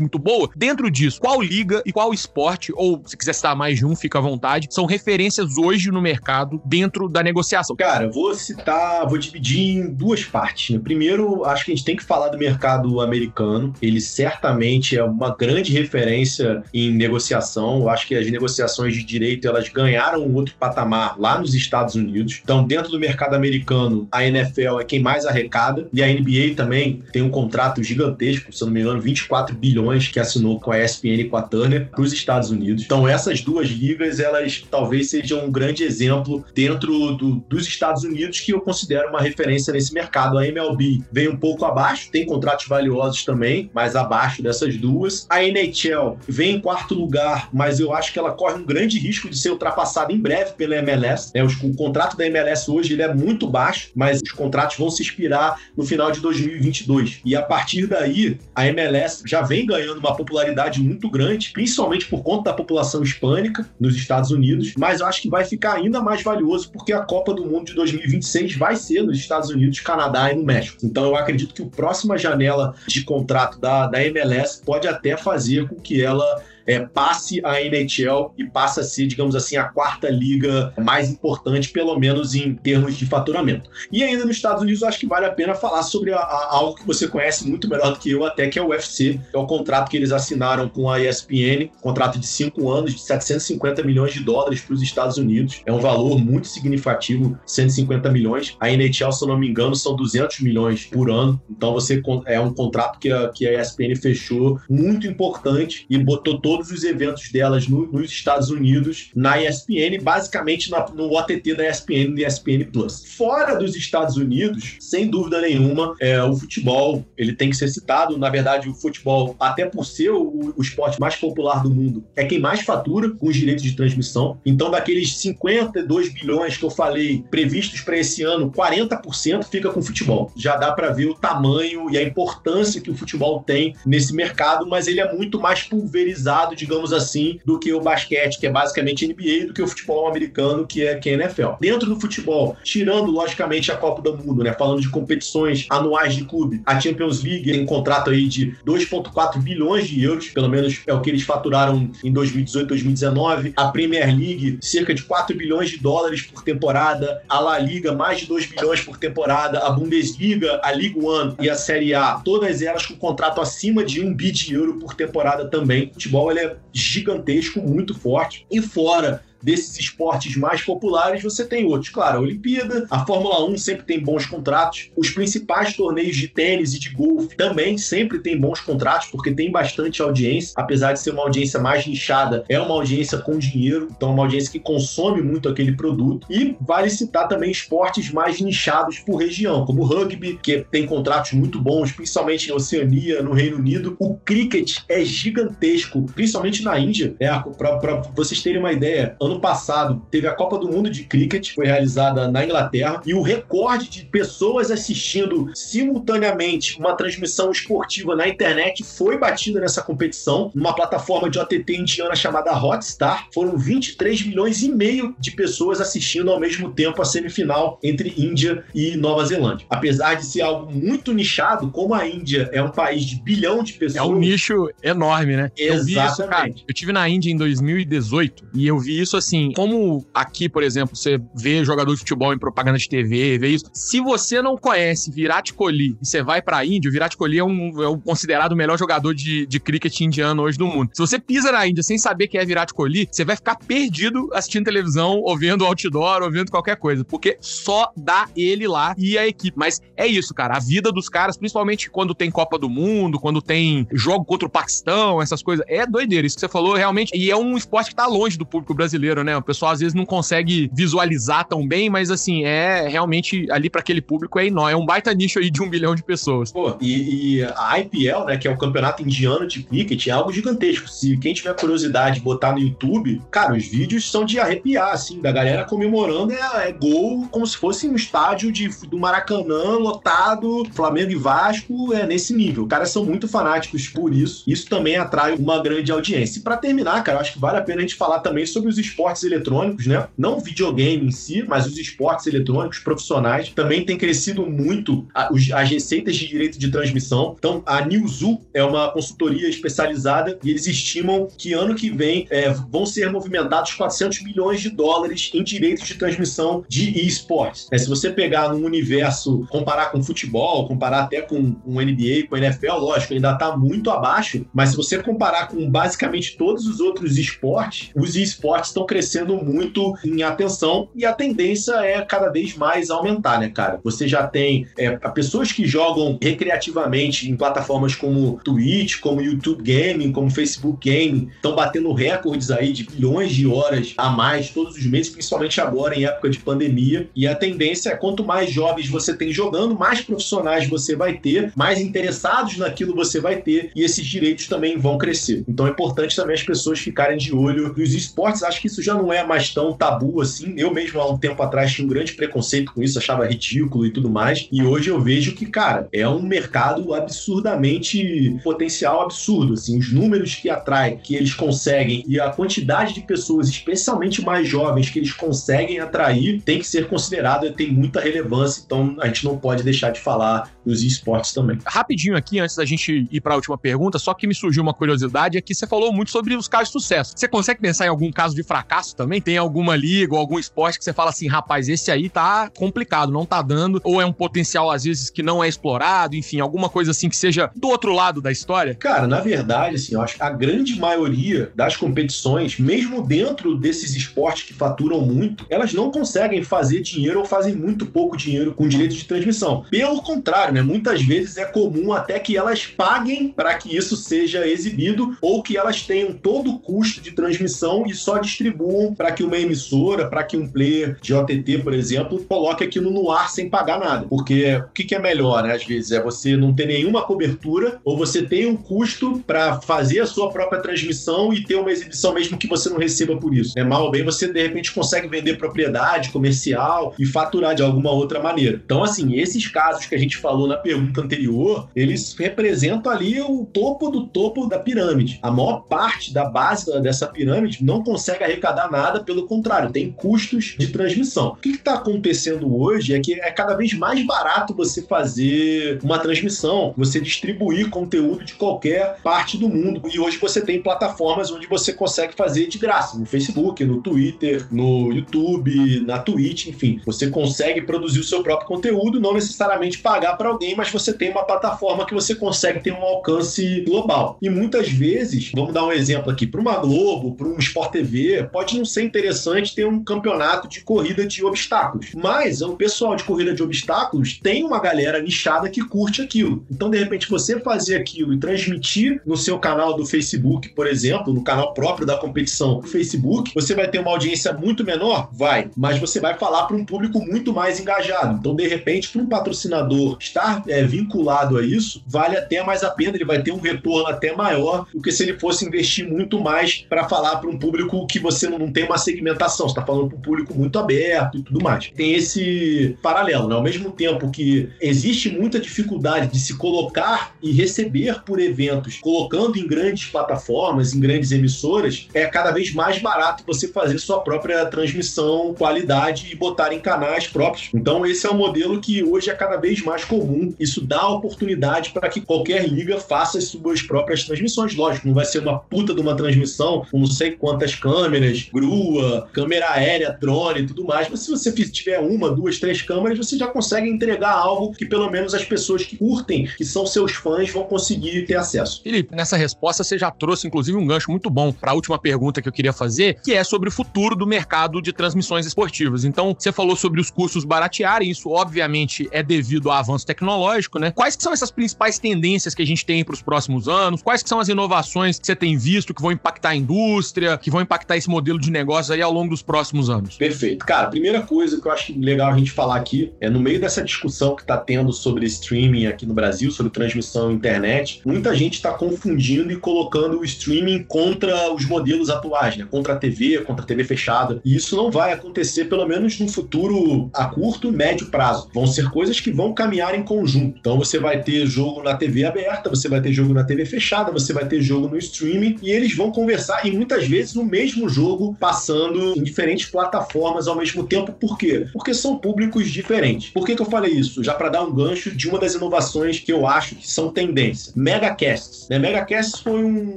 muito 0.00 0.20
boa. 0.20 0.48
Dentro 0.54 0.88
disso, 0.88 1.20
qual 1.20 1.42
liga 1.42 1.82
e 1.84 1.92
qual 1.92 2.14
esporte, 2.14 2.72
ou 2.76 3.02
se 3.04 3.16
quiser 3.16 3.32
citar 3.32 3.56
mais 3.56 3.76
de 3.76 3.84
um, 3.84 3.96
fica 3.96 4.18
à 4.18 4.22
vontade, 4.22 4.68
são 4.70 4.86
referências 4.86 5.58
hoje 5.58 5.90
no 5.90 6.00
mercado 6.00 6.62
dentro 6.64 7.08
da 7.08 7.20
negociação? 7.20 7.74
Cara, 7.74 8.08
vou 8.08 8.32
citar, 8.36 9.04
vou 9.08 9.18
dividir 9.18 9.78
em 9.78 9.92
duas 9.92 10.22
partes. 10.24 10.76
Né? 10.76 10.80
Primeiro, 10.80 11.44
acho 11.44 11.64
que 11.64 11.72
a 11.72 11.74
gente 11.74 11.84
tem 11.84 11.96
que 11.96 12.04
falar 12.04 12.28
do 12.28 12.38
mercado 12.38 13.00
americano. 13.00 13.74
Ele 13.82 14.00
certamente 14.00 14.96
é 14.96 15.02
uma 15.02 15.34
grande 15.34 15.72
referência 15.72 16.62
em 16.72 16.92
negociação. 16.92 17.80
Eu 17.80 17.88
acho 17.88 18.06
que 18.06 18.14
as 18.14 18.30
negociações 18.30 18.94
de 18.94 19.02
direito 19.02 19.48
elas 19.48 19.68
ganharam 19.68 20.22
um 20.24 20.34
outro 20.36 20.54
patamar 20.56 21.18
lá 21.18 21.36
nos 21.36 21.52
Estados 21.52 21.96
Unidos. 21.96 22.40
Então, 22.44 22.64
dentro 22.64 22.92
do 22.92 23.00
mercado 23.00 23.34
americano, 23.34 24.06
a 24.12 24.24
NFL 24.24 24.78
é 24.78 24.84
quem 24.84 25.00
mais 25.00 25.26
arrecada 25.26 25.88
e 25.92 26.00
a 26.00 26.06
NBA 26.06 26.54
também 26.54 27.02
tem 27.12 27.22
um 27.22 27.30
contrato 27.30 27.82
gigantesco, 27.82 28.52
se 28.52 28.62
eu 28.62 28.66
não 28.66 28.74
me 28.74 28.80
engano, 28.80 29.00
24 29.00 29.54
bilhões 29.54 30.08
que 30.08 30.20
assinou 30.20 30.60
com 30.60 30.72
a 30.72 30.82
ESPN 30.82 31.20
e 31.20 31.24
com 31.24 31.36
a 31.36 31.42
Turner 31.42 31.88
para 31.88 32.00
os 32.00 32.12
Estados 32.12 32.50
Unidos. 32.50 32.84
Então, 32.84 33.06
essas 33.06 33.40
duas 33.40 33.68
ligas, 33.68 34.20
elas 34.20 34.64
talvez 34.70 35.10
sejam 35.10 35.46
um 35.46 35.50
grande 35.50 35.84
exemplo 35.84 36.44
dentro 36.54 37.16
do, 37.16 37.36
dos 37.48 37.66
Estados 37.66 38.04
Unidos 38.04 38.40
que 38.40 38.52
eu 38.52 38.60
considero 38.60 39.08
uma 39.08 39.20
referência 39.20 39.72
nesse 39.72 39.92
mercado. 39.92 40.38
A 40.38 40.46
MLB 40.46 41.02
vem 41.10 41.28
um 41.28 41.36
pouco 41.36 41.64
abaixo, 41.64 42.10
tem 42.10 42.26
contratos 42.26 42.66
valiosos 42.66 43.24
também, 43.24 43.70
mas 43.72 43.96
abaixo 43.96 44.42
dessas 44.42 44.76
duas. 44.76 45.26
A 45.28 45.42
NHL 45.42 46.18
vem 46.26 46.56
em 46.56 46.60
quarto 46.60 46.94
lugar, 46.94 47.48
mas 47.52 47.80
eu 47.80 47.92
acho 47.92 48.12
que 48.12 48.18
ela 48.18 48.32
corre 48.32 48.54
um 48.54 48.64
grande 48.64 48.98
risco 48.98 49.28
de 49.28 49.38
ser 49.38 49.50
ultrapassada 49.50 50.12
em 50.12 50.18
breve 50.18 50.52
pela 50.52 50.76
MLS. 50.76 51.30
Né? 51.34 51.42
o 51.42 51.74
contrato 51.74 52.16
da 52.16 52.26
MLS 52.26 52.70
hoje 52.70 52.92
ele 52.92 53.02
é 53.02 53.12
muito 53.12 53.46
baixo, 53.46 53.90
mas 53.94 54.20
os 54.20 54.32
contratos 54.32 54.76
vão 54.76 54.90
se 54.90 55.02
expirar 55.02 55.60
no 55.76 55.84
final 55.84 56.10
de 56.10 56.20
2022. 56.20 56.97
E 57.24 57.34
a 57.36 57.42
partir 57.42 57.86
daí, 57.86 58.38
a 58.54 58.66
MLS 58.68 59.22
já 59.26 59.42
vem 59.42 59.66
ganhando 59.66 59.98
uma 59.98 60.16
popularidade 60.16 60.80
muito 60.80 61.10
grande, 61.10 61.50
principalmente 61.52 62.06
por 62.06 62.22
conta 62.22 62.50
da 62.50 62.56
população 62.56 63.02
hispânica 63.02 63.68
nos 63.78 63.96
Estados 63.96 64.30
Unidos, 64.30 64.74
mas 64.76 65.00
eu 65.00 65.06
acho 65.06 65.22
que 65.22 65.28
vai 65.28 65.44
ficar 65.44 65.74
ainda 65.74 66.00
mais 66.00 66.22
valioso 66.22 66.70
porque 66.72 66.92
a 66.92 67.00
Copa 67.00 67.34
do 67.34 67.44
Mundo 67.44 67.66
de 67.66 67.74
2026 67.74 68.56
vai 68.56 68.76
ser 68.76 69.02
nos 69.02 69.18
Estados 69.18 69.50
Unidos, 69.50 69.80
Canadá 69.80 70.32
e 70.32 70.36
no 70.36 70.44
México. 70.44 70.78
Então 70.82 71.04
eu 71.04 71.16
acredito 71.16 71.54
que 71.54 71.62
a 71.62 71.66
próxima 71.66 72.16
janela 72.16 72.74
de 72.86 73.02
contrato 73.04 73.58
da, 73.58 73.86
da 73.86 74.04
MLS 74.06 74.62
pode 74.64 74.86
até 74.88 75.16
fazer 75.16 75.68
com 75.68 75.76
que 75.76 76.02
ela 76.02 76.24
é, 76.68 76.80
passe 76.80 77.40
a 77.44 77.60
NHL 77.62 78.34
e 78.36 78.44
passe 78.44 78.78
a 78.78 78.84
ser, 78.84 79.06
digamos 79.06 79.34
assim, 79.34 79.56
a 79.56 79.64
quarta 79.64 80.10
liga 80.10 80.72
mais 80.76 81.10
importante, 81.10 81.70
pelo 81.70 81.98
menos 81.98 82.34
em 82.34 82.54
termos 82.54 82.96
de 82.96 83.06
faturamento. 83.06 83.70
E 83.90 84.04
ainda 84.04 84.26
nos 84.26 84.36
Estados 84.36 84.62
Unidos, 84.62 84.82
eu 84.82 84.88
acho 84.88 85.00
que 85.00 85.06
vale 85.06 85.24
a 85.24 85.32
pena 85.32 85.54
falar 85.54 85.82
sobre 85.82 86.12
a, 86.12 86.18
a, 86.18 86.54
algo 86.54 86.74
que 86.74 86.86
você 86.86 87.08
conhece 87.08 87.48
muito 87.48 87.68
melhor 87.68 87.92
do 87.92 87.98
que 87.98 88.10
eu, 88.10 88.24
até 88.24 88.48
que 88.48 88.58
é 88.58 88.62
o 88.62 88.68
UFC, 88.68 89.18
é 89.32 89.38
o 89.38 89.46
contrato 89.46 89.88
que 89.90 89.96
eles 89.96 90.12
assinaram 90.12 90.68
com 90.68 90.90
a 90.90 91.00
ESPN, 91.00 91.70
contrato 91.80 92.18
de 92.18 92.26
cinco 92.26 92.70
anos, 92.70 92.92
de 92.92 93.00
750 93.00 93.82
milhões 93.82 94.12
de 94.12 94.20
dólares 94.20 94.60
para 94.60 94.74
os 94.74 94.82
Estados 94.82 95.16
Unidos. 95.16 95.62
É 95.64 95.72
um 95.72 95.80
valor 95.80 96.18
muito 96.18 96.48
significativo, 96.48 97.38
150 97.46 98.10
milhões. 98.10 98.56
A 98.60 98.70
NHL, 98.70 99.10
se 99.12 99.24
eu 99.24 99.28
não 99.28 99.38
me 99.38 99.48
engano, 99.48 99.74
são 99.74 99.96
200 99.96 100.40
milhões 100.40 100.84
por 100.84 101.10
ano. 101.10 101.40
Então 101.48 101.72
você 101.72 102.02
é 102.26 102.38
um 102.38 102.52
contrato 102.52 102.98
que 102.98 103.10
a, 103.10 103.28
que 103.28 103.48
a 103.48 103.58
ESPN 103.58 103.96
fechou 103.96 104.60
muito 104.68 105.06
importante 105.06 105.86
e 105.88 105.96
botou 105.96 106.38
todo 106.38 106.57
todos 106.58 106.72
os 106.72 106.82
eventos 106.82 107.30
delas 107.30 107.68
no, 107.68 107.86
nos 107.86 108.10
Estados 108.10 108.50
Unidos 108.50 109.12
na 109.14 109.40
ESPN, 109.40 110.02
basicamente 110.02 110.70
na, 110.70 110.88
no 110.88 111.16
OTT 111.16 111.54
da 111.54 111.68
ESPN 111.68 112.18
e 112.18 112.24
ESPN 112.24 112.64
Plus. 112.72 113.04
Fora 113.16 113.54
dos 113.54 113.76
Estados 113.76 114.16
Unidos, 114.16 114.76
sem 114.80 115.08
dúvida 115.08 115.40
nenhuma, 115.40 115.94
é, 116.00 116.20
o 116.22 116.34
futebol 116.34 117.04
ele 117.16 117.32
tem 117.32 117.50
que 117.50 117.56
ser 117.56 117.68
citado. 117.68 118.18
Na 118.18 118.28
verdade, 118.28 118.68
o 118.68 118.74
futebol, 118.74 119.36
até 119.38 119.66
por 119.66 119.86
ser 119.86 120.10
o, 120.10 120.52
o 120.56 120.60
esporte 120.60 120.98
mais 120.98 121.14
popular 121.14 121.62
do 121.62 121.70
mundo, 121.70 122.04
é 122.16 122.24
quem 122.24 122.40
mais 122.40 122.62
fatura 122.62 123.10
com 123.10 123.28
os 123.28 123.36
direitos 123.36 123.62
de 123.62 123.76
transmissão. 123.76 124.40
Então, 124.44 124.68
daqueles 124.68 125.16
52 125.18 126.12
bilhões 126.12 126.56
que 126.56 126.64
eu 126.64 126.70
falei 126.70 127.24
previstos 127.30 127.82
para 127.82 127.98
esse 127.98 128.24
ano, 128.24 128.50
40% 128.50 129.44
fica 129.44 129.70
com 129.70 129.78
o 129.78 129.82
futebol. 129.82 130.32
Já 130.36 130.56
dá 130.56 130.72
para 130.72 130.90
ver 130.90 131.06
o 131.06 131.14
tamanho 131.14 131.88
e 131.88 131.96
a 131.96 132.02
importância 132.02 132.80
que 132.80 132.90
o 132.90 132.96
futebol 132.96 133.44
tem 133.44 133.76
nesse 133.86 134.12
mercado, 134.12 134.66
mas 134.66 134.88
ele 134.88 135.00
é 135.00 135.12
muito 135.12 135.38
mais 135.38 135.62
pulverizado, 135.62 136.47
digamos 136.54 136.92
assim, 136.92 137.38
do 137.44 137.58
que 137.58 137.72
o 137.72 137.80
basquete, 137.80 138.38
que 138.38 138.46
é 138.46 138.50
basicamente 138.50 139.06
NBA, 139.06 139.46
do 139.46 139.54
que 139.54 139.62
o 139.62 139.68
futebol 139.68 140.08
americano, 140.08 140.66
que 140.66 140.86
é, 140.86 140.94
que 140.96 141.10
é 141.10 141.14
NFL. 141.14 141.52
Dentro 141.60 141.88
do 141.88 142.00
futebol, 142.00 142.56
tirando 142.62 143.10
logicamente 143.10 143.70
a 143.70 143.76
Copa 143.76 144.02
do 144.02 144.16
Mundo, 144.16 144.42
né, 144.42 144.52
falando 144.52 144.80
de 144.80 144.88
competições 144.88 145.66
anuais 145.70 146.14
de 146.14 146.24
clube, 146.24 146.62
a 146.64 146.78
Champions 146.80 147.22
League 147.22 147.50
tem 147.50 147.62
um 147.62 147.66
contrato 147.66 148.10
aí 148.10 148.26
de 148.26 148.54
2,4 148.66 149.38
bilhões 149.40 149.88
de 149.88 150.02
euros, 150.02 150.28
pelo 150.28 150.48
menos 150.48 150.80
é 150.86 150.94
o 150.94 151.00
que 151.00 151.10
eles 151.10 151.22
faturaram 151.22 151.90
em 152.02 152.12
2018, 152.12 152.68
2019. 152.68 153.52
A 153.56 153.68
Premier 153.68 154.06
League, 154.06 154.58
cerca 154.60 154.94
de 154.94 155.02
4 155.02 155.36
bilhões 155.36 155.70
de 155.70 155.78
dólares 155.78 156.22
por 156.22 156.42
temporada. 156.42 157.22
A 157.28 157.40
La 157.40 157.58
Liga, 157.58 157.92
mais 157.92 158.20
de 158.20 158.26
2 158.26 158.46
bilhões 158.46 158.80
por 158.80 158.96
temporada. 158.96 159.60
A 159.60 159.70
Bundesliga, 159.70 160.60
a 160.62 160.72
Liga 160.72 161.04
One 161.04 161.34
e 161.40 161.48
a 161.48 161.54
Série 161.56 161.94
A, 161.94 162.14
todas 162.24 162.62
elas 162.62 162.86
com 162.86 162.94
contrato 162.94 163.40
acima 163.40 163.84
de 163.84 164.00
1 164.00 164.14
bi 164.14 164.30
de 164.30 164.54
euro 164.54 164.74
por 164.74 164.94
temporada 164.94 165.46
também. 165.46 165.90
Futebol 165.92 166.27
ele 166.30 166.40
é 166.40 166.56
gigantesco, 166.72 167.60
muito 167.60 167.94
forte. 167.94 168.46
E 168.50 168.60
fora 168.60 169.22
desses 169.42 169.78
esportes 169.78 170.36
mais 170.36 170.62
populares, 170.62 171.22
você 171.22 171.44
tem 171.44 171.64
outros. 171.64 171.90
Claro, 171.90 172.18
a 172.18 172.20
Olimpíada, 172.20 172.86
a 172.90 173.04
Fórmula 173.04 173.44
1 173.48 173.58
sempre 173.58 173.84
tem 173.84 174.00
bons 174.00 174.26
contratos, 174.26 174.90
os 174.96 175.10
principais 175.10 175.74
torneios 175.74 176.16
de 176.16 176.28
tênis 176.28 176.74
e 176.74 176.78
de 176.78 176.90
golfe 176.90 177.36
também 177.36 177.78
sempre 177.78 178.18
tem 178.18 178.38
bons 178.38 178.60
contratos, 178.60 179.08
porque 179.08 179.32
tem 179.32 179.50
bastante 179.50 180.02
audiência, 180.02 180.52
apesar 180.56 180.92
de 180.92 181.00
ser 181.00 181.10
uma 181.10 181.22
audiência 181.22 181.60
mais 181.60 181.86
nichada, 181.86 182.44
é 182.48 182.58
uma 182.58 182.74
audiência 182.74 183.18
com 183.18 183.38
dinheiro, 183.38 183.88
então 183.90 184.10
é 184.10 184.12
uma 184.12 184.22
audiência 184.24 184.50
que 184.50 184.60
consome 184.60 185.22
muito 185.22 185.48
aquele 185.48 185.72
produto. 185.72 186.26
E 186.30 186.56
vale 186.60 186.90
citar 186.90 187.28
também 187.28 187.50
esportes 187.50 188.10
mais 188.10 188.40
nichados 188.40 188.98
por 188.98 189.16
região, 189.16 189.64
como 189.64 189.82
o 189.82 189.84
rugby, 189.84 190.38
que 190.42 190.64
tem 190.70 190.86
contratos 190.86 191.32
muito 191.32 191.60
bons, 191.60 191.92
principalmente 191.92 192.48
em 192.48 192.52
Oceania, 192.52 193.22
no 193.22 193.32
Reino 193.32 193.56
Unido. 193.56 193.96
O 193.98 194.16
cricket 194.16 194.78
é 194.88 195.04
gigantesco, 195.04 196.02
principalmente 196.14 196.62
na 196.62 196.78
Índia. 196.78 197.14
É, 197.20 197.28
para 197.56 198.02
vocês 198.14 198.42
terem 198.42 198.58
uma 198.58 198.72
ideia, 198.72 199.16
ano 199.30 199.40
passado 199.40 200.02
teve 200.10 200.26
a 200.26 200.34
Copa 200.34 200.58
do 200.58 200.68
Mundo 200.68 200.90
de 200.90 201.04
Cricket, 201.04 201.54
foi 201.54 201.66
realizada 201.66 202.28
na 202.28 202.44
Inglaterra, 202.44 203.00
e 203.04 203.14
o 203.14 203.22
recorde 203.22 203.88
de 203.88 204.04
pessoas 204.04 204.70
assistindo 204.70 205.50
simultaneamente 205.54 206.78
uma 206.78 206.94
transmissão 206.94 207.50
esportiva 207.50 208.16
na 208.16 208.28
internet 208.28 208.84
foi 208.84 209.18
batida 209.18 209.60
nessa 209.60 209.82
competição, 209.82 210.50
numa 210.54 210.74
plataforma 210.74 211.28
de 211.28 211.38
OTT 211.38 211.76
indiana 211.76 212.14
chamada 212.14 212.52
Hotstar. 212.52 213.26
Foram 213.32 213.56
23 213.56 214.26
milhões 214.26 214.62
e 214.62 214.70
meio 214.70 215.14
de 215.18 215.30
pessoas 215.32 215.80
assistindo 215.80 216.30
ao 216.30 216.40
mesmo 216.40 216.72
tempo 216.72 217.00
a 217.02 217.04
semifinal 217.04 217.78
entre 217.82 218.14
Índia 218.16 218.64
e 218.74 218.96
Nova 218.96 219.24
Zelândia. 219.24 219.66
Apesar 219.68 220.14
de 220.14 220.26
ser 220.26 220.42
algo 220.42 220.72
muito 220.72 221.12
nichado, 221.12 221.70
como 221.70 221.94
a 221.94 222.06
Índia 222.08 222.48
é 222.52 222.62
um 222.62 222.70
país 222.70 223.04
de 223.04 223.20
bilhão 223.22 223.62
de 223.62 223.74
pessoas. 223.74 223.96
É 223.96 224.02
um 224.02 224.18
nicho 224.18 224.70
enorme, 224.82 225.36
né? 225.36 225.50
Exatamente. 225.56 225.78
Eu 225.78 225.84
vi 225.84 226.06
isso, 226.06 226.28
cara. 226.28 226.54
Eu 226.68 226.74
tive 226.74 226.92
na 226.92 227.08
Índia 227.08 227.30
em 227.30 227.36
2018 227.36 228.48
e 228.54 228.66
eu 228.66 228.78
vi 228.78 229.00
isso 229.00 229.16
assim, 229.18 229.52
como 229.54 230.06
aqui, 230.14 230.48
por 230.48 230.62
exemplo, 230.62 230.96
você 230.96 231.20
vê 231.34 231.64
jogador 231.64 231.92
de 231.92 231.98
futebol 231.98 232.32
em 232.32 232.38
propaganda 232.38 232.78
de 232.78 232.88
TV, 232.88 233.38
vê 233.38 233.48
isso. 233.48 233.64
Se 233.72 234.00
você 234.00 234.40
não 234.40 234.56
conhece 234.56 235.10
Virat 235.10 235.52
Kohli 235.52 235.96
e 236.00 236.06
você 236.06 236.22
vai 236.22 236.40
pra 236.40 236.64
Índia, 236.64 236.88
o 236.88 236.92
Virat 236.92 237.16
Kohli 237.16 237.38
é 237.38 237.44
um, 237.44 237.82
é 237.82 237.88
um 237.88 237.98
considerado 237.98 238.52
o 238.52 238.56
melhor 238.56 238.78
jogador 238.78 239.14
de, 239.14 239.46
de 239.46 239.60
cricket 239.60 240.00
indiano 240.00 240.42
hoje 240.42 240.58
do 240.58 240.66
mundo. 240.66 240.90
Se 240.92 241.00
você 241.00 241.18
pisa 241.18 241.52
na 241.52 241.66
Índia 241.66 241.82
sem 241.82 241.98
saber 241.98 242.28
quem 242.28 242.40
é 242.40 242.44
Virat 242.44 242.72
Kohli, 242.72 243.08
você 243.10 243.24
vai 243.24 243.36
ficar 243.36 243.56
perdido 243.56 244.30
assistindo 244.32 244.64
televisão, 244.64 245.20
ou 245.22 245.36
vendo 245.36 245.64
outdoor, 245.64 246.22
ou 246.22 246.30
vendo 246.30 246.50
qualquer 246.50 246.76
coisa, 246.76 247.04
porque 247.04 247.36
só 247.40 247.90
dá 247.96 248.28
ele 248.36 248.66
lá 248.66 248.94
e 248.96 249.18
a 249.18 249.26
equipe. 249.26 249.58
Mas 249.58 249.80
é 249.96 250.06
isso, 250.06 250.34
cara. 250.34 250.56
A 250.56 250.60
vida 250.60 250.92
dos 250.92 251.08
caras, 251.08 251.36
principalmente 251.36 251.90
quando 251.90 252.14
tem 252.14 252.30
Copa 252.30 252.58
do 252.58 252.68
Mundo, 252.68 253.18
quando 253.18 253.40
tem 253.40 253.86
jogo 253.92 254.24
contra 254.24 254.46
o 254.46 254.50
Paquistão, 254.50 255.20
essas 255.20 255.42
coisas, 255.42 255.64
é 255.68 255.86
doideira. 255.86 256.26
Isso 256.26 256.36
que 256.36 256.40
você 256.40 256.48
falou 256.48 256.74
realmente. 256.74 257.10
E 257.14 257.30
é 257.30 257.36
um 257.36 257.56
esporte 257.56 257.90
que 257.90 257.96
tá 257.96 258.06
longe 258.06 258.36
do 258.36 258.46
público 258.46 258.74
brasileiro 258.74 259.07
brasileiro, 259.08 259.24
né? 259.24 259.36
O 259.36 259.42
pessoal 259.42 259.72
às 259.72 259.80
vezes 259.80 259.94
não 259.94 260.04
consegue 260.04 260.70
visualizar 260.72 261.46
tão 261.46 261.66
bem, 261.66 261.88
mas 261.88 262.10
assim, 262.10 262.44
é 262.44 262.86
realmente 262.88 263.46
ali 263.50 263.70
para 263.70 263.80
aquele 263.80 264.00
público 264.00 264.38
é 264.38 264.46
enorme. 264.46 264.72
É 264.72 264.76
um 264.76 264.84
baita 264.84 265.12
nicho 265.14 265.38
aí 265.38 265.50
de 265.50 265.62
um 265.62 265.68
bilhão 265.68 265.94
de 265.94 266.02
pessoas. 266.02 266.52
Pô, 266.52 266.76
e, 266.80 267.38
e, 267.38 267.44
a 267.56 267.78
IPL, 267.78 268.24
né, 268.26 268.36
que 268.36 268.46
é 268.46 268.50
o 268.50 268.56
campeonato 268.56 269.02
indiano 269.02 269.46
de 269.46 269.62
cricket, 269.62 270.06
é 270.06 270.10
algo 270.10 270.32
gigantesco. 270.32 270.88
Se 270.88 271.16
quem 271.16 271.32
tiver 271.32 271.54
curiosidade 271.54 272.20
botar 272.20 272.52
no 272.52 272.58
YouTube, 272.58 273.20
cara, 273.30 273.54
os 273.54 273.66
vídeos 273.66 274.10
são 274.10 274.24
de 274.24 274.38
arrepiar, 274.38 274.92
assim, 274.92 275.20
da 275.20 275.32
galera 275.32 275.64
comemorando 275.64 276.32
é, 276.32 276.68
é 276.68 276.72
gol 276.72 277.26
como 277.30 277.46
se 277.46 277.56
fosse 277.56 277.88
um 277.88 277.94
estádio 277.94 278.52
de, 278.52 278.68
do 278.88 278.98
Maracanã 278.98 279.78
lotado, 279.78 280.64
Flamengo 280.72 281.12
e 281.12 281.16
Vasco, 281.16 281.92
é 281.94 282.06
nesse 282.06 282.34
nível. 282.34 282.66
Caras 282.66 282.90
são 282.90 283.04
muito 283.04 283.28
fanáticos 283.28 283.88
por 283.88 284.12
isso. 284.12 284.44
Isso 284.46 284.68
também 284.68 284.96
atrai 284.96 285.34
uma 285.34 285.62
grande 285.62 285.90
audiência. 285.90 286.38
E 286.38 286.42
pra 286.42 286.56
terminar, 286.56 287.02
cara, 287.02 287.18
eu 287.18 287.20
acho 287.20 287.32
que 287.32 287.38
vale 287.38 287.58
a 287.58 287.62
pena 287.62 287.78
a 287.78 287.82
gente 287.82 287.94
falar 287.94 288.20
também 288.20 288.44
sobre 288.46 288.68
os 288.68 288.78
esportes 288.98 289.22
eletrônicos, 289.22 289.86
né? 289.86 290.08
Não 290.18 290.40
videogame 290.40 291.06
em 291.06 291.10
si, 291.12 291.44
mas 291.46 291.66
os 291.66 291.78
esportes 291.78 292.26
eletrônicos 292.26 292.80
profissionais 292.80 293.50
também 293.50 293.84
têm 293.84 293.96
crescido 293.96 294.44
muito 294.44 295.06
as 295.14 295.70
receitas 295.70 296.16
de 296.16 296.26
direito 296.26 296.58
de 296.58 296.70
transmissão. 296.70 297.36
Então, 297.38 297.62
a 297.64 297.84
Newzoo 297.84 298.40
é 298.52 298.62
uma 298.64 298.90
consultoria 298.90 299.48
especializada 299.48 300.38
e 300.42 300.50
eles 300.50 300.66
estimam 300.66 301.28
que 301.38 301.52
ano 301.52 301.76
que 301.76 301.90
vem 301.90 302.26
é, 302.30 302.50
vão 302.50 302.84
ser 302.84 303.10
movimentados 303.10 303.72
400 303.74 304.24
milhões 304.24 304.60
de 304.60 304.70
dólares 304.70 305.30
em 305.32 305.44
direitos 305.44 305.86
de 305.86 305.94
transmissão 305.94 306.64
de 306.68 307.06
esportes. 307.06 307.68
É, 307.70 307.78
se 307.78 307.88
você 307.88 308.10
pegar 308.10 308.48
num 308.48 308.64
universo, 308.64 309.46
comparar 309.48 309.92
com 309.92 310.02
futebol, 310.02 310.66
comparar 310.66 311.04
até 311.04 311.20
com 311.20 311.56
o 311.64 311.80
NBA, 311.80 312.26
com 312.28 312.36
NFL, 312.36 312.78
lógico, 312.78 313.14
ainda 313.14 313.32
está 313.32 313.56
muito 313.56 313.90
abaixo, 313.90 314.44
mas 314.52 314.70
se 314.70 314.76
você 314.76 315.00
comparar 315.00 315.48
com 315.48 315.70
basicamente 315.70 316.36
todos 316.36 316.66
os 316.66 316.80
outros 316.80 317.16
esportes, 317.16 317.90
os 317.94 318.16
esportes 318.16 318.70
estão 318.70 318.87
crescendo 318.88 319.36
muito 319.36 319.94
em 320.04 320.22
atenção 320.22 320.88
e 320.96 321.04
a 321.04 321.12
tendência 321.12 321.74
é 321.84 322.00
cada 322.00 322.30
vez 322.30 322.56
mais 322.56 322.90
aumentar, 322.90 323.38
né, 323.38 323.50
cara? 323.50 323.78
Você 323.84 324.08
já 324.08 324.26
tem 324.26 324.66
é, 324.76 324.90
pessoas 325.10 325.52
que 325.52 325.66
jogam 325.66 326.18
recreativamente 326.20 327.30
em 327.30 327.36
plataformas 327.36 327.94
como 327.94 328.40
Twitch, 328.42 328.98
como 329.00 329.20
YouTube 329.20 329.62
Gaming, 329.62 330.10
como 330.10 330.30
Facebook 330.30 330.90
Gaming, 330.90 331.28
estão 331.34 331.54
batendo 331.54 331.92
recordes 331.92 332.50
aí 332.50 332.72
de 332.72 332.84
bilhões 332.84 333.32
de 333.32 333.46
horas 333.46 333.94
a 333.96 334.08
mais 334.08 334.50
todos 334.50 334.76
os 334.76 334.86
meses, 334.86 335.12
principalmente 335.12 335.60
agora 335.60 335.94
em 335.94 336.04
época 336.04 336.30
de 336.30 336.38
pandemia. 336.38 337.08
E 337.14 337.26
a 337.26 337.34
tendência 337.34 337.90
é 337.90 337.96
quanto 337.96 338.24
mais 338.24 338.50
jovens 338.50 338.88
você 338.88 339.14
tem 339.14 339.30
jogando, 339.30 339.78
mais 339.78 340.00
profissionais 340.00 340.66
você 340.66 340.96
vai 340.96 341.18
ter, 341.18 341.52
mais 341.54 341.78
interessados 341.78 342.56
naquilo 342.56 342.94
você 342.94 343.20
vai 343.20 343.36
ter 343.36 343.70
e 343.76 343.82
esses 343.82 344.06
direitos 344.06 344.46
também 344.46 344.78
vão 344.78 344.96
crescer. 344.96 345.44
Então 345.46 345.66
é 345.66 345.70
importante 345.70 346.16
também 346.16 346.34
as 346.34 346.42
pessoas 346.42 346.78
ficarem 346.78 347.18
de 347.18 347.34
olho 347.34 347.74
nos 347.76 347.94
esportes. 347.94 348.42
Acho 348.42 348.60
que 348.60 348.66
isso 348.66 348.77
isso 348.78 348.82
já 348.82 348.94
não 348.94 349.12
é 349.12 349.24
mais 349.24 349.52
tão 349.52 349.72
tabu 349.72 350.20
assim. 350.20 350.54
Eu 350.56 350.72
mesmo, 350.72 351.00
há 351.00 351.10
um 351.10 351.18
tempo 351.18 351.42
atrás, 351.42 351.72
tinha 351.72 351.84
um 351.84 351.88
grande 351.88 352.12
preconceito 352.12 352.72
com 352.72 352.82
isso, 352.82 352.98
achava 352.98 353.26
ridículo 353.26 353.84
e 353.84 353.90
tudo 353.90 354.08
mais. 354.08 354.48
E 354.52 354.62
hoje 354.62 354.88
eu 354.88 355.00
vejo 355.00 355.34
que, 355.34 355.46
cara, 355.46 355.88
é 355.92 356.08
um 356.08 356.22
mercado 356.22 356.94
absurdamente 356.94 358.38
potencial 358.42 359.02
absurdo. 359.02 359.54
Assim, 359.54 359.78
os 359.78 359.92
números 359.92 360.34
que 360.34 360.48
atrai, 360.48 360.96
que 360.96 361.16
eles 361.16 361.34
conseguem 361.34 362.04
e 362.06 362.20
a 362.20 362.30
quantidade 362.30 362.94
de 362.94 363.00
pessoas, 363.00 363.48
especialmente 363.48 364.22
mais 364.22 364.46
jovens, 364.46 364.90
que 364.90 364.98
eles 364.98 365.12
conseguem 365.12 365.80
atrair, 365.80 366.40
tem 366.42 366.58
que 366.58 366.66
ser 366.66 366.88
considerado, 366.88 367.50
tem 367.52 367.72
muita 367.72 368.00
relevância. 368.00 368.62
Então 368.64 368.96
a 369.00 369.06
gente 369.06 369.24
não 369.24 369.36
pode 369.36 369.62
deixar 369.62 369.90
de 369.90 370.00
falar 370.00 370.50
dos 370.64 370.82
esportes 370.82 371.32
também. 371.32 371.58
Rapidinho 371.66 372.16
aqui, 372.16 372.38
antes 372.38 372.54
da 372.54 372.64
gente 372.64 373.08
ir 373.10 373.20
para 373.20 373.34
a 373.34 373.36
última 373.36 373.58
pergunta, 373.58 373.98
só 373.98 374.14
que 374.14 374.26
me 374.26 374.34
surgiu 374.34 374.62
uma 374.62 374.74
curiosidade 374.74 375.38
é 375.38 375.40
que 375.40 375.54
você 375.54 375.66
falou 375.66 375.92
muito 375.92 376.10
sobre 376.10 376.36
os 376.36 376.46
casos 376.46 376.68
de 376.68 376.72
sucesso. 376.72 377.14
Você 377.16 377.26
consegue 377.26 377.60
pensar 377.60 377.86
em 377.86 377.88
algum 377.88 378.10
caso 378.12 378.34
de 378.34 378.42
fracasso? 378.42 378.67
Fracasso 378.68 378.94
também? 378.94 379.20
Tem 379.20 379.38
alguma 379.38 379.74
liga 379.74 380.12
ou 380.12 380.20
algum 380.20 380.38
esporte 380.38 380.78
que 380.78 380.84
você 380.84 380.92
fala 380.92 381.10
assim, 381.10 381.26
rapaz, 381.26 381.68
esse 381.68 381.90
aí 381.90 382.10
tá 382.10 382.50
complicado, 382.54 383.10
não 383.10 383.24
tá 383.24 383.40
dando, 383.40 383.80
ou 383.82 384.00
é 384.00 384.04
um 384.04 384.12
potencial 384.12 384.70
às 384.70 384.84
vezes 384.84 385.08
que 385.08 385.22
não 385.22 385.42
é 385.42 385.48
explorado, 385.48 386.14
enfim, 386.14 386.38
alguma 386.38 386.68
coisa 386.68 386.90
assim 386.90 387.08
que 387.08 387.16
seja 387.16 387.50
do 387.56 387.68
outro 387.68 387.94
lado 387.94 388.20
da 388.20 388.30
história? 388.30 388.74
Cara, 388.74 389.06
na 389.06 389.20
verdade, 389.20 389.76
assim, 389.76 389.94
eu 389.94 390.02
acho 390.02 390.16
que 390.16 390.22
a 390.22 390.30
grande 390.30 390.78
maioria 390.78 391.50
das 391.54 391.76
competições, 391.76 392.58
mesmo 392.58 393.02
dentro 393.02 393.56
desses 393.56 393.96
esportes 393.96 394.42
que 394.42 394.52
faturam 394.52 395.00
muito, 395.00 395.46
elas 395.48 395.72
não 395.72 395.90
conseguem 395.90 396.42
fazer 396.44 396.82
dinheiro 396.82 397.20
ou 397.20 397.24
fazem 397.24 397.54
muito 397.54 397.86
pouco 397.86 398.16
dinheiro 398.16 398.52
com 398.52 398.68
direito 398.68 398.94
de 398.94 399.04
transmissão. 399.04 399.64
Pelo 399.70 400.02
contrário, 400.02 400.52
né? 400.52 400.62
Muitas 400.62 401.02
vezes 401.02 401.38
é 401.38 401.46
comum 401.46 401.92
até 401.92 402.18
que 402.18 402.36
elas 402.36 402.66
paguem 402.66 403.28
para 403.28 403.54
que 403.54 403.74
isso 403.74 403.96
seja 403.96 404.46
exibido 404.46 405.16
ou 405.22 405.42
que 405.42 405.56
elas 405.56 405.82
tenham 405.82 406.12
todo 406.12 406.50
o 406.50 406.58
custo 406.58 407.00
de 407.00 407.12
transmissão 407.12 407.84
e 407.86 407.94
só 407.94 408.18
distribuam 408.18 408.57
para 408.96 409.12
que 409.12 409.22
uma 409.22 409.38
emissora, 409.38 410.08
para 410.08 410.24
que 410.24 410.36
um 410.36 410.48
player 410.48 410.96
de 411.00 411.14
OTT, 411.14 411.58
por 411.58 411.74
exemplo, 411.74 412.24
coloque 412.24 412.64
aquilo 412.64 412.90
no 412.90 413.10
ar 413.10 413.30
sem 413.30 413.48
pagar 413.48 413.78
nada. 413.78 414.06
Porque 414.08 414.56
o 414.56 414.72
que, 414.72 414.84
que 414.84 414.94
é 414.94 414.98
melhor, 414.98 415.42
né? 415.42 415.54
Às 415.54 415.64
vezes 415.64 415.92
é 415.92 416.02
você 416.02 416.36
não 416.36 416.54
ter 416.54 416.66
nenhuma 416.66 417.02
cobertura 417.02 417.80
ou 417.84 417.96
você 417.96 418.22
tem 418.22 418.46
um 418.46 418.56
custo 418.56 419.22
para 419.26 419.60
fazer 419.60 420.00
a 420.00 420.06
sua 420.06 420.30
própria 420.30 420.60
transmissão 420.60 421.32
e 421.32 421.44
ter 421.44 421.56
uma 421.56 421.70
exibição 421.70 422.14
mesmo 422.14 422.38
que 422.38 422.48
você 422.48 422.68
não 422.68 422.78
receba 422.78 423.16
por 423.16 423.34
isso. 423.34 423.58
É 423.58 423.64
mal 423.64 423.84
ou 423.84 423.90
bem 423.90 424.04
você 424.04 424.32
de 424.32 424.42
repente 424.42 424.72
consegue 424.72 425.08
vender 425.08 425.38
propriedade 425.38 426.10
comercial 426.10 426.94
e 426.98 427.06
faturar 427.06 427.54
de 427.54 427.62
alguma 427.62 427.90
outra 427.90 428.20
maneira. 428.20 428.60
Então, 428.64 428.82
assim, 428.82 429.18
esses 429.18 429.46
casos 429.48 429.86
que 429.86 429.94
a 429.94 429.98
gente 429.98 430.16
falou 430.16 430.46
na 430.46 430.56
pergunta 430.56 431.00
anterior, 431.00 431.68
eles 431.74 432.14
representam 432.18 432.92
ali 432.92 433.20
o 433.20 433.44
topo 433.44 433.90
do 433.90 434.06
topo 434.06 434.46
da 434.46 434.58
pirâmide. 434.58 435.18
A 435.22 435.30
maior 435.30 435.60
parte 435.62 436.12
da 436.12 436.24
base 436.24 436.80
dessa 436.80 437.06
pirâmide 437.06 437.64
não 437.64 437.82
consegue 437.82 438.24
arrecadar 438.38 438.70
nada, 438.70 439.00
pelo 439.00 439.26
contrário, 439.26 439.70
tem 439.70 439.90
custos 439.90 440.54
de 440.58 440.68
transmissão. 440.68 441.28
O 441.28 441.36
que 441.36 441.50
está 441.50 441.74
acontecendo 441.74 442.56
hoje 442.56 442.94
é 442.94 443.00
que 443.00 443.14
é 443.14 443.30
cada 443.30 443.54
vez 443.54 443.74
mais 443.74 444.04
barato 444.06 444.54
você 444.54 444.82
fazer 444.82 445.78
uma 445.82 445.98
transmissão, 445.98 446.72
você 446.76 447.00
distribuir 447.00 447.68
conteúdo 447.68 448.24
de 448.24 448.34
qualquer 448.34 448.98
parte 449.02 449.36
do 449.36 449.48
mundo. 449.48 449.82
E 449.92 449.98
hoje 449.98 450.16
você 450.18 450.40
tem 450.40 450.62
plataformas 450.62 451.30
onde 451.30 451.46
você 451.46 451.72
consegue 451.72 452.14
fazer 452.14 452.46
de 452.46 452.58
graça, 452.58 452.98
no 452.98 453.04
Facebook, 453.04 453.64
no 453.64 453.82
Twitter, 453.82 454.46
no 454.50 454.92
YouTube, 454.92 455.80
na 455.80 455.98
Twitch, 455.98 456.46
enfim. 456.46 456.80
Você 456.86 457.10
consegue 457.10 457.62
produzir 457.62 458.00
o 458.00 458.04
seu 458.04 458.22
próprio 458.22 458.48
conteúdo, 458.48 459.00
não 459.00 459.12
necessariamente 459.14 459.78
pagar 459.78 460.16
para 460.16 460.28
alguém, 460.28 460.54
mas 460.54 460.70
você 460.70 460.92
tem 460.92 461.10
uma 461.10 461.24
plataforma 461.24 461.84
que 461.84 461.94
você 461.94 462.14
consegue 462.14 462.60
ter 462.60 462.72
um 462.72 462.82
alcance 462.82 463.62
global. 463.62 464.16
E 464.22 464.30
muitas 464.30 464.68
vezes, 464.68 465.32
vamos 465.34 465.52
dar 465.52 465.64
um 465.64 465.72
exemplo 465.72 466.10
aqui, 466.10 466.26
para 466.26 466.40
uma 466.40 466.56
Globo, 466.56 467.14
para 467.14 467.26
um 467.26 467.38
Sport 467.38 467.72
TV, 467.72 468.27
pode 468.32 468.56
não 468.56 468.64
ser 468.64 468.82
interessante 468.82 469.54
ter 469.54 469.66
um 469.66 469.82
campeonato 469.82 470.48
de 470.48 470.60
corrida 470.60 471.06
de 471.06 471.24
obstáculos. 471.24 471.88
Mas 471.94 472.42
o 472.42 472.56
pessoal 472.56 472.96
de 472.96 473.04
corrida 473.04 473.34
de 473.34 473.42
obstáculos 473.42 474.18
tem 474.22 474.44
uma 474.44 474.60
galera 474.60 475.00
nichada 475.00 475.48
que 475.48 475.62
curte 475.62 476.02
aquilo. 476.02 476.44
Então, 476.50 476.70
de 476.70 476.78
repente, 476.78 477.08
você 477.08 477.40
fazer 477.40 477.76
aquilo 477.76 478.12
e 478.12 478.18
transmitir 478.18 479.00
no 479.06 479.16
seu 479.16 479.38
canal 479.38 479.76
do 479.76 479.86
Facebook, 479.86 480.50
por 480.50 480.66
exemplo, 480.66 481.12
no 481.12 481.22
canal 481.22 481.54
próprio 481.54 481.86
da 481.86 481.96
competição 481.96 482.60
do 482.60 482.66
Facebook, 482.66 483.32
você 483.34 483.54
vai 483.54 483.68
ter 483.68 483.78
uma 483.78 483.90
audiência 483.90 484.32
muito 484.32 484.64
menor? 484.64 485.08
Vai. 485.12 485.50
Mas 485.56 485.78
você 485.78 486.00
vai 486.00 486.16
falar 486.18 486.44
para 486.44 486.56
um 486.56 486.64
público 486.64 487.00
muito 487.00 487.32
mais 487.32 487.60
engajado. 487.60 488.18
Então, 488.18 488.34
de 488.34 488.46
repente, 488.46 488.88
para 488.88 489.02
um 489.02 489.06
patrocinador 489.06 489.96
estar 490.00 490.42
é, 490.48 490.62
vinculado 490.64 491.38
a 491.38 491.42
isso, 491.42 491.82
vale 491.86 492.16
até 492.16 492.42
mais 492.42 492.62
a 492.62 492.70
pena, 492.70 492.96
ele 492.96 493.04
vai 493.04 493.22
ter 493.22 493.32
um 493.32 493.40
retorno 493.40 493.88
até 493.88 494.14
maior 494.14 494.66
do 494.72 494.82
que 494.82 494.92
se 494.92 495.02
ele 495.02 495.18
fosse 495.18 495.46
investir 495.46 495.88
muito 495.88 496.20
mais 496.20 496.64
para 496.68 496.88
falar 496.88 497.16
para 497.16 497.30
um 497.30 497.38
público 497.38 497.86
que 497.86 497.98
você 497.98 498.17
não 498.26 498.52
tem 498.52 498.64
uma 498.64 498.78
segmentação, 498.78 499.46
você 499.46 499.52
está 499.52 499.64
falando 499.64 499.88
para 499.88 499.98
um 499.98 500.00
público 500.00 500.34
muito 500.34 500.58
aberto 500.58 501.18
e 501.18 501.22
tudo 501.22 501.42
mais. 501.42 501.70
Tem 501.74 501.94
esse 501.94 502.76
paralelo, 502.82 503.28
né? 503.28 503.34
Ao 503.34 503.42
mesmo 503.42 503.70
tempo 503.70 504.10
que 504.10 504.48
existe 504.60 505.10
muita 505.10 505.38
dificuldade 505.38 506.08
de 506.08 506.18
se 506.18 506.36
colocar 506.36 507.14
e 507.22 507.32
receber 507.32 508.02
por 508.04 508.20
eventos, 508.20 508.78
colocando 508.80 509.38
em 509.38 509.46
grandes 509.46 509.88
plataformas, 509.88 510.74
em 510.74 510.80
grandes 510.80 511.12
emissoras, 511.12 511.88
é 511.94 512.06
cada 512.06 512.30
vez 512.30 512.52
mais 512.52 512.78
barato 512.80 513.24
você 513.26 513.48
fazer 513.48 513.78
sua 513.78 514.00
própria 514.00 514.44
transmissão, 514.46 515.34
qualidade 515.34 516.08
e 516.10 516.14
botar 516.14 516.52
em 516.52 516.60
canais 516.60 517.06
próprios. 517.06 517.50
Então, 517.52 517.84
esse 517.84 518.06
é 518.06 518.10
um 518.10 518.16
modelo 518.16 518.60
que 518.60 518.82
hoje 518.82 519.10
é 519.10 519.14
cada 519.14 519.36
vez 519.36 519.62
mais 519.62 519.84
comum. 519.84 520.34
Isso 520.38 520.60
dá 520.60 520.88
oportunidade 520.88 521.70
para 521.70 521.88
que 521.88 522.00
qualquer 522.00 522.48
liga 522.48 522.78
faça 522.78 523.18
as 523.18 523.24
suas 523.24 523.62
próprias 523.62 524.04
transmissões. 524.04 524.54
Lógico, 524.54 524.86
não 524.86 524.94
vai 524.94 525.04
ser 525.04 525.20
uma 525.20 525.38
puta 525.38 525.74
de 525.74 525.80
uma 525.80 525.96
transmissão 525.96 526.66
com 526.70 526.78
não 526.78 526.86
sei 526.86 527.12
quantas 527.12 527.54
câmeras, 527.54 528.07
grua, 528.32 529.08
câmera 529.12 529.50
aérea, 529.50 529.96
drone 530.00 530.40
e 530.40 530.46
tudo 530.46 530.64
mais, 530.64 530.88
mas 530.88 531.00
se 531.00 531.10
você 531.10 531.32
tiver 531.32 531.78
uma, 531.78 532.10
duas, 532.10 532.38
três 532.38 532.62
câmeras, 532.62 532.98
você 532.98 533.16
já 533.16 533.26
consegue 533.26 533.68
entregar 533.68 534.12
algo 534.12 534.52
que 534.52 534.66
pelo 534.66 534.90
menos 534.90 535.14
as 535.14 535.24
pessoas 535.24 535.64
que 535.64 535.76
curtem, 535.76 536.28
que 536.36 536.44
são 536.44 536.66
seus 536.66 536.92
fãs, 536.92 537.30
vão 537.30 537.44
conseguir 537.44 538.06
ter 538.06 538.16
acesso. 538.16 538.62
Felipe, 538.62 538.94
nessa 538.94 539.16
resposta 539.16 539.64
você 539.64 539.78
já 539.78 539.90
trouxe 539.90 540.26
inclusive 540.26 540.56
um 540.56 540.66
gancho 540.66 540.90
muito 540.90 541.10
bom 541.10 541.32
para 541.32 541.52
a 541.52 541.54
última 541.54 541.78
pergunta 541.78 542.22
que 542.22 542.28
eu 542.28 542.32
queria 542.32 542.52
fazer, 542.52 543.00
que 543.02 543.12
é 543.12 543.24
sobre 543.24 543.48
o 543.48 543.52
futuro 543.52 543.94
do 543.94 544.06
mercado 544.06 544.60
de 544.60 544.72
transmissões 544.72 545.26
esportivas. 545.26 545.84
Então, 545.84 546.14
você 546.18 546.32
falou 546.32 546.56
sobre 546.56 546.80
os 546.80 546.90
custos 546.90 547.24
baratearem, 547.24 547.90
isso 547.90 548.10
obviamente 548.10 548.88
é 548.90 549.02
devido 549.02 549.50
ao 549.50 549.56
avanço 549.56 549.86
tecnológico, 549.86 550.58
né? 550.58 550.70
Quais 550.70 550.96
são 550.98 551.12
essas 551.12 551.30
principais 551.30 551.78
tendências 551.78 552.34
que 552.34 552.42
a 552.42 552.46
gente 552.46 552.64
tem 552.64 552.84
para 552.84 552.94
os 552.94 553.02
próximos 553.02 553.48
anos? 553.48 553.82
Quais 553.82 554.02
são 554.04 554.20
as 554.20 554.28
inovações 554.28 554.98
que 554.98 555.06
você 555.06 555.16
tem 555.16 555.36
visto 555.36 555.74
que 555.74 555.82
vão 555.82 555.92
impactar 555.92 556.30
a 556.30 556.36
indústria, 556.36 557.18
que 557.18 557.30
vão 557.30 557.40
impactar 557.40 557.76
esse 557.76 557.88
modelo 557.88 557.97
de 558.00 558.30
negócio 558.30 558.74
aí 558.74 558.82
ao 558.82 558.92
longo 558.92 559.10
dos 559.10 559.22
próximos 559.22 559.70
anos? 559.70 559.96
Perfeito. 559.96 560.44
Cara, 560.44 560.66
a 560.66 560.70
primeira 560.70 561.02
coisa 561.02 561.40
que 561.40 561.46
eu 561.46 561.52
acho 561.52 561.78
legal 561.78 562.12
a 562.12 562.16
gente 562.16 562.30
falar 562.30 562.56
aqui 562.56 562.92
é 563.00 563.10
no 563.10 563.20
meio 563.20 563.40
dessa 563.40 563.62
discussão 563.62 564.14
que 564.14 564.22
está 564.22 564.36
tendo 564.36 564.72
sobre 564.72 565.06
streaming 565.06 565.66
aqui 565.66 565.86
no 565.86 565.94
Brasil, 565.94 566.30
sobre 566.30 566.52
transmissão 566.52 567.10
internet, 567.10 567.80
muita 567.84 568.14
gente 568.14 568.34
está 568.34 568.52
confundindo 568.52 569.32
e 569.32 569.36
colocando 569.36 570.00
o 570.00 570.04
streaming 570.04 570.64
contra 570.64 571.32
os 571.32 571.44
modelos 571.44 571.90
atuais, 571.90 572.36
né? 572.36 572.46
Contra 572.50 572.74
a 572.74 572.76
TV, 572.76 573.18
contra 573.22 573.44
a 573.44 573.46
TV 573.46 573.64
fechada. 573.64 574.20
E 574.24 574.36
isso 574.36 574.56
não 574.56 574.70
vai 574.70 574.92
acontecer, 574.92 575.46
pelo 575.46 575.66
menos 575.66 575.98
no 575.98 576.08
futuro 576.08 576.90
a 576.94 577.06
curto 577.06 577.48
e 577.48 577.52
médio 577.52 577.86
prazo. 577.86 578.28
Vão 578.34 578.46
ser 578.46 578.70
coisas 578.70 579.00
que 579.00 579.10
vão 579.10 579.32
caminhar 579.32 579.74
em 579.74 579.82
conjunto. 579.82 580.38
Então 580.38 580.58
você 580.58 580.78
vai 580.78 581.02
ter 581.02 581.26
jogo 581.26 581.62
na 581.62 581.74
TV 581.74 582.04
aberta, 582.04 582.50
você 582.50 582.68
vai 582.68 582.80
ter 582.80 582.92
jogo 582.92 583.12
na 583.12 583.24
TV 583.24 583.44
fechada, 583.44 583.90
você 583.90 584.12
vai 584.12 584.26
ter 584.26 584.40
jogo 584.40 584.68
no 584.68 584.78
streaming 584.78 585.36
e 585.42 585.50
eles 585.50 585.74
vão 585.74 585.90
conversar 585.90 586.46
e 586.46 586.50
muitas 586.50 586.86
vezes 586.86 587.14
no 587.14 587.24
mesmo 587.24 587.68
jogo 587.68 587.87
passando 588.18 588.94
em 588.96 589.02
diferentes 589.02 589.46
plataformas 589.46 590.28
ao 590.28 590.36
mesmo 590.36 590.64
tempo. 590.66 590.92
Por 590.92 591.16
quê? 591.16 591.46
Porque 591.52 591.74
são 591.74 591.96
públicos 591.96 592.48
diferentes. 592.50 593.10
Por 593.10 593.24
que, 593.24 593.36
que 593.36 593.42
eu 593.42 593.46
falei 593.46 593.72
isso? 593.72 594.02
Já 594.02 594.14
para 594.14 594.28
dar 594.28 594.42
um 594.42 594.52
gancho 594.52 594.90
de 594.90 595.08
uma 595.08 595.18
das 595.18 595.34
inovações 595.34 596.00
que 596.00 596.12
eu 596.12 596.26
acho 596.26 596.56
que 596.56 596.68
são 596.68 596.90
tendência. 596.90 597.52
Megacasts. 597.54 598.48
Né? 598.48 598.58
Megacasts 598.58 599.20
foi 599.20 599.44
um 599.44 599.76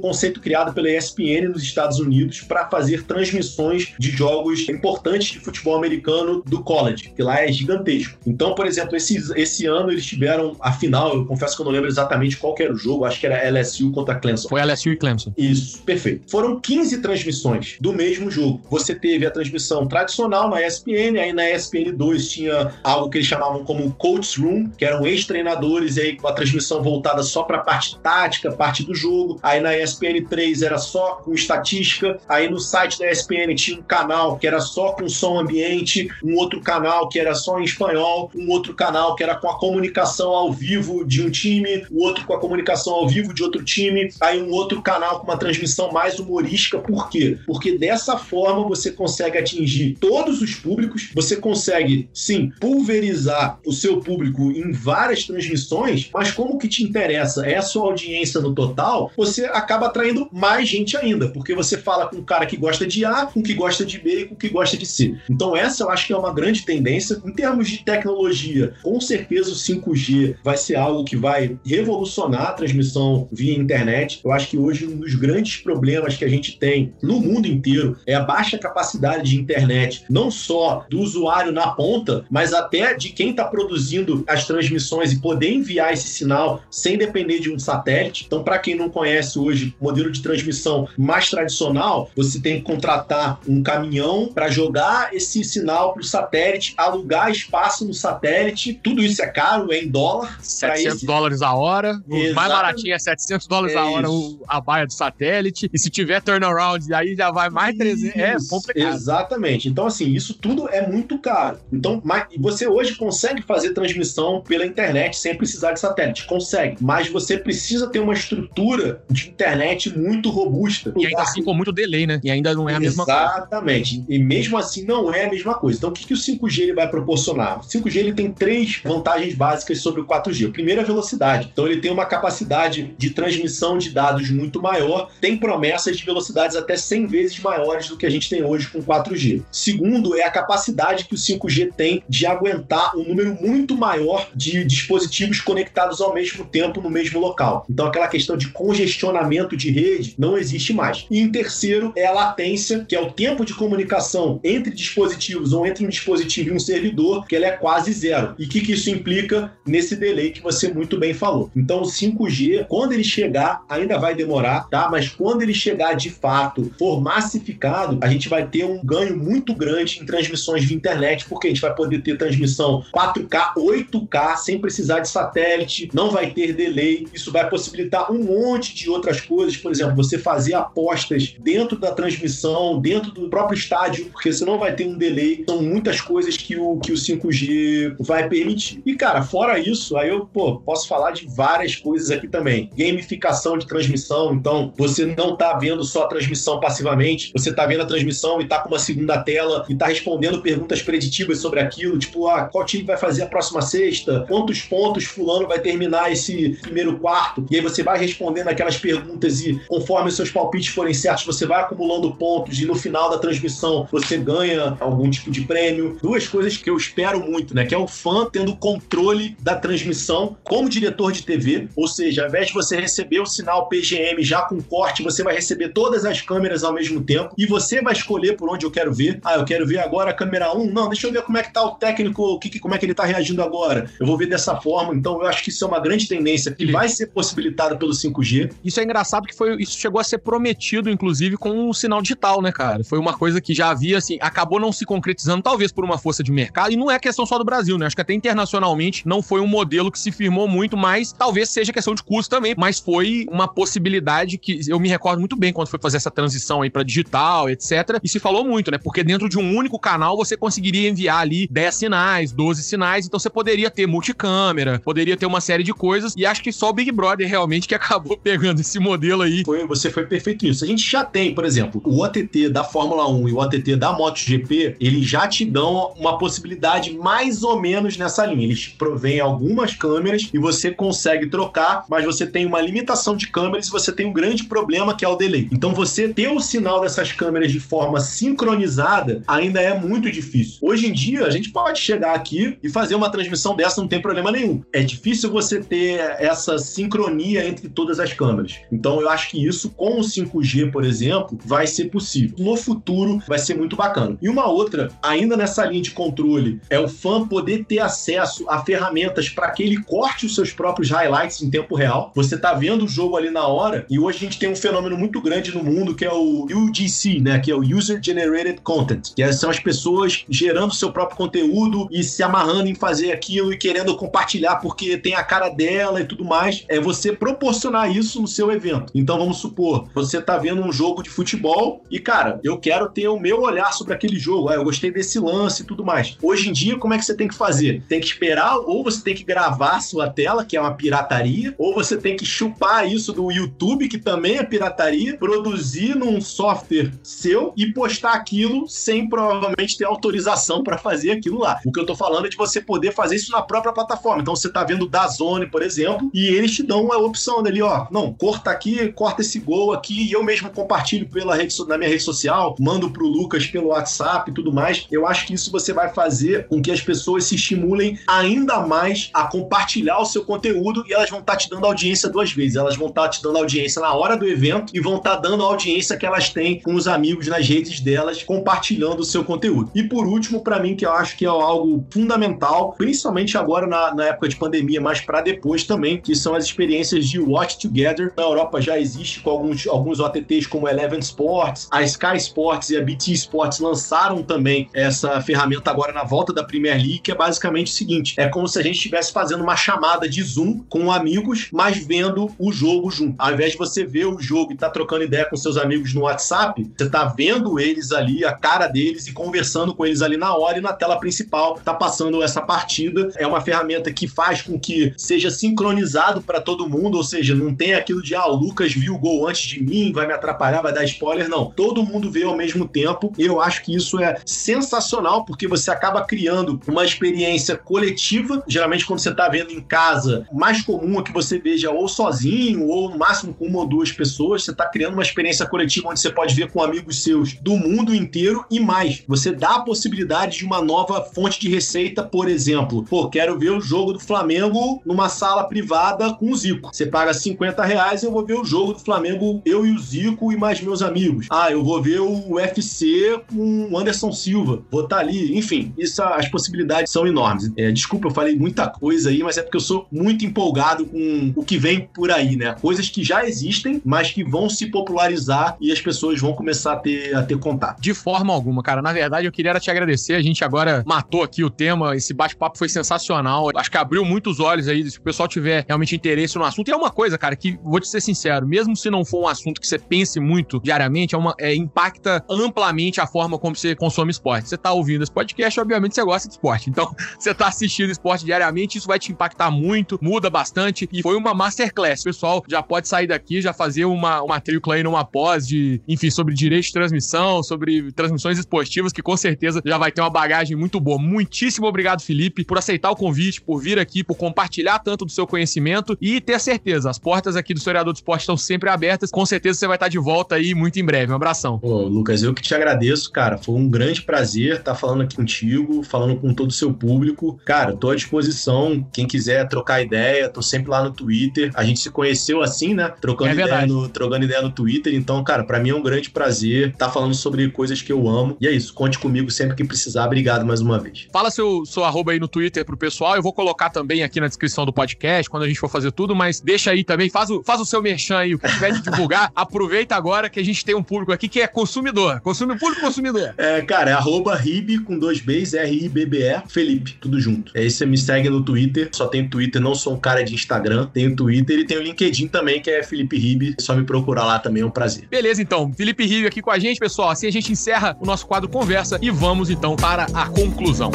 conceito 0.00 0.40
criado 0.40 0.72
pela 0.72 0.90
ESPN 0.90 1.48
nos 1.52 1.62
Estados 1.62 1.98
Unidos 1.98 2.40
para 2.40 2.68
fazer 2.68 3.04
transmissões 3.04 3.94
de 3.98 4.10
jogos 4.10 4.68
importantes 4.68 5.32
de 5.32 5.40
futebol 5.40 5.76
americano 5.76 6.42
do 6.46 6.62
college, 6.62 7.12
que 7.14 7.22
lá 7.22 7.42
é 7.42 7.52
gigantesco. 7.52 8.18
Então, 8.26 8.54
por 8.54 8.66
exemplo, 8.66 8.96
esse, 8.96 9.32
esse 9.36 9.66
ano 9.66 9.90
eles 9.90 10.04
tiveram 10.04 10.56
a 10.60 10.72
final, 10.72 11.14
eu 11.14 11.26
confesso 11.26 11.56
que 11.56 11.62
eu 11.62 11.66
não 11.66 11.72
lembro 11.72 11.88
exatamente 11.88 12.36
qual 12.36 12.54
era 12.58 12.72
o 12.72 12.76
jogo, 12.76 13.04
acho 13.04 13.18
que 13.18 13.26
era 13.26 13.48
LSU 13.50 13.90
contra 13.92 14.14
Clemson. 14.14 14.48
Foi 14.48 14.60
LSU 14.64 14.90
e 14.90 14.96
Clemson. 14.96 15.32
Isso, 15.36 15.82
perfeito. 15.82 16.30
Foram 16.30 16.60
15 16.60 16.98
transmissões 16.98 17.76
do 17.80 17.92
mesmo 18.02 18.30
jogo. 18.30 18.60
Você 18.68 18.94
teve 18.94 19.24
a 19.24 19.30
transmissão 19.30 19.86
tradicional 19.86 20.50
na 20.50 20.66
ESPN, 20.66 21.18
aí 21.18 21.32
na 21.32 21.48
ESPN 21.50 21.92
2 21.94 22.28
tinha 22.28 22.74
algo 22.82 23.08
que 23.08 23.18
eles 23.18 23.28
chamavam 23.28 23.64
como 23.64 23.92
Coach 23.92 24.40
Room, 24.40 24.70
que 24.70 24.84
eram 24.84 25.06
ex-treinadores, 25.06 25.96
e 25.96 26.00
aí 26.00 26.16
com 26.16 26.26
a 26.26 26.32
transmissão 26.32 26.82
voltada 26.82 27.22
só 27.22 27.44
para 27.44 27.58
a 27.58 27.62
parte 27.62 27.98
tática, 28.00 28.50
parte 28.52 28.84
do 28.84 28.94
jogo. 28.94 29.38
Aí 29.42 29.60
na 29.60 29.76
ESPN 29.76 30.24
3 30.28 30.62
era 30.62 30.78
só 30.78 31.16
com 31.16 31.32
estatística. 31.32 32.18
Aí 32.28 32.50
no 32.50 32.58
site 32.58 32.98
da 32.98 33.10
ESPN 33.10 33.54
tinha 33.54 33.78
um 33.78 33.82
canal 33.82 34.36
que 34.36 34.46
era 34.46 34.60
só 34.60 34.92
com 34.92 35.08
som 35.08 35.38
ambiente, 35.38 36.08
um 36.24 36.36
outro 36.36 36.60
canal 36.60 37.08
que 37.08 37.20
era 37.20 37.34
só 37.34 37.60
em 37.60 37.64
espanhol, 37.64 38.30
um 38.34 38.50
outro 38.50 38.74
canal 38.74 39.14
que 39.14 39.22
era 39.22 39.36
com 39.36 39.48
a 39.48 39.58
comunicação 39.58 40.30
ao 40.30 40.52
vivo 40.52 41.04
de 41.04 41.22
um 41.22 41.30
time, 41.30 41.86
o 41.90 42.02
outro 42.02 42.26
com 42.26 42.34
a 42.34 42.40
comunicação 42.40 42.94
ao 42.94 43.08
vivo 43.08 43.32
de 43.32 43.42
outro 43.42 43.64
time, 43.64 44.12
aí 44.20 44.42
um 44.42 44.50
outro 44.50 44.82
canal 44.82 45.20
com 45.20 45.24
uma 45.24 45.36
transmissão 45.36 45.92
mais 45.92 46.18
humorística. 46.18 46.78
Por 46.78 47.08
quê? 47.08 47.38
Porque 47.46 47.78
dessa 47.78 47.91
forma 48.18 48.68
você 48.68 48.90
consegue 48.90 49.38
atingir 49.38 49.96
todos 50.00 50.40
os 50.40 50.54
públicos, 50.54 51.10
você 51.14 51.36
consegue, 51.36 52.08
sim, 52.12 52.50
pulverizar 52.60 53.58
o 53.66 53.72
seu 53.72 54.00
público 54.00 54.50
em 54.50 54.72
várias 54.72 55.24
transmissões, 55.24 56.10
mas 56.12 56.30
como 56.30 56.58
que 56.58 56.68
te 56.68 56.82
interessa 56.82 57.46
é 57.46 57.56
a 57.56 57.62
sua 57.62 57.84
audiência 57.84 58.40
no 58.40 58.54
total, 58.54 59.10
você 59.16 59.44
acaba 59.46 59.86
atraindo 59.86 60.28
mais 60.32 60.68
gente 60.68 60.96
ainda, 60.96 61.28
porque 61.28 61.54
você 61.54 61.76
fala 61.76 62.06
com 62.06 62.16
um 62.16 62.24
cara 62.24 62.46
que 62.46 62.56
gosta 62.56 62.86
de 62.86 63.04
A, 63.04 63.26
com 63.26 63.42
que 63.42 63.54
gosta 63.54 63.84
de 63.84 63.98
B 63.98 64.20
e 64.20 64.24
com 64.26 64.36
que 64.36 64.48
gosta 64.48 64.76
de 64.76 64.86
C. 64.86 65.16
Então 65.28 65.56
essa 65.56 65.84
eu 65.84 65.90
acho 65.90 66.06
que 66.06 66.12
é 66.12 66.16
uma 66.16 66.32
grande 66.32 66.64
tendência. 66.64 67.20
Em 67.24 67.32
termos 67.32 67.68
de 67.68 67.84
tecnologia, 67.84 68.74
com 68.82 69.00
certeza 69.00 69.50
o 69.50 69.54
5G 69.54 70.36
vai 70.42 70.56
ser 70.56 70.76
algo 70.76 71.04
que 71.04 71.16
vai 71.16 71.58
revolucionar 71.64 72.48
a 72.48 72.52
transmissão 72.52 73.28
via 73.32 73.56
internet. 73.56 74.20
Eu 74.24 74.32
acho 74.32 74.48
que 74.48 74.58
hoje 74.58 74.86
um 74.86 74.96
dos 74.96 75.14
grandes 75.14 75.56
problemas 75.56 76.16
que 76.16 76.24
a 76.24 76.28
gente 76.28 76.58
tem 76.58 76.92
no 77.02 77.20
mundo 77.20 77.46
inteiro 77.46 77.71
inteiro. 77.72 77.96
É 78.06 78.14
a 78.14 78.20
baixa 78.20 78.58
capacidade 78.58 79.30
de 79.30 79.36
internet, 79.36 80.04
não 80.08 80.30
só 80.30 80.84
do 80.88 81.00
usuário 81.00 81.52
na 81.52 81.68
ponta, 81.68 82.24
mas 82.30 82.52
até 82.52 82.94
de 82.94 83.10
quem 83.10 83.30
está 83.30 83.44
produzindo 83.44 84.24
as 84.26 84.46
transmissões 84.46 85.12
e 85.12 85.20
poder 85.20 85.52
enviar 85.52 85.92
esse 85.92 86.08
sinal 86.08 86.62
sem 86.70 86.96
depender 86.96 87.38
de 87.40 87.52
um 87.52 87.58
satélite. 87.58 88.24
Então, 88.26 88.42
para 88.42 88.58
quem 88.58 88.74
não 88.74 88.88
conhece 88.88 89.38
hoje 89.38 89.74
modelo 89.80 90.10
de 90.10 90.22
transmissão 90.22 90.88
mais 90.96 91.30
tradicional, 91.30 92.10
você 92.16 92.40
tem 92.40 92.56
que 92.56 92.62
contratar 92.62 93.40
um 93.48 93.62
caminhão 93.62 94.30
para 94.32 94.48
jogar 94.48 95.14
esse 95.14 95.42
sinal 95.44 95.92
para 95.92 96.02
o 96.02 96.04
satélite, 96.04 96.74
alugar 96.76 97.30
espaço 97.30 97.86
no 97.86 97.94
satélite. 97.94 98.74
Tudo 98.82 99.02
isso 99.02 99.22
é 99.22 99.26
caro, 99.26 99.72
é 99.72 99.78
em 99.78 99.88
dólar. 99.88 100.38
700 100.40 100.96
esse... 100.96 101.06
dólares 101.06 101.42
a 101.42 101.54
hora. 101.54 102.00
O 102.08 102.34
mais 102.34 102.52
baratinho 102.52 102.94
é 102.94 102.98
700 102.98 103.46
dólares 103.46 103.74
é 103.74 103.78
a 103.78 103.84
hora 103.84 104.10
o, 104.10 104.42
a 104.48 104.60
baia 104.60 104.86
do 104.86 104.92
satélite. 104.92 105.70
E 105.72 105.78
se 105.78 105.90
tiver 105.90 106.20
turnaround, 106.20 106.92
aí 106.92 107.14
já 107.14 107.30
vai 107.30 107.50
mais 107.50 107.61
300. 107.70 108.16
É 108.16 108.36
complicado. 108.48 108.94
Exatamente. 108.94 109.68
Então, 109.68 109.86
assim, 109.86 110.12
isso 110.12 110.34
tudo 110.34 110.68
é 110.68 110.86
muito 110.86 111.18
caro. 111.18 111.58
Então, 111.72 112.00
mas 112.04 112.26
você 112.38 112.66
hoje 112.66 112.96
consegue 112.96 113.42
fazer 113.42 113.72
transmissão 113.72 114.40
pela 114.40 114.66
internet 114.66 115.16
sem 115.16 115.36
precisar 115.36 115.72
de 115.72 115.80
satélite. 115.80 116.26
Consegue. 116.26 116.76
Mas 116.80 117.08
você 117.08 117.38
precisa 117.38 117.88
ter 117.88 118.00
uma 118.00 118.14
estrutura 118.14 119.02
de 119.10 119.28
internet 119.28 119.96
muito 119.96 120.30
robusta. 120.30 120.92
E 120.96 121.06
ainda 121.06 121.22
assim 121.22 121.42
com 121.42 121.54
muito 121.54 121.72
delay, 121.72 122.06
né? 122.06 122.20
E 122.22 122.30
ainda 122.30 122.54
não 122.54 122.68
é 122.68 122.74
a 122.74 122.80
mesma 122.80 123.04
coisa. 123.04 123.20
Exatamente. 123.20 124.04
E 124.08 124.18
mesmo 124.18 124.56
assim 124.56 124.84
não 124.84 125.12
é 125.12 125.26
a 125.26 125.30
mesma 125.30 125.54
coisa. 125.54 125.78
Então, 125.78 125.90
o 125.90 125.92
que, 125.92 126.06
que 126.06 126.14
o 126.14 126.16
5G 126.16 126.62
ele 126.62 126.74
vai 126.74 126.88
proporcionar? 126.88 127.60
O 127.60 127.62
5G 127.62 127.96
ele 127.96 128.12
tem 128.12 128.30
três 128.30 128.80
vantagens 128.84 129.34
básicas 129.34 129.80
sobre 129.80 130.00
o 130.00 130.06
4G. 130.06 130.48
O 130.48 130.52
primeiro 130.52 130.80
é 130.80 130.84
a 130.84 130.86
velocidade. 130.86 131.50
Então, 131.52 131.66
ele 131.66 131.80
tem 131.80 131.90
uma 131.90 132.06
capacidade 132.06 132.94
de 132.96 133.10
transmissão 133.10 133.78
de 133.78 133.90
dados 133.90 134.30
muito 134.30 134.60
maior, 134.60 135.10
tem 135.20 135.36
promessas 135.36 135.96
de 135.96 136.04
velocidades 136.04 136.56
até 136.56 136.76
100 136.76 137.06
vezes 137.06 137.40
maiores 137.40 137.51
do 137.88 137.96
que 137.96 138.06
a 138.06 138.10
gente 138.10 138.28
tem 138.28 138.42
hoje 138.42 138.68
com 138.68 138.82
4G. 138.82 139.42
Segundo 139.50 140.16
é 140.16 140.24
a 140.24 140.30
capacidade 140.30 141.04
que 141.04 141.14
o 141.14 141.18
5G 141.18 141.72
tem 141.76 142.02
de 142.08 142.26
aguentar 142.26 142.96
um 142.96 143.04
número 143.04 143.36
muito 143.40 143.76
maior 143.76 144.28
de 144.34 144.64
dispositivos 144.64 145.40
conectados 145.40 146.00
ao 146.00 146.14
mesmo 146.14 146.44
tempo 146.44 146.80
no 146.80 146.90
mesmo 146.90 147.20
local. 147.20 147.66
Então, 147.68 147.86
aquela 147.86 148.08
questão 148.08 148.36
de 148.36 148.48
congestionamento 148.48 149.56
de 149.56 149.70
rede 149.70 150.14
não 150.18 150.36
existe 150.36 150.72
mais. 150.72 151.06
E 151.10 151.18
em 151.18 151.30
terceiro 151.30 151.92
é 151.96 152.06
a 152.06 152.12
latência, 152.12 152.84
que 152.88 152.96
é 152.96 153.00
o 153.00 153.10
tempo 153.10 153.44
de 153.44 153.54
comunicação 153.54 154.40
entre 154.42 154.72
dispositivos 154.74 155.52
ou 155.52 155.66
entre 155.66 155.84
um 155.84 155.88
dispositivo 155.88 156.50
e 156.50 156.52
um 156.52 156.60
servidor, 156.60 157.26
que 157.26 157.34
ele 157.34 157.44
é 157.44 157.52
quase 157.52 157.92
zero. 157.92 158.34
E 158.38 158.44
o 158.44 158.48
que, 158.48 158.60
que 158.60 158.72
isso 158.72 158.90
implica 158.90 159.52
nesse 159.66 159.96
delay 159.96 160.30
que 160.30 160.42
você 160.42 160.72
muito 160.72 160.98
bem 160.98 161.14
falou. 161.14 161.50
Então, 161.54 161.82
o 161.82 161.86
5G, 161.86 162.66
quando 162.68 162.92
ele 162.92 163.04
chegar, 163.04 163.62
ainda 163.68 163.98
vai 163.98 164.14
demorar, 164.14 164.68
tá? 164.68 164.88
Mas 164.90 165.08
quando 165.08 165.42
ele 165.42 165.54
chegar 165.54 165.94
de 165.94 166.10
fato, 166.10 166.70
for 166.78 167.00
massificado, 167.42 167.98
a 168.00 168.08
gente 168.08 168.28
vai 168.28 168.46
ter 168.46 168.64
um 168.64 168.80
ganho 168.82 169.16
muito 169.16 169.54
grande 169.54 170.00
em 170.00 170.06
transmissões 170.06 170.66
de 170.66 170.74
internet, 170.74 171.26
porque 171.28 171.48
a 171.48 171.50
gente 171.50 171.60
vai 171.60 171.74
poder 171.74 172.00
ter 172.00 172.16
transmissão 172.16 172.84
4K, 172.94 173.54
8K, 173.56 174.36
sem 174.36 174.58
precisar 174.58 175.00
de 175.00 175.08
satélite, 175.08 175.90
não 175.92 176.10
vai 176.10 176.30
ter 176.30 176.54
delay. 176.54 177.06
Isso 177.12 177.32
vai 177.32 177.48
possibilitar 177.48 178.10
um 178.10 178.22
monte 178.22 178.74
de 178.74 178.88
outras 178.88 179.20
coisas, 179.20 179.56
por 179.56 179.72
exemplo, 179.72 179.96
você 179.96 180.18
fazer 180.18 180.54
apostas 180.54 181.34
dentro 181.40 181.78
da 181.78 181.92
transmissão, 181.92 182.80
dentro 182.80 183.10
do 183.10 183.28
próprio 183.28 183.58
estádio, 183.58 184.06
porque 184.06 184.32
você 184.32 184.44
não 184.44 184.58
vai 184.58 184.74
ter 184.74 184.86
um 184.86 184.96
delay. 184.96 185.44
São 185.48 185.62
muitas 185.62 186.00
coisas 186.00 186.36
que 186.36 186.56
o, 186.56 186.78
que 186.78 186.92
o 186.92 186.94
5G 186.94 187.96
vai 187.98 188.28
permitir. 188.28 188.80
E, 188.86 188.94
cara, 188.94 189.22
fora 189.22 189.58
isso, 189.58 189.96
aí 189.96 190.08
eu 190.08 190.26
pô, 190.26 190.58
posso 190.58 190.86
falar 190.86 191.10
de 191.10 191.26
várias 191.26 191.76
coisas 191.76 192.10
aqui 192.10 192.28
também. 192.28 192.70
Gamificação 192.76 193.58
de 193.58 193.66
transmissão, 193.66 194.34
então 194.34 194.72
você 194.76 195.06
não 195.06 195.36
tá 195.36 195.54
vendo 195.54 195.82
só 195.84 196.04
a 196.04 196.08
transmissão 196.08 196.60
passivamente, 196.60 197.31
você 197.32 197.52
tá 197.52 197.66
vendo 197.66 197.82
a 197.82 197.86
transmissão 197.86 198.40
e 198.40 198.46
tá 198.46 198.60
com 198.60 198.68
uma 198.68 198.78
segunda 198.78 199.18
tela 199.18 199.64
e 199.68 199.74
tá 199.74 199.86
respondendo 199.86 200.40
perguntas 200.42 200.82
preditivas 200.82 201.38
sobre 201.38 201.60
aquilo, 201.60 201.98
tipo, 201.98 202.26
ah, 202.28 202.44
qual 202.44 202.64
time 202.64 202.84
vai 202.84 202.96
fazer 202.96 203.22
a 203.22 203.26
próxima 203.26 203.62
sexta? 203.62 204.24
Quantos 204.28 204.60
pontos 204.62 205.04
fulano 205.04 205.48
vai 205.48 205.60
terminar 205.60 206.12
esse 206.12 206.50
primeiro 206.62 206.98
quarto? 206.98 207.46
E 207.50 207.56
aí 207.56 207.62
você 207.62 207.82
vai 207.82 207.98
respondendo 207.98 208.48
aquelas 208.48 208.76
perguntas 208.76 209.40
e 209.40 209.60
conforme 209.68 210.08
os 210.08 210.16
seus 210.16 210.30
palpites 210.30 210.68
forem 210.68 210.94
certos, 210.94 211.24
você 211.24 211.46
vai 211.46 211.60
acumulando 211.60 212.14
pontos 212.14 212.58
e 212.58 212.64
no 212.64 212.74
final 212.74 213.10
da 213.10 213.18
transmissão 213.18 213.88
você 213.90 214.16
ganha 214.16 214.76
algum 214.80 215.08
tipo 215.10 215.30
de 215.30 215.42
prêmio. 215.42 215.98
Duas 216.02 216.26
coisas 216.28 216.56
que 216.56 216.68
eu 216.68 216.76
espero 216.76 217.20
muito, 217.20 217.54
né? 217.54 217.64
Que 217.64 217.74
é 217.74 217.78
o 217.78 217.88
fã 217.88 218.28
tendo 218.30 218.56
controle 218.56 219.36
da 219.40 219.54
transmissão 219.54 220.36
como 220.44 220.68
diretor 220.68 221.12
de 221.12 221.22
TV, 221.22 221.68
ou 221.76 221.86
seja, 221.86 222.22
ao 222.22 222.28
invés 222.28 222.48
de 222.48 222.54
você 222.54 222.78
receber 222.78 223.20
o 223.20 223.26
sinal 223.26 223.68
PGM 223.68 224.22
já 224.22 224.42
com 224.42 224.60
corte, 224.60 225.02
você 225.02 225.22
vai 225.22 225.34
receber 225.34 225.70
todas 225.70 226.04
as 226.04 226.20
câmeras 226.20 226.64
ao 226.64 226.72
mesmo 226.72 227.02
tempo 227.02 227.21
e 227.36 227.46
você 227.46 227.80
vai 227.80 227.92
escolher 227.92 228.36
por 228.36 228.48
onde 228.48 228.64
eu 228.64 228.70
quero 228.70 228.92
ver. 228.92 229.20
Ah, 229.24 229.34
eu 229.34 229.44
quero 229.44 229.66
ver 229.66 229.78
agora 229.78 230.10
a 230.10 230.14
câmera 230.14 230.56
1. 230.56 230.72
Não, 230.72 230.88
deixa 230.88 231.06
eu 231.06 231.12
ver 231.12 231.22
como 231.22 231.38
é 231.38 231.42
que 231.42 231.52
tá 231.52 231.62
o 231.62 231.72
técnico, 231.72 232.38
que, 232.38 232.58
como 232.58 232.74
é 232.74 232.78
que 232.78 232.86
ele 232.86 232.94
tá 232.94 233.04
reagindo 233.04 233.42
agora. 233.42 233.90
Eu 233.98 234.06
vou 234.06 234.16
ver 234.16 234.26
dessa 234.26 234.56
forma. 234.56 234.94
Então, 234.94 235.20
eu 235.20 235.26
acho 235.26 235.42
que 235.42 235.50
isso 235.50 235.64
é 235.64 235.68
uma 235.68 235.80
grande 235.80 236.08
tendência 236.08 236.52
que 236.52 236.66
vai 236.66 236.88
ser 236.88 237.08
possibilitada 237.08 237.76
pelo 237.76 237.92
5G. 237.92 238.52
Isso 238.64 238.80
é 238.80 238.84
engraçado 238.84 239.26
que 239.26 239.34
foi, 239.34 239.56
isso 239.60 239.78
chegou 239.78 240.00
a 240.00 240.04
ser 240.04 240.18
prometido, 240.18 240.90
inclusive, 240.90 241.36
com 241.36 241.68
o 241.68 241.74
sinal 241.74 242.00
digital, 242.02 242.40
né, 242.40 242.52
cara? 242.52 242.84
Foi 242.84 242.98
uma 242.98 243.16
coisa 243.16 243.40
que 243.40 243.54
já 243.54 243.70
havia, 243.70 243.98
assim, 243.98 244.18
acabou 244.20 244.60
não 244.60 244.72
se 244.72 244.84
concretizando, 244.84 245.42
talvez 245.42 245.72
por 245.72 245.84
uma 245.84 245.98
força 245.98 246.22
de 246.22 246.32
mercado, 246.32 246.72
e 246.72 246.76
não 246.76 246.90
é 246.90 246.98
questão 246.98 247.26
só 247.26 247.38
do 247.38 247.44
Brasil, 247.44 247.78
né? 247.78 247.86
Acho 247.86 247.96
que 247.96 248.02
até 248.02 248.14
internacionalmente 248.14 249.06
não 249.06 249.22
foi 249.22 249.40
um 249.40 249.46
modelo 249.46 249.90
que 249.90 249.98
se 249.98 250.10
firmou 250.10 250.48
muito, 250.48 250.76
mas 250.76 251.12
talvez 251.12 251.50
seja 251.50 251.72
questão 251.72 251.94
de 251.94 252.02
custo 252.02 252.30
também, 252.30 252.54
mas 252.56 252.78
foi 252.78 253.26
uma 253.30 253.48
possibilidade 253.48 254.38
que 254.38 254.60
eu 254.68 254.78
me 254.78 254.88
recordo 254.88 255.18
muito 255.18 255.36
bem 255.36 255.52
quando 255.52 255.68
foi 255.68 255.78
fazer 255.80 255.96
essa 255.96 256.10
transição 256.10 256.62
aí 256.62 256.70
para 256.70 256.82
digital, 256.82 257.11
etc. 257.48 257.98
E 258.02 258.08
se 258.08 258.18
falou 258.18 258.44
muito, 258.44 258.70
né? 258.70 258.78
Porque 258.78 259.02
dentro 259.02 259.28
de 259.28 259.38
um 259.38 259.56
único 259.56 259.78
canal 259.78 260.16
você 260.16 260.36
conseguiria 260.36 260.88
enviar 260.88 261.18
ali 261.18 261.46
10 261.50 261.74
sinais, 261.74 262.32
12 262.32 262.62
sinais, 262.62 263.06
então 263.06 263.18
você 263.18 263.30
poderia 263.30 263.70
ter 263.70 263.86
multicâmera, 263.86 264.80
poderia 264.84 265.16
ter 265.16 265.26
uma 265.26 265.40
série 265.40 265.62
de 265.62 265.72
coisas, 265.72 266.14
e 266.16 266.24
acho 266.24 266.42
que 266.42 266.52
só 266.52 266.70
o 266.70 266.72
Big 266.72 266.90
Brother 266.90 267.28
realmente 267.28 267.68
que 267.68 267.74
acabou 267.82 268.16
pegando 268.16 268.60
esse 268.60 268.78
modelo 268.78 269.22
aí. 269.22 269.42
Foi, 269.44 269.66
você 269.66 269.90
foi 269.90 270.06
perfeito 270.06 270.44
nisso. 270.44 270.64
A 270.64 270.66
gente 270.66 270.88
já 270.88 271.04
tem, 271.04 271.34
por 271.34 271.44
exemplo, 271.44 271.80
o 271.84 272.02
OTT 272.02 272.48
da 272.48 272.64
Fórmula 272.64 273.08
1 273.08 273.28
e 273.28 273.32
o 273.32 273.38
OTT 273.38 273.76
da 273.76 273.92
MotoGP, 273.92 274.76
eles 274.80 275.06
já 275.06 275.26
te 275.26 275.44
dão 275.44 275.92
uma 275.96 276.18
possibilidade 276.18 276.96
mais 276.96 277.42
ou 277.42 277.60
menos 277.60 277.96
nessa 277.96 278.24
linha. 278.26 278.44
Eles 278.44 278.68
provêm 278.68 279.20
algumas 279.20 279.74
câmeras 279.74 280.28
e 280.32 280.38
você 280.38 280.70
consegue 280.70 281.26
trocar, 281.26 281.84
mas 281.88 282.04
você 282.04 282.26
tem 282.26 282.46
uma 282.46 282.60
limitação 282.60 283.16
de 283.16 283.28
câmeras 283.28 283.66
e 283.66 283.70
você 283.70 283.92
tem 283.92 284.06
um 284.06 284.12
grande 284.12 284.44
problema 284.44 284.94
que 284.94 285.04
é 285.04 285.08
o 285.08 285.16
delay. 285.16 285.48
Então 285.52 285.74
você 285.74 286.08
ter 286.08 286.28
o 286.28 286.40
sinal 286.40 286.84
dessas 287.02 287.12
câmeras 287.12 287.50
de 287.50 287.58
forma 287.58 288.00
sincronizada 288.00 289.22
ainda 289.26 289.60
é 289.60 289.78
muito 289.78 290.10
difícil. 290.10 290.58
Hoje 290.62 290.86
em 290.86 290.92
dia 290.92 291.26
a 291.26 291.30
gente 291.30 291.50
pode 291.50 291.80
chegar 291.80 292.14
aqui 292.14 292.56
e 292.62 292.68
fazer 292.68 292.94
uma 292.94 293.10
transmissão 293.10 293.56
dessa, 293.56 293.80
não 293.80 293.88
tem 293.88 294.00
problema 294.00 294.30
nenhum. 294.30 294.62
É 294.72 294.82
difícil 294.82 295.30
você 295.30 295.60
ter 295.60 295.98
essa 296.18 296.58
sincronia 296.58 297.46
entre 297.46 297.68
todas 297.68 297.98
as 297.98 298.12
câmeras. 298.12 298.60
Então 298.70 299.00
eu 299.00 299.08
acho 299.08 299.30
que 299.30 299.44
isso 299.44 299.70
com 299.70 299.98
o 299.98 300.02
5G, 300.02 300.70
por 300.70 300.84
exemplo, 300.84 301.38
vai 301.44 301.66
ser 301.66 301.86
possível. 301.86 302.36
No 302.38 302.56
futuro 302.56 303.20
vai 303.26 303.38
ser 303.38 303.56
muito 303.56 303.74
bacana. 303.74 304.16
E 304.22 304.28
uma 304.28 304.46
outra, 304.46 304.90
ainda 305.02 305.36
nessa 305.36 305.64
linha 305.64 305.82
de 305.82 305.90
controle, 305.90 306.60
é 306.70 306.78
o 306.78 306.88
fã 306.88 307.26
poder 307.26 307.64
ter 307.64 307.80
acesso 307.80 308.48
a 308.48 308.64
ferramentas 308.64 309.28
para 309.28 309.50
que 309.50 309.62
ele 309.62 309.82
corte 309.82 310.26
os 310.26 310.34
seus 310.34 310.52
próprios 310.52 310.90
highlights 310.90 311.42
em 311.42 311.50
tempo 311.50 311.74
real. 311.74 312.12
Você 312.14 312.38
tá 312.38 312.54
vendo 312.54 312.84
o 312.84 312.88
jogo 312.88 313.16
ali 313.16 313.30
na 313.30 313.46
hora 313.46 313.86
e 313.90 313.98
hoje 313.98 314.18
a 314.18 314.20
gente 314.20 314.38
tem 314.38 314.50
um 314.50 314.56
fenômeno 314.56 314.96
muito 314.96 315.20
grande 315.20 315.52
no 315.52 315.64
mundo 315.64 315.94
que 315.94 316.04
é 316.04 316.12
o 316.12 316.46
UGC, 316.82 317.20
né, 317.20 317.38
que 317.38 317.50
é 317.50 317.54
o 317.54 317.60
User 317.60 318.00
Generated 318.02 318.60
Content, 318.62 319.14
que 319.14 319.32
são 319.32 319.50
as 319.50 319.60
pessoas 319.60 320.24
gerando 320.28 320.74
seu 320.74 320.92
próprio 320.92 321.16
conteúdo 321.16 321.88
e 321.90 322.02
se 322.02 322.22
amarrando 322.22 322.68
em 322.68 322.74
fazer 322.74 323.12
aquilo 323.12 323.52
e 323.52 323.56
querendo 323.56 323.96
compartilhar 323.96 324.56
porque 324.56 324.96
tem 324.96 325.14
a 325.14 325.22
cara 325.22 325.48
dela 325.48 326.00
e 326.00 326.04
tudo 326.04 326.24
mais. 326.24 326.64
É 326.68 326.80
você 326.80 327.12
proporcionar 327.12 327.94
isso 327.94 328.20
no 328.20 328.26
seu 328.26 328.50
evento. 328.50 328.92
Então 328.94 329.18
vamos 329.18 329.38
supor, 329.38 329.88
você 329.94 330.20
tá 330.20 330.36
vendo 330.36 330.62
um 330.62 330.72
jogo 330.72 331.02
de 331.02 331.10
futebol 331.10 331.82
e 331.90 331.98
cara, 331.98 332.40
eu 332.42 332.58
quero 332.58 332.88
ter 332.88 333.08
o 333.08 333.18
meu 333.18 333.42
olhar 333.42 333.72
sobre 333.72 333.94
aquele 333.94 334.18
jogo. 334.18 334.48
Ah, 334.48 334.54
eu 334.54 334.64
gostei 334.64 334.90
desse 334.90 335.18
lance 335.18 335.62
e 335.62 335.66
tudo 335.66 335.84
mais. 335.84 336.16
Hoje 336.22 336.48
em 336.48 336.52
dia, 336.52 336.78
como 336.78 336.94
é 336.94 336.98
que 336.98 337.04
você 337.04 337.14
tem 337.14 337.28
que 337.28 337.34
fazer? 337.34 337.82
Tem 337.88 338.00
que 338.00 338.06
esperar 338.06 338.58
ou 338.58 338.82
você 338.82 339.02
tem 339.02 339.14
que 339.14 339.24
gravar 339.24 339.80
sua 339.80 340.08
tela, 340.08 340.44
que 340.44 340.56
é 340.56 340.60
uma 340.60 340.74
pirataria, 340.74 341.54
ou 341.58 341.74
você 341.74 341.96
tem 341.96 342.16
que 342.16 342.24
chupar 342.24 342.90
isso 342.90 343.12
do 343.12 343.30
YouTube, 343.30 343.88
que 343.88 343.98
também 343.98 344.38
é 344.38 344.42
pirataria, 344.42 345.16
produzir 345.16 345.94
num 345.94 346.20
software 346.20 346.71
seu 347.02 347.52
e 347.56 347.72
postar 347.72 348.14
aquilo 348.14 348.68
sem 348.68 349.08
provavelmente 349.08 349.76
ter 349.76 349.84
autorização 349.84 350.62
para 350.62 350.78
fazer 350.78 351.12
aquilo 351.12 351.38
lá. 351.38 351.60
O 351.64 351.72
que 351.72 351.80
eu 351.80 351.86
tô 351.86 351.94
falando 351.94 352.26
é 352.26 352.28
de 352.28 352.36
você 352.36 352.60
poder 352.60 352.92
fazer 352.92 353.16
isso 353.16 353.32
na 353.32 353.42
própria 353.42 353.72
plataforma. 353.72 354.22
Então 354.22 354.34
você 354.34 354.50
tá 354.50 354.64
vendo 354.64 354.88
da 354.88 355.06
Zone, 355.06 355.46
por 355.46 355.62
exemplo, 355.62 356.10
e 356.14 356.26
eles 356.26 356.52
te 356.52 356.62
dão 356.62 356.84
uma 356.84 356.96
opção 356.96 357.42
dali, 357.42 357.62
ó, 357.62 357.86
não, 357.90 358.12
corta 358.12 358.50
aqui, 358.50 358.92
corta 358.92 359.22
esse 359.22 359.38
gol 359.38 359.72
aqui, 359.72 360.08
e 360.08 360.12
eu 360.12 360.22
mesmo 360.22 360.50
compartilho 360.50 361.08
pela 361.08 361.34
rede, 361.34 361.54
na 361.66 361.78
minha 361.78 361.90
rede 361.90 362.02
social, 362.02 362.54
mando 362.58 362.90
pro 362.90 363.06
Lucas 363.06 363.46
pelo 363.46 363.68
WhatsApp 363.68 364.30
e 364.30 364.34
tudo 364.34 364.52
mais. 364.52 364.86
Eu 364.90 365.06
acho 365.06 365.26
que 365.26 365.34
isso 365.34 365.50
você 365.50 365.72
vai 365.72 365.92
fazer 365.92 366.46
com 366.48 366.60
que 366.62 366.70
as 366.70 366.80
pessoas 366.80 367.24
se 367.24 367.34
estimulem 367.34 367.98
ainda 368.06 368.60
mais 368.60 369.10
a 369.12 369.26
compartilhar 369.26 369.98
o 369.98 370.04
seu 370.04 370.24
conteúdo 370.24 370.84
e 370.88 370.92
elas 370.92 371.10
vão 371.10 371.20
estar 371.20 371.32
tá 371.32 371.38
te 371.38 371.48
dando 371.48 371.66
audiência 371.66 372.08
duas 372.08 372.32
vezes. 372.32 372.56
Elas 372.56 372.76
vão 372.76 372.88
estar 372.88 373.02
tá 373.02 373.08
te 373.08 373.22
dando 373.22 373.38
audiência 373.38 373.80
na 373.80 373.92
hora 373.92 374.16
do 374.16 374.26
evento 374.26 374.72
e 374.74 374.80
vão 374.80 374.96
estar 374.96 375.16
tá 375.16 375.22
dando 375.28 375.42
a 375.42 375.46
audiência 375.46 375.96
que 375.96 376.06
elas 376.06 376.30
têm 376.30 376.61
com 376.62 376.74
os 376.74 376.86
amigos 376.86 377.26
nas 377.28 377.46
redes 377.46 377.80
delas, 377.80 378.22
compartilhando 378.22 379.00
o 379.00 379.04
seu 379.04 379.24
conteúdo. 379.24 379.70
E 379.74 379.82
por 379.82 380.06
último, 380.06 380.42
para 380.42 380.60
mim, 380.60 380.76
que 380.76 380.86
eu 380.86 380.92
acho 380.92 381.16
que 381.16 381.24
é 381.24 381.28
algo 381.28 381.86
fundamental, 381.90 382.74
principalmente 382.76 383.36
agora 383.36 383.66
na, 383.66 383.94
na 383.94 384.06
época 384.06 384.28
de 384.28 384.36
pandemia, 384.36 384.80
mas 384.80 385.00
para 385.00 385.20
depois 385.20 385.64
também, 385.64 386.00
que 386.00 386.14
são 386.14 386.34
as 386.34 386.44
experiências 386.44 387.06
de 387.08 387.18
Watch 387.18 387.58
Together. 387.58 388.12
Na 388.16 388.22
Europa 388.22 388.60
já 388.60 388.78
existe 388.78 389.20
com 389.20 389.30
alguns, 389.30 389.66
alguns 389.66 390.00
OTTs 390.00 390.46
como 390.46 390.68
Eleven 390.68 391.00
Sports, 391.00 391.68
a 391.70 391.82
Sky 391.82 392.16
Sports 392.16 392.70
e 392.70 392.76
a 392.76 392.82
BT 392.82 393.12
Sports 393.12 393.58
lançaram 393.58 394.22
também 394.22 394.68
essa 394.74 395.20
ferramenta 395.20 395.70
agora 395.70 395.92
na 395.92 396.04
volta 396.04 396.32
da 396.32 396.44
Premier 396.44 396.76
League, 396.76 397.00
que 397.00 397.12
é 397.12 397.14
basicamente 397.14 397.72
o 397.72 397.74
seguinte: 397.74 398.14
é 398.18 398.28
como 398.28 398.48
se 398.48 398.58
a 398.58 398.62
gente 398.62 398.76
estivesse 398.76 399.12
fazendo 399.12 399.42
uma 399.42 399.56
chamada 399.56 400.08
de 400.08 400.22
Zoom 400.22 400.60
com 400.68 400.90
amigos, 400.90 401.48
mas 401.52 401.84
vendo 401.84 402.30
o 402.38 402.52
jogo 402.52 402.90
junto. 402.90 403.14
Ao 403.18 403.32
invés 403.32 403.52
de 403.52 403.58
você 403.58 403.84
ver 403.84 404.06
o 404.06 404.18
jogo 404.18 404.52
e 404.52 404.54
estar 404.54 404.68
tá 404.68 404.72
trocando 404.72 405.04
ideia 405.04 405.24
com 405.24 405.36
seus 405.36 405.56
amigos 405.56 405.94
no 405.94 406.02
WhatsApp, 406.02 406.51
você 406.56 406.88
tá 406.88 407.04
vendo 407.04 407.58
eles 407.58 407.92
ali, 407.92 408.24
a 408.24 408.32
cara 408.32 408.66
deles 408.66 409.06
e 409.06 409.12
conversando 409.12 409.74
com 409.74 409.86
eles 409.86 410.02
ali 410.02 410.16
na 410.16 410.34
hora 410.34 410.58
e 410.58 410.60
na 410.60 410.72
tela 410.72 410.98
principal 410.98 411.60
tá 411.64 411.74
passando 411.74 412.22
essa 412.22 412.40
partida. 412.40 413.10
É 413.16 413.26
uma 413.26 413.40
ferramenta 413.40 413.92
que 413.92 414.06
faz 414.06 414.42
com 414.42 414.58
que 414.58 414.92
seja 414.96 415.30
sincronizado 415.30 416.22
para 416.22 416.40
todo 416.40 416.68
mundo, 416.68 416.96
ou 416.96 417.04
seja, 417.04 417.34
não 417.34 417.54
tem 417.54 417.74
aquilo 417.74 418.02
de 418.02 418.14
ah, 418.14 418.26
o 418.26 418.36
Lucas 418.36 418.72
viu 418.72 418.94
o 418.94 418.98
gol 418.98 419.28
antes 419.28 419.42
de 419.42 419.62
mim, 419.62 419.92
vai 419.92 420.06
me 420.06 420.12
atrapalhar, 420.12 420.62
vai 420.62 420.72
dar 420.72 420.84
spoiler, 420.84 421.28
não. 421.28 421.50
Todo 421.50 421.82
mundo 421.82 422.10
vê 422.10 422.24
ao 422.24 422.36
mesmo 422.36 422.66
tempo. 422.66 423.12
Eu 423.18 423.40
acho 423.40 423.62
que 423.62 423.74
isso 423.74 424.00
é 424.00 424.16
sensacional 424.24 425.24
porque 425.24 425.46
você 425.46 425.70
acaba 425.70 426.04
criando 426.04 426.60
uma 426.66 426.84
experiência 426.84 427.56
coletiva. 427.56 428.42
Geralmente 428.46 428.86
quando 428.86 429.00
você 429.00 429.14
tá 429.14 429.28
vendo 429.28 429.52
em 429.52 429.60
casa, 429.60 430.26
mais 430.32 430.62
comum 430.62 431.00
é 431.00 431.02
que 431.02 431.12
você 431.12 431.38
veja 431.38 431.70
ou 431.70 431.88
sozinho 431.88 432.66
ou 432.68 432.90
no 432.90 432.98
máximo 432.98 433.34
com 433.34 433.46
uma 433.46 433.60
ou 433.60 433.66
duas 433.66 433.92
pessoas, 433.92 434.44
você 434.44 434.54
tá 434.54 434.68
criando 434.68 434.94
uma 434.94 435.02
experiência 435.02 435.46
coletiva 435.46 435.88
onde 435.88 436.00
você 436.00 436.10
pode 436.10 436.34
ver 436.34 436.41
com 436.46 436.62
amigos 436.62 437.02
seus 437.02 437.34
do 437.34 437.56
mundo 437.56 437.94
inteiro 437.94 438.44
e 438.50 438.60
mais. 438.60 439.02
Você 439.06 439.32
dá 439.32 439.56
a 439.56 439.60
possibilidade 439.60 440.38
de 440.38 440.44
uma 440.44 440.62
nova 440.62 441.02
fonte 441.02 441.40
de 441.40 441.48
receita, 441.48 442.02
por 442.02 442.28
exemplo. 442.28 442.84
Pô, 442.84 443.08
quero 443.08 443.38
ver 443.38 443.50
o 443.50 443.60
jogo 443.60 443.92
do 443.92 444.00
Flamengo 444.00 444.82
numa 444.84 445.08
sala 445.08 445.44
privada 445.44 446.12
com 446.14 446.30
o 446.30 446.36
Zico. 446.36 446.70
Você 446.72 446.86
paga 446.86 447.12
50 447.12 447.64
reais 447.64 448.02
e 448.02 448.06
eu 448.06 448.12
vou 448.12 448.24
ver 448.24 448.38
o 448.38 448.44
jogo 448.44 448.74
do 448.74 448.80
Flamengo, 448.80 449.42
eu 449.44 449.66
e 449.66 449.70
o 449.70 449.78
Zico 449.78 450.32
e 450.32 450.36
mais 450.36 450.60
meus 450.60 450.82
amigos. 450.82 451.26
Ah, 451.30 451.50
eu 451.50 451.64
vou 451.64 451.82
ver 451.82 452.00
o 452.00 452.34
UFC 452.34 453.20
com 453.30 453.68
o 453.70 453.78
Anderson 453.78 454.12
Silva. 454.12 454.62
Vou 454.70 454.84
estar 454.84 454.96
tá 454.96 455.02
ali. 455.02 455.36
Enfim, 455.36 455.72
isso, 455.76 456.02
as 456.02 456.28
possibilidades 456.28 456.92
são 456.92 457.06
enormes. 457.06 457.50
É, 457.56 457.70
desculpa, 457.70 458.08
eu 458.08 458.12
falei 458.12 458.36
muita 458.36 458.68
coisa 458.68 459.10
aí, 459.10 459.22
mas 459.22 459.38
é 459.38 459.42
porque 459.42 459.56
eu 459.56 459.60
sou 459.60 459.86
muito 459.90 460.24
empolgado 460.24 460.86
com 460.86 461.32
o 461.34 461.44
que 461.44 461.58
vem 461.58 461.88
por 461.92 462.10
aí, 462.10 462.36
né? 462.36 462.54
Coisas 462.60 462.88
que 462.88 463.02
já 463.02 463.26
existem, 463.26 463.80
mas 463.84 464.10
que 464.10 464.24
vão 464.24 464.48
se 464.48 464.66
popularizar 464.66 465.56
e 465.60 465.72
as 465.72 465.80
pessoas 465.80 466.20
vão 466.20 466.31
começar 466.34 466.72
a 466.72 466.76
ter, 466.76 467.14
a 467.14 467.22
ter 467.22 467.38
contato. 467.38 467.80
De 467.80 467.94
forma 467.94 468.32
alguma, 468.32 468.62
cara. 468.62 468.82
Na 468.82 468.92
verdade, 468.92 469.26
eu 469.26 469.32
queria 469.32 469.52
te 469.58 469.70
agradecer. 469.70 470.14
A 470.14 470.22
gente 470.22 470.44
agora 470.44 470.82
matou 470.86 471.22
aqui 471.22 471.44
o 471.44 471.50
tema. 471.50 471.96
Esse 471.96 472.12
bate-papo 472.12 472.58
foi 472.58 472.68
sensacional. 472.68 473.50
Acho 473.54 473.70
que 473.70 473.76
abriu 473.76 474.04
muitos 474.04 474.40
olhos 474.40 474.68
aí. 474.68 474.88
Se 474.90 474.98
o 474.98 475.02
pessoal 475.02 475.28
tiver 475.28 475.64
realmente 475.66 475.94
interesse 475.94 476.36
no 476.36 476.44
assunto. 476.44 476.68
E 476.68 476.72
é 476.72 476.76
uma 476.76 476.90
coisa, 476.90 477.16
cara, 477.16 477.36
que 477.36 477.58
vou 477.62 477.80
te 477.80 477.88
ser 477.88 478.00
sincero, 478.00 478.46
mesmo 478.46 478.76
se 478.76 478.90
não 478.90 479.04
for 479.04 479.24
um 479.24 479.28
assunto 479.28 479.60
que 479.60 479.66
você 479.66 479.78
pense 479.78 480.18
muito 480.20 480.60
diariamente, 480.60 481.14
é 481.14 481.18
uma, 481.18 481.34
é, 481.38 481.54
impacta 481.54 482.24
amplamente 482.28 483.00
a 483.00 483.06
forma 483.06 483.38
como 483.38 483.54
você 483.54 483.74
consome 483.74 484.10
esporte. 484.10 484.48
Você 484.48 484.56
tá 484.56 484.72
ouvindo 484.72 485.02
esse 485.02 485.12
podcast, 485.12 485.58
obviamente 485.60 485.94
você 485.94 486.04
gosta 486.04 486.28
de 486.28 486.34
esporte. 486.34 486.70
Então, 486.70 486.94
você 487.18 487.34
tá 487.34 487.48
assistindo 487.48 487.90
esporte 487.90 488.24
diariamente, 488.24 488.78
isso 488.78 488.88
vai 488.88 488.98
te 488.98 489.12
impactar 489.12 489.50
muito, 489.50 489.98
muda 490.02 490.28
bastante. 490.28 490.88
E 490.92 491.02
foi 491.02 491.16
uma 491.16 491.34
masterclass. 491.34 492.00
O 492.00 492.04
pessoal 492.04 492.44
já 492.48 492.62
pode 492.62 492.88
sair 492.88 493.06
daqui, 493.06 493.40
já 493.40 493.52
fazer 493.52 493.84
uma, 493.84 494.22
uma 494.22 494.32
matrícula 494.42 494.76
aí 494.76 494.82
numa 494.82 495.04
pós 495.04 495.46
de, 495.46 495.80
enfim, 495.86 496.10
sobre 496.22 496.34
direito 496.34 496.66
de 496.66 496.72
transmissão, 496.72 497.42
sobre 497.42 497.90
transmissões 497.92 498.38
esportivas, 498.38 498.92
que 498.92 499.02
com 499.02 499.16
certeza 499.16 499.60
já 499.64 499.76
vai 499.76 499.90
ter 499.90 500.00
uma 500.00 500.10
bagagem 500.10 500.56
muito 500.56 500.78
boa. 500.78 500.98
Muitíssimo 500.98 501.66
obrigado, 501.66 502.00
Felipe, 502.00 502.44
por 502.44 502.58
aceitar 502.58 502.90
o 502.90 502.96
convite, 502.96 503.40
por 503.40 503.60
vir 503.60 503.78
aqui, 503.78 504.04
por 504.04 504.16
compartilhar 504.16 504.78
tanto 504.78 505.04
do 505.04 505.10
seu 505.10 505.26
conhecimento 505.26 505.98
e 506.00 506.20
ter 506.20 506.38
certeza, 506.38 506.88
as 506.88 506.98
portas 506.98 507.34
aqui 507.34 507.52
do 507.52 507.58
Historiador 507.58 507.92
do 507.92 507.96
Esporte 507.96 508.20
estão 508.20 508.36
sempre 508.36 508.70
abertas. 508.70 509.10
Com 509.10 509.26
certeza 509.26 509.58
você 509.58 509.66
vai 509.66 509.76
estar 509.76 509.88
de 509.88 509.98
volta 509.98 510.36
aí 510.36 510.54
muito 510.54 510.78
em 510.78 510.84
breve. 510.84 511.12
Um 511.12 511.16
abração. 511.16 511.58
Ô, 511.60 511.82
Lucas, 511.82 512.22
eu 512.22 512.32
que 512.32 512.42
te 512.42 512.54
agradeço, 512.54 513.10
cara. 513.10 513.36
Foi 513.36 513.56
um 513.56 513.68
grande 513.68 514.02
prazer 514.02 514.58
estar 514.58 514.76
falando 514.76 515.02
aqui 515.02 515.16
contigo, 515.16 515.82
falando 515.82 516.16
com 516.16 516.32
todo 516.32 516.50
o 516.50 516.52
seu 516.52 516.72
público. 516.72 517.38
Cara, 517.44 517.74
tô 517.74 517.90
à 517.90 517.96
disposição. 517.96 518.86
Quem 518.92 519.06
quiser 519.06 519.48
trocar 519.48 519.82
ideia, 519.82 520.28
tô 520.28 520.40
sempre 520.40 520.70
lá 520.70 520.84
no 520.84 520.92
Twitter. 520.92 521.50
A 521.54 521.64
gente 521.64 521.80
se 521.80 521.90
conheceu 521.90 522.42
assim, 522.42 522.74
né? 522.74 522.92
Trocando, 523.00 523.40
é 523.40 523.44
ideia, 523.44 523.66
no, 523.66 523.88
trocando 523.88 524.24
ideia 524.24 524.40
no 524.40 524.50
Twitter. 524.50 524.94
Então, 524.94 525.22
cara, 525.24 525.42
para 525.42 525.58
mim 525.58 525.70
é 525.70 525.74
um 525.74 525.82
grande 525.82 526.10
prazer 526.12 526.70
estar 526.70 526.90
falando 526.90 527.14
sobre 527.14 527.48
coisas 527.50 527.82
que 527.82 527.92
eu 527.92 528.08
amo. 528.08 528.36
E 528.40 528.46
é 528.46 528.52
isso. 528.52 528.72
Conte 528.74 528.98
comigo 528.98 529.30
sempre 529.30 529.56
que 529.56 529.64
precisar. 529.64 530.06
Obrigado 530.06 530.44
mais 530.44 530.60
uma 530.60 530.78
vez. 530.78 531.08
Fala 531.12 531.30
seu, 531.30 531.64
seu 531.66 531.84
arroba 531.84 532.12
aí 532.12 532.20
no 532.20 532.28
Twitter 532.28 532.64
pro 532.64 532.76
pessoal. 532.76 533.16
Eu 533.16 533.22
vou 533.22 533.32
colocar 533.32 533.70
também 533.70 534.02
aqui 534.02 534.20
na 534.20 534.28
descrição 534.28 534.64
do 534.64 534.72
podcast 534.72 535.30
quando 535.30 535.44
a 535.44 535.48
gente 535.48 535.58
for 535.58 535.68
fazer 535.68 535.92
tudo, 535.92 536.14
mas 536.14 536.40
deixa 536.40 536.70
aí 536.70 536.84
também. 536.84 537.10
Faz 537.10 537.30
o, 537.30 537.42
faz 537.42 537.60
o 537.60 537.64
seu 537.64 537.82
merchan 537.82 538.18
aí, 538.18 538.34
o 538.34 538.38
que 538.38 538.48
tiver 538.48 538.72
de 538.72 538.82
divulgar. 538.88 539.30
aproveita 539.34 539.96
agora 539.96 540.28
que 540.28 540.40
a 540.40 540.44
gente 540.44 540.64
tem 540.64 540.74
um 540.74 540.82
público 540.82 541.12
aqui 541.12 541.28
que 541.28 541.40
é 541.40 541.46
consumidor. 541.46 542.20
Consumidor, 542.20 542.58
público 542.58 542.80
consumidor. 542.80 543.34
É, 543.36 543.60
cara, 543.62 543.90
é 543.90 543.94
arroba 543.94 544.34
rib 544.34 544.78
com 544.80 544.98
dois 544.98 545.20
Bs, 545.20 545.54
R-I-B-B-E, 545.54 546.42
Felipe, 546.48 546.96
tudo 547.00 547.20
junto. 547.20 547.52
Aí 547.56 547.70
você 547.70 547.86
me 547.86 547.96
segue 547.96 548.28
no 548.28 548.42
Twitter. 548.42 548.88
Só 548.92 549.06
tem 549.06 549.28
Twitter, 549.28 549.60
não 549.60 549.74
sou 549.74 549.94
um 549.94 550.00
cara 550.00 550.22
de 550.22 550.34
Instagram. 550.34 550.86
Tenho 550.92 551.14
Twitter 551.14 551.58
e 551.58 551.64
tenho 551.64 551.80
o 551.80 551.82
LinkedIn 551.82 552.28
também, 552.28 552.60
que 552.60 552.70
é 552.70 552.82
Felipe 552.82 553.16
Rib. 553.18 553.54
Só 553.60 553.74
me 553.74 553.84
procurar 553.84 554.24
lá 554.24 554.38
também, 554.38 554.62
é 554.62 554.66
um 554.66 554.70
prazer. 554.70 555.06
Beleza, 555.08 555.40
então. 555.40 555.72
Felipe 555.72 556.01
Rio 556.06 556.26
aqui 556.26 556.42
com 556.42 556.50
a 556.50 556.58
gente, 556.58 556.78
pessoal. 556.78 557.10
Assim 557.10 557.26
a 557.26 557.32
gente 557.32 557.52
encerra 557.52 557.96
o 558.00 558.06
nosso 558.06 558.26
quadro 558.26 558.48
Conversa 558.48 558.98
e 559.00 559.10
vamos 559.10 559.50
então 559.50 559.76
para 559.76 560.06
a 560.12 560.26
conclusão. 560.26 560.90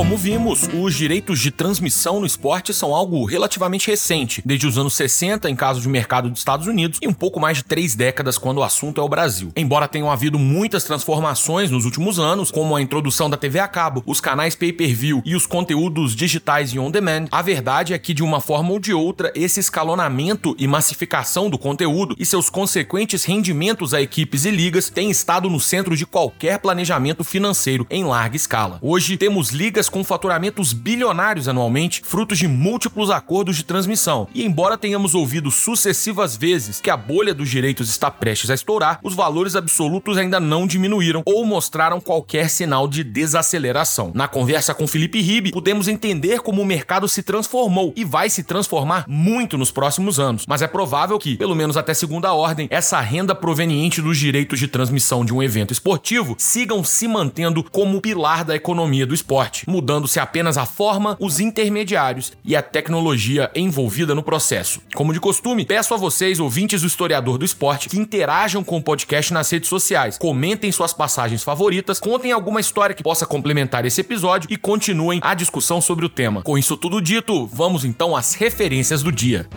Como 0.00 0.16
vimos, 0.16 0.66
os 0.72 0.94
direitos 0.94 1.38
de 1.38 1.50
transmissão 1.50 2.20
no 2.20 2.26
esporte 2.26 2.72
são 2.72 2.94
algo 2.94 3.22
relativamente 3.26 3.90
recente, 3.90 4.40
desde 4.42 4.66
os 4.66 4.78
anos 4.78 4.94
60 4.94 5.50
em 5.50 5.54
caso 5.54 5.78
de 5.78 5.90
mercado 5.90 6.30
dos 6.30 6.38
Estados 6.38 6.66
Unidos 6.66 6.98
e 7.02 7.06
um 7.06 7.12
pouco 7.12 7.38
mais 7.38 7.58
de 7.58 7.64
três 7.64 7.94
décadas 7.94 8.38
quando 8.38 8.56
o 8.56 8.62
assunto 8.62 8.98
é 8.98 9.04
o 9.04 9.08
Brasil. 9.10 9.52
Embora 9.54 9.86
tenham 9.86 10.10
havido 10.10 10.38
muitas 10.38 10.84
transformações 10.84 11.70
nos 11.70 11.84
últimos 11.84 12.18
anos, 12.18 12.50
como 12.50 12.74
a 12.74 12.80
introdução 12.80 13.28
da 13.28 13.36
TV 13.36 13.58
a 13.58 13.68
cabo, 13.68 14.02
os 14.06 14.22
canais 14.22 14.56
pay-per-view 14.56 15.20
e 15.22 15.36
os 15.36 15.44
conteúdos 15.44 16.16
digitais 16.16 16.72
e 16.72 16.78
on-demand, 16.78 17.26
a 17.30 17.42
verdade 17.42 17.92
é 17.92 17.98
que 17.98 18.14
de 18.14 18.22
uma 18.22 18.40
forma 18.40 18.70
ou 18.70 18.80
de 18.80 18.94
outra, 18.94 19.30
esse 19.34 19.60
escalonamento 19.60 20.56
e 20.58 20.66
massificação 20.66 21.50
do 21.50 21.58
conteúdo 21.58 22.16
e 22.18 22.24
seus 22.24 22.48
consequentes 22.48 23.22
rendimentos 23.24 23.92
a 23.92 24.00
equipes 24.00 24.46
e 24.46 24.50
ligas 24.50 24.88
têm 24.88 25.10
estado 25.10 25.50
no 25.50 25.60
centro 25.60 25.94
de 25.94 26.06
qualquer 26.06 26.58
planejamento 26.58 27.22
financeiro 27.22 27.86
em 27.90 28.02
larga 28.02 28.36
escala. 28.36 28.78
Hoje 28.80 29.18
temos 29.18 29.50
ligas 29.50 29.89
com 29.90 30.02
faturamentos 30.02 30.72
bilionários 30.72 31.48
anualmente, 31.48 32.02
frutos 32.04 32.38
de 32.38 32.48
múltiplos 32.48 33.10
acordos 33.10 33.56
de 33.56 33.64
transmissão. 33.64 34.28
E 34.34 34.44
embora 34.44 34.78
tenhamos 34.78 35.14
ouvido 35.14 35.50
sucessivas 35.50 36.36
vezes 36.36 36.80
que 36.80 36.88
a 36.88 36.96
bolha 36.96 37.34
dos 37.34 37.50
direitos 37.50 37.90
está 37.90 38.10
prestes 38.10 38.50
a 38.50 38.54
estourar, 38.54 39.00
os 39.02 39.14
valores 39.14 39.56
absolutos 39.56 40.16
ainda 40.16 40.40
não 40.40 40.66
diminuíram 40.66 41.22
ou 41.26 41.44
mostraram 41.44 42.00
qualquer 42.00 42.48
sinal 42.48 42.88
de 42.88 43.04
desaceleração. 43.04 44.12
Na 44.14 44.28
conversa 44.28 44.72
com 44.72 44.86
Felipe 44.86 45.20
Ribe, 45.20 45.50
pudemos 45.50 45.88
entender 45.88 46.40
como 46.40 46.62
o 46.62 46.66
mercado 46.66 47.08
se 47.08 47.22
transformou 47.22 47.92
e 47.96 48.04
vai 48.04 48.30
se 48.30 48.42
transformar 48.42 49.04
muito 49.08 49.58
nos 49.58 49.70
próximos 49.70 50.18
anos, 50.20 50.44
mas 50.46 50.62
é 50.62 50.68
provável 50.68 51.18
que, 51.18 51.36
pelo 51.36 51.54
menos 51.54 51.76
até 51.76 51.92
segunda 51.92 52.32
ordem, 52.32 52.68
essa 52.70 53.00
renda 53.00 53.34
proveniente 53.34 54.00
dos 54.00 54.18
direitos 54.18 54.58
de 54.58 54.68
transmissão 54.68 55.24
de 55.24 55.34
um 55.34 55.42
evento 55.42 55.72
esportivo 55.72 56.36
sigam 56.38 56.84
se 56.84 57.08
mantendo 57.08 57.64
como 57.64 58.00
pilar 58.00 58.44
da 58.44 58.54
economia 58.54 59.06
do 59.06 59.14
esporte, 59.14 59.68
mudando-se 59.80 60.20
apenas 60.20 60.58
a 60.58 60.66
forma, 60.66 61.16
os 61.18 61.40
intermediários 61.40 62.32
e 62.44 62.54
a 62.54 62.60
tecnologia 62.60 63.50
envolvida 63.54 64.14
no 64.14 64.22
processo. 64.22 64.82
Como 64.94 65.10
de 65.10 65.18
costume, 65.18 65.64
peço 65.64 65.94
a 65.94 65.96
vocês, 65.96 66.38
ouvintes 66.38 66.82
do 66.82 66.86
Historiador 66.86 67.38
do 67.38 67.46
Esporte, 67.46 67.88
que 67.88 67.98
interajam 67.98 68.62
com 68.62 68.76
o 68.76 68.82
podcast 68.82 69.32
nas 69.32 69.50
redes 69.50 69.70
sociais, 69.70 70.18
comentem 70.18 70.70
suas 70.70 70.92
passagens 70.92 71.42
favoritas, 71.42 71.98
contem 71.98 72.30
alguma 72.30 72.60
história 72.60 72.94
que 72.94 73.02
possa 73.02 73.24
complementar 73.24 73.86
esse 73.86 74.02
episódio 74.02 74.48
e 74.50 74.58
continuem 74.58 75.18
a 75.22 75.32
discussão 75.32 75.80
sobre 75.80 76.04
o 76.04 76.10
tema. 76.10 76.42
Com 76.42 76.58
isso 76.58 76.76
tudo 76.76 77.00
dito, 77.00 77.46
vamos 77.46 77.82
então 77.82 78.14
às 78.14 78.34
referências 78.34 79.02
do 79.02 79.10
dia. 79.10 79.48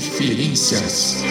Referências. 0.00 1.22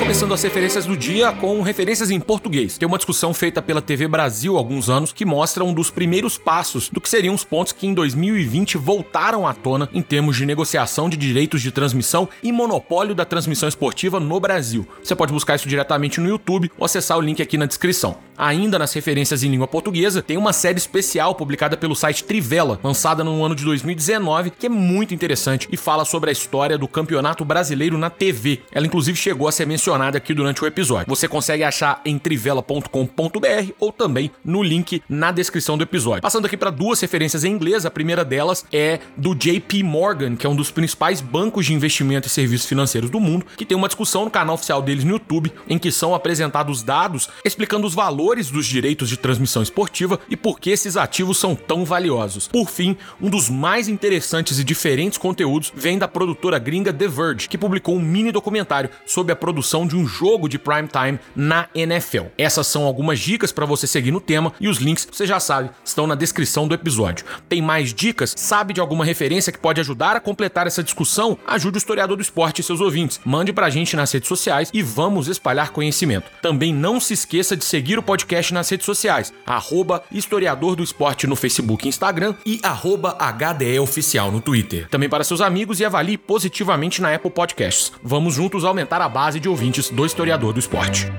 Começando 0.00 0.34
as 0.34 0.42
referências 0.42 0.84
do 0.84 0.96
dia 0.96 1.30
com 1.30 1.62
referências 1.62 2.10
em 2.10 2.18
português. 2.18 2.76
Tem 2.76 2.88
uma 2.88 2.98
discussão 2.98 3.32
feita 3.32 3.62
pela 3.62 3.80
TV 3.80 4.08
Brasil 4.08 4.56
há 4.56 4.58
alguns 4.58 4.90
anos 4.90 5.12
que 5.12 5.24
mostra 5.24 5.62
um 5.62 5.72
dos 5.72 5.92
primeiros 5.92 6.36
passos 6.36 6.88
do 6.88 7.00
que 7.00 7.08
seriam 7.08 7.36
os 7.36 7.44
pontos 7.44 7.72
que 7.72 7.86
em 7.86 7.94
2020 7.94 8.78
voltaram 8.78 9.46
à 9.46 9.54
tona 9.54 9.88
em 9.92 10.02
termos 10.02 10.36
de 10.36 10.44
negociação 10.44 11.08
de 11.08 11.16
direitos 11.16 11.62
de 11.62 11.70
transmissão 11.70 12.28
e 12.42 12.50
monopólio 12.50 13.14
da 13.14 13.24
transmissão 13.24 13.68
esportiva 13.68 14.18
no 14.18 14.40
Brasil. 14.40 14.84
Você 15.04 15.14
pode 15.14 15.32
buscar 15.32 15.54
isso 15.54 15.68
diretamente 15.68 16.20
no 16.20 16.28
YouTube 16.28 16.68
ou 16.76 16.84
acessar 16.84 17.16
o 17.16 17.20
link 17.20 17.40
aqui 17.40 17.56
na 17.56 17.66
descrição. 17.66 18.16
Ainda 18.42 18.76
nas 18.76 18.92
referências 18.92 19.44
em 19.44 19.50
língua 19.52 19.68
portuguesa, 19.68 20.20
tem 20.20 20.36
uma 20.36 20.52
série 20.52 20.76
especial 20.76 21.32
publicada 21.32 21.76
pelo 21.76 21.94
site 21.94 22.24
Trivela, 22.24 22.80
lançada 22.82 23.22
no 23.22 23.44
ano 23.44 23.54
de 23.54 23.62
2019, 23.62 24.50
que 24.50 24.66
é 24.66 24.68
muito 24.68 25.14
interessante 25.14 25.68
e 25.70 25.76
fala 25.76 26.04
sobre 26.04 26.28
a 26.28 26.32
história 26.32 26.76
do 26.76 26.88
Campeonato 26.88 27.44
Brasileiro 27.44 27.96
na 27.96 28.10
TV. 28.10 28.62
Ela 28.72 28.84
inclusive 28.84 29.16
chegou 29.16 29.46
a 29.46 29.52
ser 29.52 29.64
mencionada 29.64 30.18
aqui 30.18 30.34
durante 30.34 30.60
o 30.60 30.66
episódio. 30.66 31.06
Você 31.08 31.28
consegue 31.28 31.62
achar 31.62 32.00
em 32.04 32.18
trivela.com.br 32.18 33.72
ou 33.78 33.92
também 33.92 34.28
no 34.44 34.60
link 34.60 35.00
na 35.08 35.30
descrição 35.30 35.78
do 35.78 35.84
episódio. 35.84 36.22
Passando 36.22 36.46
aqui 36.46 36.56
para 36.56 36.70
duas 36.70 37.00
referências 37.00 37.44
em 37.44 37.52
inglês, 37.52 37.86
a 37.86 37.92
primeira 37.92 38.24
delas 38.24 38.64
é 38.72 38.98
do 39.16 39.36
JP 39.36 39.84
Morgan, 39.84 40.34
que 40.34 40.48
é 40.48 40.50
um 40.50 40.56
dos 40.56 40.72
principais 40.72 41.20
bancos 41.20 41.66
de 41.66 41.74
investimento 41.74 42.26
e 42.26 42.30
serviços 42.30 42.66
financeiros 42.66 43.08
do 43.08 43.20
mundo, 43.20 43.46
que 43.56 43.64
tem 43.64 43.76
uma 43.76 43.86
discussão 43.86 44.24
no 44.24 44.30
canal 44.32 44.56
oficial 44.56 44.82
deles 44.82 45.04
no 45.04 45.12
YouTube 45.12 45.52
em 45.68 45.78
que 45.78 45.92
são 45.92 46.12
apresentados 46.12 46.82
dados 46.82 47.28
explicando 47.44 47.86
os 47.86 47.94
valores 47.94 48.31
valores 48.32 48.50
dos 48.50 48.66
direitos 48.66 49.10
de 49.10 49.16
transmissão 49.18 49.62
esportiva 49.62 50.18
e 50.28 50.36
por 50.36 50.58
que 50.58 50.70
esses 50.70 50.96
ativos 50.96 51.36
são 51.36 51.54
tão 51.54 51.84
valiosos. 51.84 52.48
Por 52.48 52.70
fim, 52.70 52.96
um 53.20 53.28
dos 53.28 53.50
mais 53.50 53.88
interessantes 53.88 54.58
e 54.58 54.64
diferentes 54.64 55.18
conteúdos 55.18 55.70
vem 55.76 55.98
da 55.98 56.08
produtora 56.08 56.58
gringa 56.58 56.92
The 56.92 57.08
Verge, 57.08 57.48
que 57.48 57.58
publicou 57.58 57.94
um 57.94 58.00
mini 58.00 58.32
documentário 58.32 58.88
sobre 59.04 59.32
a 59.32 59.36
produção 59.36 59.86
de 59.86 59.94
um 59.94 60.06
jogo 60.06 60.48
de 60.48 60.58
prime 60.58 60.88
time 60.88 61.18
na 61.36 61.68
NFL. 61.74 62.24
Essas 62.38 62.66
são 62.66 62.84
algumas 62.84 63.20
dicas 63.20 63.52
para 63.52 63.66
você 63.66 63.86
seguir 63.86 64.10
no 64.10 64.20
tema 64.20 64.54
e 64.58 64.66
os 64.66 64.78
links, 64.78 65.06
você 65.10 65.26
já 65.26 65.38
sabe, 65.38 65.70
estão 65.84 66.06
na 66.06 66.14
descrição 66.14 66.66
do 66.66 66.74
episódio. 66.74 67.26
Tem 67.50 67.60
mais 67.60 67.92
dicas? 67.92 68.34
Sabe 68.34 68.72
de 68.72 68.80
alguma 68.80 69.04
referência 69.04 69.52
que 69.52 69.58
pode 69.58 69.80
ajudar 69.80 70.16
a 70.16 70.20
completar 70.20 70.66
essa 70.66 70.82
discussão? 70.82 71.36
Ajude 71.46 71.76
o 71.76 71.78
historiador 71.78 72.16
do 72.16 72.22
esporte 72.22 72.60
e 72.60 72.64
seus 72.64 72.80
ouvintes. 72.80 73.20
Mande 73.26 73.52
pra 73.52 73.68
gente 73.68 73.94
nas 73.94 74.10
redes 74.10 74.28
sociais 74.28 74.70
e 74.72 74.82
vamos 74.82 75.28
espalhar 75.28 75.70
conhecimento. 75.70 76.30
Também 76.40 76.72
não 76.72 76.98
se 76.98 77.12
esqueça 77.12 77.54
de 77.54 77.64
seguir 77.64 77.98
o 77.98 78.02
podcast 78.12 78.52
nas 78.52 78.68
redes 78.68 78.84
sociais, 78.84 79.32
arroba 79.46 80.04
historiador 80.12 80.76
do 80.76 80.82
esporte 80.82 81.26
no 81.26 81.34
Facebook 81.34 81.86
e 81.86 81.88
Instagram 81.88 82.34
e 82.44 82.60
arroba 82.62 83.16
HDE 83.18 83.78
Oficial 83.78 84.30
no 84.30 84.38
Twitter. 84.38 84.86
Também 84.90 85.08
para 85.08 85.24
seus 85.24 85.40
amigos 85.40 85.80
e 85.80 85.84
avalie 85.84 86.18
positivamente 86.18 87.00
na 87.00 87.14
Apple 87.14 87.30
Podcasts. 87.30 87.90
Vamos 88.02 88.34
juntos 88.34 88.66
aumentar 88.66 89.00
a 89.00 89.08
base 89.08 89.40
de 89.40 89.48
ouvintes 89.48 89.88
do 89.88 90.04
historiador 90.04 90.52
do 90.52 90.60
esporte. 90.60 91.10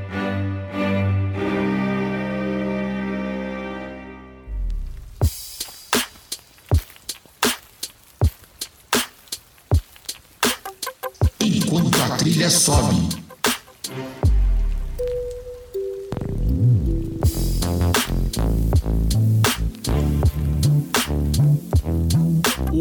Enquanto 11.40 12.04
a 12.04 12.18
trilha 12.18 12.52
sobe. 12.52 13.23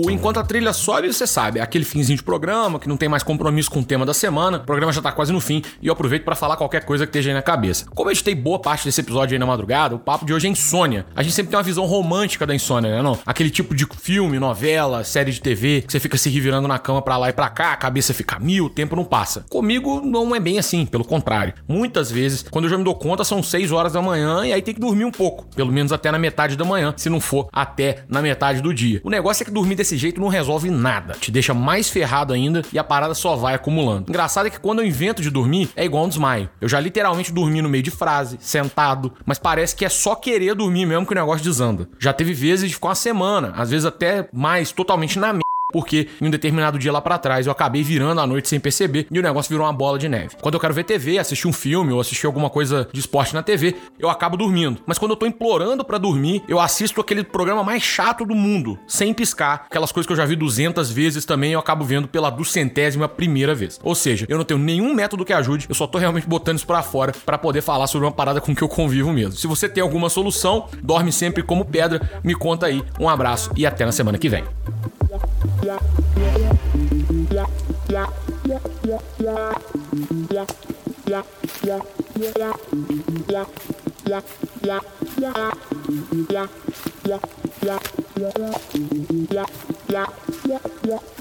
O 0.04 0.10
Enquanto 0.10 0.40
a 0.40 0.42
Trilha 0.42 0.72
Sobe, 0.72 1.12
você 1.12 1.28
sabe, 1.28 1.60
é 1.60 1.62
aquele 1.62 1.84
finzinho 1.84 2.16
de 2.16 2.24
programa 2.24 2.80
que 2.80 2.88
não 2.88 2.96
tem 2.96 3.08
mais 3.08 3.22
compromisso 3.22 3.70
com 3.70 3.78
o 3.78 3.84
tema 3.84 4.04
da 4.04 4.12
semana. 4.12 4.58
O 4.58 4.64
programa 4.64 4.92
já 4.92 5.00
tá 5.00 5.12
quase 5.12 5.32
no 5.32 5.40
fim 5.40 5.62
e 5.80 5.86
eu 5.86 5.92
aproveito 5.92 6.24
para 6.24 6.34
falar 6.34 6.56
qualquer 6.56 6.84
coisa 6.84 7.06
que 7.06 7.10
esteja 7.10 7.30
aí 7.30 7.34
na 7.34 7.42
cabeça. 7.42 7.86
Como 7.94 8.08
eu 8.08 8.12
editei 8.12 8.34
boa 8.34 8.58
parte 8.58 8.84
desse 8.84 9.00
episódio 9.00 9.36
aí 9.36 9.38
na 9.38 9.46
madrugada, 9.46 9.94
o 9.94 10.00
papo 10.00 10.26
de 10.26 10.34
hoje 10.34 10.48
é 10.48 10.50
insônia. 10.50 11.06
A 11.14 11.22
gente 11.22 11.36
sempre 11.36 11.50
tem 11.50 11.56
uma 11.56 11.62
visão 11.62 11.86
romântica 11.86 12.44
da 12.44 12.52
insônia, 12.52 12.90
né? 12.90 13.00
Não? 13.00 13.16
Aquele 13.24 13.48
tipo 13.48 13.76
de 13.76 13.86
filme, 13.96 14.40
novela, 14.40 15.04
série 15.04 15.30
de 15.30 15.40
TV 15.40 15.82
que 15.82 15.92
você 15.92 16.00
fica 16.00 16.16
se 16.16 16.28
revirando 16.28 16.66
na 16.66 16.80
cama 16.80 17.00
pra 17.00 17.16
lá 17.16 17.28
e 17.28 17.32
pra 17.32 17.48
cá, 17.48 17.72
a 17.72 17.76
cabeça 17.76 18.12
fica 18.12 18.40
mil, 18.40 18.64
o 18.64 18.70
tempo 18.70 18.96
não 18.96 19.04
passa. 19.04 19.44
Comigo 19.48 20.00
não 20.04 20.34
é 20.34 20.40
bem 20.40 20.58
assim, 20.58 20.84
pelo 20.84 21.04
contrário. 21.04 21.54
Muitas 21.68 22.10
vezes, 22.10 22.44
quando 22.50 22.64
eu 22.64 22.70
já 22.70 22.76
me 22.76 22.82
dou 22.82 22.96
conta, 22.96 23.22
são 23.22 23.40
6 23.40 23.70
horas 23.70 23.92
da 23.92 24.02
manhã 24.02 24.44
e 24.44 24.52
aí 24.52 24.62
tem 24.62 24.74
que 24.74 24.80
dormir 24.80 25.04
um 25.04 25.12
pouco, 25.12 25.46
pelo 25.54 25.70
menos 25.70 25.92
até 25.92 26.10
na 26.10 26.18
metade 26.18 26.56
da 26.56 26.64
manhã, 26.64 26.92
se 26.96 27.08
não 27.08 27.20
for 27.20 27.48
até 27.52 28.04
na 28.08 28.20
metade 28.20 28.60
do 28.60 28.74
dia. 28.74 29.00
O 29.04 29.10
negócio 29.10 29.44
é 29.44 29.44
que 29.44 29.52
dormir 29.52 29.76
desse 29.76 29.91
jeito 29.98 30.20
não 30.20 30.28
resolve 30.28 30.70
nada. 30.70 31.14
Te 31.14 31.30
deixa 31.30 31.54
mais 31.54 31.88
ferrado 31.88 32.32
ainda 32.32 32.62
e 32.72 32.78
a 32.78 32.84
parada 32.84 33.14
só 33.14 33.36
vai 33.36 33.54
acumulando. 33.54 34.06
Engraçado 34.08 34.46
é 34.46 34.50
que 34.50 34.60
quando 34.60 34.80
eu 34.80 34.86
invento 34.86 35.22
de 35.22 35.30
dormir, 35.30 35.70
é 35.76 35.84
igual 35.84 36.04
um 36.04 36.08
desmaio. 36.08 36.48
Eu 36.60 36.68
já 36.68 36.80
literalmente 36.80 37.32
dormi 37.32 37.62
no 37.62 37.68
meio 37.68 37.82
de 37.82 37.90
frase, 37.90 38.38
sentado, 38.40 39.12
mas 39.24 39.38
parece 39.38 39.76
que 39.76 39.84
é 39.84 39.88
só 39.88 40.14
querer 40.14 40.54
dormir 40.54 40.86
mesmo 40.86 41.06
que 41.06 41.12
o 41.12 41.16
negócio 41.16 41.44
desanda. 41.44 41.88
Já 41.98 42.12
teve 42.12 42.32
vezes 42.32 42.68
de 42.68 42.74
ficar 42.74 42.88
uma 42.88 42.94
semana, 42.94 43.52
às 43.56 43.70
vezes 43.70 43.84
até 43.84 44.28
mais, 44.32 44.72
totalmente 44.72 45.18
na 45.18 45.41
porque 45.72 46.08
em 46.20 46.26
um 46.26 46.30
determinado 46.30 46.78
dia 46.78 46.92
lá 46.92 47.00
para 47.00 47.18
trás 47.18 47.46
eu 47.46 47.52
acabei 47.52 47.82
virando 47.82 48.20
a 48.20 48.26
noite 48.26 48.48
sem 48.48 48.60
perceber 48.60 49.06
e 49.10 49.18
o 49.18 49.22
negócio 49.22 49.48
virou 49.48 49.66
uma 49.66 49.72
bola 49.72 49.98
de 49.98 50.08
neve. 50.08 50.36
Quando 50.40 50.54
eu 50.54 50.60
quero 50.60 50.74
ver 50.74 50.84
TV, 50.84 51.18
assistir 51.18 51.48
um 51.48 51.52
filme 51.52 51.92
ou 51.92 52.00
assistir 52.00 52.26
alguma 52.26 52.50
coisa 52.50 52.88
de 52.92 53.00
esporte 53.00 53.34
na 53.34 53.42
TV, 53.42 53.76
eu 53.98 54.08
acabo 54.08 54.36
dormindo. 54.36 54.80
Mas 54.86 54.98
quando 54.98 55.12
eu 55.12 55.16
tô 55.16 55.26
implorando 55.26 55.84
para 55.84 55.98
dormir, 55.98 56.42
eu 56.48 56.60
assisto 56.60 57.00
aquele 57.00 57.24
programa 57.24 57.64
mais 57.64 57.82
chato 57.82 58.24
do 58.24 58.34
mundo, 58.34 58.78
sem 58.86 59.14
piscar. 59.14 59.66
Aquelas 59.66 59.90
coisas 59.92 60.06
que 60.06 60.12
eu 60.12 60.16
já 60.16 60.24
vi 60.24 60.36
200 60.36 60.90
vezes 60.90 61.24
também, 61.24 61.52
eu 61.52 61.60
acabo 61.60 61.84
vendo 61.84 62.08
pela 62.08 62.30
duzentésima 62.30 63.08
primeira 63.08 63.54
vez. 63.54 63.80
Ou 63.82 63.94
seja, 63.94 64.26
eu 64.28 64.36
não 64.36 64.44
tenho 64.44 64.60
nenhum 64.60 64.94
método 64.94 65.24
que 65.24 65.32
ajude, 65.32 65.66
eu 65.68 65.74
só 65.74 65.86
tô 65.86 65.98
realmente 65.98 66.26
botando 66.26 66.56
isso 66.56 66.66
para 66.66 66.82
fora 66.82 67.12
para 67.24 67.38
poder 67.38 67.62
falar 67.62 67.86
sobre 67.86 68.06
uma 68.06 68.12
parada 68.12 68.40
com 68.40 68.54
que 68.54 68.62
eu 68.62 68.68
convivo 68.68 69.12
mesmo. 69.12 69.32
Se 69.32 69.46
você 69.46 69.68
tem 69.68 69.82
alguma 69.82 70.08
solução, 70.08 70.68
dorme 70.82 71.12
sempre 71.12 71.42
como 71.42 71.64
pedra, 71.64 72.10
me 72.22 72.34
conta 72.34 72.66
aí. 72.66 72.82
Um 72.98 73.08
abraço 73.08 73.50
e 73.56 73.66
até 73.66 73.84
na 73.84 73.92
semana 73.92 74.18
que 74.18 74.28
vem. 74.28 74.44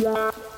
Yeah. 0.02 0.51